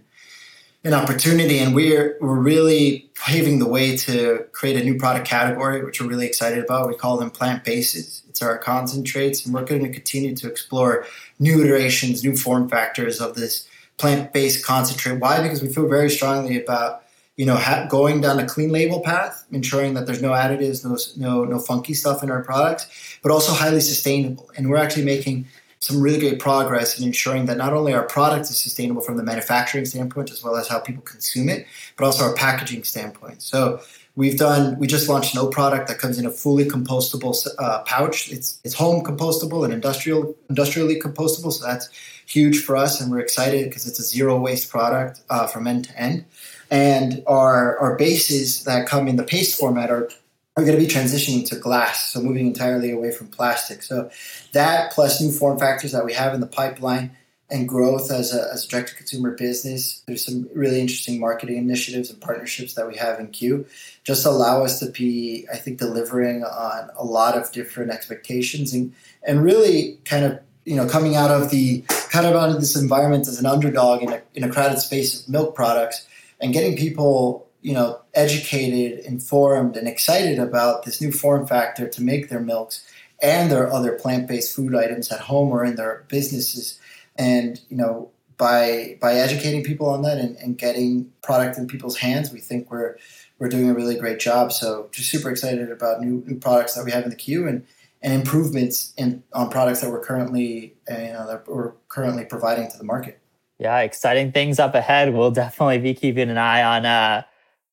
an 0.84 0.94
opportunity, 0.94 1.60
and 1.60 1.76
we're 1.76 2.18
we're 2.22 2.40
really 2.40 3.10
paving 3.16 3.60
the 3.60 3.68
way 3.68 3.98
to 3.98 4.46
create 4.54 4.80
a 4.80 4.84
new 4.84 4.98
product 4.98 5.28
category, 5.28 5.84
which 5.84 6.00
we're 6.00 6.08
really 6.08 6.26
excited 6.26 6.64
about. 6.64 6.88
We 6.88 6.96
call 6.96 7.18
them 7.18 7.30
plant 7.30 7.64
bases. 7.64 8.24
It's 8.30 8.42
our 8.42 8.58
concentrates, 8.58 9.46
and 9.46 9.54
we're 9.54 9.66
going 9.66 9.84
to 9.84 9.92
continue 9.92 10.36
to 10.36 10.48
explore 10.48 11.06
new 11.40 11.64
iterations, 11.64 12.24
new 12.24 12.38
form 12.38 12.70
factors 12.70 13.20
of 13.20 13.36
this 13.36 13.68
plant-based 13.98 14.64
concentrate. 14.64 15.20
Why? 15.20 15.42
Because 15.42 15.62
we 15.62 15.70
feel 15.70 15.90
very 15.90 16.10
strongly 16.10 16.62
about 16.62 17.04
you 17.38 17.46
know 17.46 17.56
ha- 17.56 17.88
going 17.88 18.20
down 18.20 18.40
a 18.40 18.46
clean 18.46 18.72
label 18.72 19.00
path, 19.00 19.46
ensuring 19.52 19.94
that 19.94 20.06
there's 20.06 20.22
no 20.22 20.32
additives, 20.32 20.84
no 20.84 20.98
no 21.16 21.46
no 21.46 21.60
funky 21.60 21.94
stuff 21.94 22.24
in 22.24 22.30
our 22.30 22.44
products, 22.44 22.88
but 23.24 23.32
also 23.32 23.54
highly 23.54 23.80
sustainable. 23.80 24.50
And 24.58 24.70
we're 24.70 24.78
actually 24.78 25.06
making 25.06 25.48
some 25.80 26.02
really 26.02 26.20
great 26.20 26.40
progress 26.40 27.00
in 27.00 27.06
ensuring 27.06 27.46
that 27.46 27.58
not 27.58 27.72
only 27.72 27.94
our 27.94 28.04
product 28.04 28.50
is 28.50 28.60
sustainable 28.60 29.02
from 29.02 29.16
the 29.18 29.24
manufacturing 29.24 29.86
standpoint 29.86 30.32
as 30.32 30.44
well 30.44 30.56
as 30.56 30.68
how 30.68 30.80
people 30.80 31.04
consume 31.04 31.50
it, 31.50 31.68
but 31.96 32.06
also 32.06 32.24
our 32.26 32.34
packaging 32.34 32.84
standpoint. 32.84 33.44
So 33.44 33.80
we've 34.16 34.38
done 34.38 34.78
we 34.80 34.88
just 34.88 35.08
launched 35.08 35.36
no 35.36 35.48
product 35.48 35.88
that 35.88 36.00
comes 36.00 36.18
in 36.18 36.26
a 36.26 36.32
fully 36.32 36.66
compostable 36.66 37.38
uh, 37.60 37.84
pouch. 37.84 38.32
It's 38.32 38.60
it's 38.64 38.74
home 38.74 39.04
compostable 39.04 39.64
and 39.64 39.72
industrial 39.72 40.36
industrially 40.50 41.00
compostable. 41.00 41.54
So 41.54 41.66
that's 41.66 41.88
huge 42.26 42.64
for 42.64 42.76
us, 42.76 43.00
and 43.00 43.12
we're 43.12 43.20
excited 43.20 43.66
because 43.66 43.88
it's 43.88 44.00
a 44.00 44.04
zero 44.04 44.40
waste 44.40 44.70
product 44.70 45.22
uh, 45.30 45.48
from 45.48 45.68
end 45.68 45.86
to 45.86 46.02
end. 46.02 46.26
And 46.70 47.24
our 47.28 47.78
our 47.80 47.96
bases 47.96 48.64
that 48.66 48.88
come 48.88 49.08
in 49.08 49.16
the 49.16 49.24
paste 49.24 49.60
format 49.60 49.90
are 49.90 50.10
are 50.58 50.66
going 50.66 50.78
to 50.78 50.84
be 50.84 50.92
transitioning 50.92 51.48
to 51.48 51.56
glass, 51.56 52.12
so 52.12 52.20
moving 52.20 52.48
entirely 52.48 52.92
away 52.92 53.12
from 53.12 53.28
plastic. 53.28 53.84
So 53.84 54.10
that 54.54 54.92
plus 54.92 55.22
new 55.22 55.32
form 55.32 55.60
factors 55.60 55.92
that 55.92 56.04
we 56.04 56.14
have 56.14 56.34
in 56.34 56.42
the 56.42 56.48
pipeline 56.48 57.16
and 57.50 57.68
growth 57.68 58.12
as 58.12 58.34
a, 58.34 58.50
as 58.52 58.66
a 58.66 58.68
direct 58.68 58.90
to 58.90 58.96
consumer 58.96 59.32
business. 59.32 60.04
There's 60.06 60.26
some 60.26 60.50
really 60.54 60.82
interesting 60.82 61.20
marketing 61.20 61.58
initiatives 61.58 62.10
and 62.10 62.20
partnerships 62.20 62.74
that 62.74 62.88
we 62.88 62.98
have 62.98 63.20
in 63.20 63.28
queue. 63.28 63.66
Just 64.04 64.26
allow 64.26 64.64
us 64.64 64.80
to 64.80 64.90
be, 64.92 65.48
I 65.52 65.58
think, 65.58 65.78
delivering 65.78 66.44
on 66.44 66.90
a 66.98 67.06
lot 67.06 67.38
of 67.38 67.52
different 67.52 67.92
expectations 67.92 68.74
and 68.74 68.94
and 69.24 69.44
really 69.44 70.00
kind 70.06 70.26
of 70.26 70.40
you 70.66 70.76
know 70.76 70.88
coming 70.88 71.16
out 71.16 71.32
of 71.32 71.52
the 71.52 71.82
kind 72.12 72.26
of 72.26 72.36
out 72.36 72.50
of 72.50 72.60
this 72.60 72.76
environment 72.76 73.28
as 73.28 73.40
an 73.40 73.46
underdog 73.46 74.02
in 74.02 74.12
a, 74.12 74.22
in 74.34 74.44
a 74.44 74.50
crowded 74.52 74.80
space 74.80 75.22
of 75.22 75.30
milk 75.30 75.56
products 75.56 76.08
and 76.40 76.54
getting 76.54 76.78
people 76.78 77.48
you 77.62 77.74
know, 77.74 78.00
educated, 78.14 79.00
informed, 79.00 79.76
and 79.76 79.88
excited 79.88 80.40
about 80.40 80.84
this 80.84 81.02
new 81.02 81.12
form 81.12 81.46
factor 81.48 81.88
to 81.88 82.02
make 82.02 82.30
their 82.30 82.40
milks 82.40 82.90
and 83.22 83.52
their 83.52 83.72
other 83.72 83.94
plant-based 83.94 84.56
food 84.56 84.76
items 84.76 85.12
at 85.12 85.20
home 85.20 85.50
or 85.50 85.66
in 85.66 85.76
their 85.76 86.06
businesses. 86.08 86.80
And 87.18 87.60
you 87.70 87.78
know, 87.78 88.12
by 88.38 88.98
by 89.02 89.16
educating 89.16 89.64
people 89.64 89.90
on 89.90 90.04
that 90.04 90.18
and, 90.20 90.38
and 90.38 90.58
getting 90.58 91.12
product 91.24 91.58
in 91.58 91.68
people's 91.68 91.98
hands, 91.98 92.32
we 92.32 92.40
think 92.40 92.70
we're 92.70 92.98
we're 93.40 93.50
doing 93.50 93.70
a 93.70 93.74
really 93.74 93.98
great 93.98 94.20
job. 94.20 94.54
So 94.54 94.88
just 94.92 95.10
super 95.10 95.30
excited 95.30 95.72
about 95.72 96.00
new 96.00 96.24
new 96.26 96.38
products 96.38 96.76
that 96.76 96.86
we 96.86 96.92
have 96.92 97.04
in 97.04 97.10
the 97.10 97.16
queue 97.16 97.48
and 97.48 97.66
and 98.04 98.14
improvements 98.14 98.94
in 98.98 99.24
on 99.34 99.50
products 99.50 99.82
that 99.82 99.90
we're 99.90 100.06
currently 100.06 100.76
you 100.88 101.14
know 101.14 101.26
that 101.28 101.48
we're 101.48 101.74
currently 101.90 102.24
providing 102.24 102.70
to 102.70 102.78
the 102.78 102.84
market. 102.84 103.20
Yeah, 103.60 103.80
exciting 103.80 104.32
things 104.32 104.60
up 104.60 104.76
ahead. 104.76 105.14
We'll 105.14 105.32
definitely 105.46 105.80
be 105.80 105.94
keeping 105.94 106.30
an 106.30 106.38
eye 106.38 106.64
on 106.64 106.86
uh, 106.86 107.24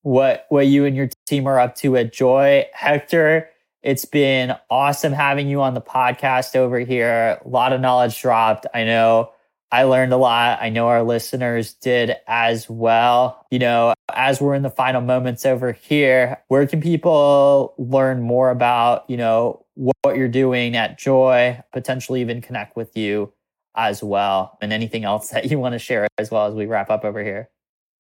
what 0.02 0.46
what 0.48 0.66
you 0.66 0.84
and 0.84 0.96
your 0.96 1.08
team 1.26 1.46
are 1.46 1.58
up 1.58 1.74
to 1.76 1.96
at 1.96 2.12
JOI. 2.12 2.66
Hector, 2.72 3.48
it's 3.82 4.04
been 4.04 4.54
awesome 4.70 5.12
having 5.12 5.48
you 5.48 5.60
on 5.60 5.74
the 5.74 5.80
podcast 5.80 6.56
over 6.56 6.78
here. 6.78 7.38
A 7.44 7.48
lot 7.48 7.72
of 7.72 7.80
knowledge 7.80 8.20
dropped. 8.20 8.66
I 8.74 8.84
know 8.84 9.32
I 9.70 9.84
learned 9.84 10.12
a 10.12 10.16
lot. 10.16 10.58
I 10.62 10.68
know 10.68 10.86
our 10.88 11.02
listeners 11.02 11.74
did 11.74 12.16
as 12.26 12.70
well. 12.70 13.44
You 13.50 13.58
know, 13.58 13.94
as 14.12 14.40
we're 14.40 14.54
in 14.54 14.62
the 14.62 14.70
final 14.70 15.00
moments 15.00 15.44
over 15.44 15.72
here, 15.72 16.42
where 16.48 16.66
can 16.66 16.80
people 16.80 17.74
learn 17.76 18.22
more 18.22 18.50
about, 18.50 19.04
you 19.10 19.16
know, 19.16 19.64
what 19.74 20.16
you're 20.16 20.28
doing 20.28 20.76
at 20.76 20.98
JOI, 20.98 21.62
potentially 21.72 22.20
even 22.20 22.40
connect 22.40 22.76
with 22.76 22.96
you 22.96 23.32
as 23.74 24.02
well, 24.02 24.58
and 24.60 24.72
anything 24.72 25.04
else 25.04 25.28
that 25.28 25.50
you 25.50 25.58
want 25.58 25.72
to 25.72 25.78
share 25.78 26.08
as 26.18 26.30
well 26.30 26.46
as 26.46 26.54
we 26.54 26.66
wrap 26.66 26.90
up 26.90 27.04
over 27.04 27.22
here? 27.22 27.48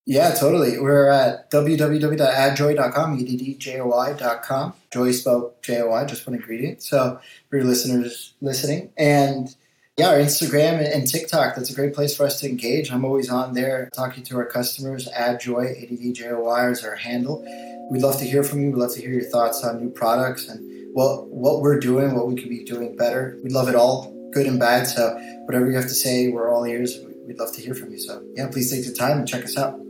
Yeah, 0.06 0.34
totally. 0.34 0.78
We're 0.78 1.08
at 1.08 1.50
www.addjoi.com, 1.50 3.18
E-D-D-J-O-Y.com. 3.20 4.74
Joy 4.92 5.12
spelled 5.12 5.54
J-O-Y, 5.62 6.04
just 6.04 6.26
one 6.26 6.36
ingredient. 6.36 6.82
So 6.82 7.18
for 7.48 7.56
your 7.56 7.64
listeners 7.64 8.34
listening. 8.42 8.90
And 8.98 9.56
yeah, 9.96 10.10
our 10.10 10.18
Instagram 10.18 10.94
and 10.94 11.06
TikTok, 11.06 11.56
that's 11.56 11.70
a 11.70 11.74
great 11.74 11.94
place 11.94 12.14
for 12.14 12.26
us 12.26 12.38
to 12.40 12.48
engage. 12.48 12.92
I'm 12.92 13.04
always 13.04 13.30
on 13.30 13.54
there 13.54 13.88
talking 13.94 14.22
to 14.24 14.36
our 14.36 14.44
customers. 14.44 15.08
Add 15.08 15.40
JOI, 15.40 15.68
A-D-D-J-O-Y 15.68 16.68
is 16.68 16.84
our 16.84 16.96
handle. 16.96 17.42
We'd 17.90 18.02
love 18.02 18.18
to 18.18 18.24
hear 18.24 18.44
from 18.44 18.60
you. 18.60 18.72
We'd 18.72 18.76
love 18.76 18.92
to 18.94 19.00
hear 19.00 19.12
your 19.12 19.24
thoughts 19.30 19.64
on 19.64 19.80
new 19.80 19.90
products 19.90 20.48
and 20.48 20.94
what, 20.94 21.28
what 21.28 21.62
we're 21.62 21.80
doing, 21.80 22.14
what 22.14 22.26
we 22.28 22.34
could 22.34 22.50
be 22.50 22.62
doing 22.62 22.94
better. 22.94 23.38
We'd 23.42 23.52
love 23.52 23.68
it 23.68 23.74
all, 23.74 24.12
good 24.32 24.46
and 24.46 24.58
bad. 24.58 24.86
So 24.86 25.16
whatever 25.46 25.70
you 25.70 25.76
have 25.76 25.84
to 25.84 25.94
say, 25.94 26.28
we're 26.28 26.52
all 26.52 26.64
ears. 26.64 27.00
We'd 27.26 27.38
love 27.38 27.52
to 27.54 27.60
hear 27.60 27.74
from 27.74 27.90
you. 27.90 27.98
So 27.98 28.22
yeah, 28.34 28.48
please 28.48 28.70
take 28.70 28.86
the 28.86 28.92
time 28.92 29.18
and 29.18 29.28
check 29.28 29.44
us 29.44 29.56
out. 29.56 29.80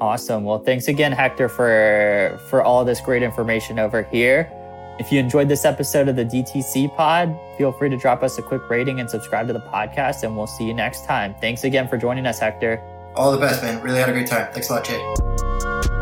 Awesome. 0.00 0.44
Well, 0.44 0.58
thanks 0.58 0.88
again, 0.88 1.12
Hector, 1.12 1.48
for 1.48 2.38
for 2.48 2.62
all 2.62 2.84
this 2.84 3.00
great 3.00 3.22
information 3.22 3.78
over 3.78 4.02
here. 4.02 4.50
If 4.98 5.10
you 5.10 5.18
enjoyed 5.18 5.48
this 5.48 5.64
episode 5.64 6.08
of 6.08 6.14
the 6.14 6.24
DTC 6.24 6.94
Pod, 6.96 7.36
feel 7.58 7.72
free 7.72 7.90
to 7.90 7.96
drop 7.96 8.22
us 8.22 8.38
a 8.38 8.42
quick 8.42 8.68
rating 8.70 9.00
and 9.00 9.10
subscribe 9.10 9.48
to 9.48 9.52
the 9.52 9.60
podcast, 9.60 10.22
and 10.22 10.36
we'll 10.36 10.46
see 10.46 10.64
you 10.64 10.74
next 10.74 11.04
time. 11.04 11.34
Thanks 11.40 11.64
again 11.64 11.88
for 11.88 11.96
joining 11.96 12.26
us, 12.26 12.38
Hector. 12.38 12.80
All 13.16 13.32
the 13.32 13.38
best, 13.38 13.62
man. 13.62 13.80
Really 13.82 13.98
had 13.98 14.08
a 14.08 14.12
great 14.12 14.28
time. 14.28 14.52
Thanks 14.52 14.70
a 14.70 14.74
lot, 14.74 14.84
Jay. 14.84 15.93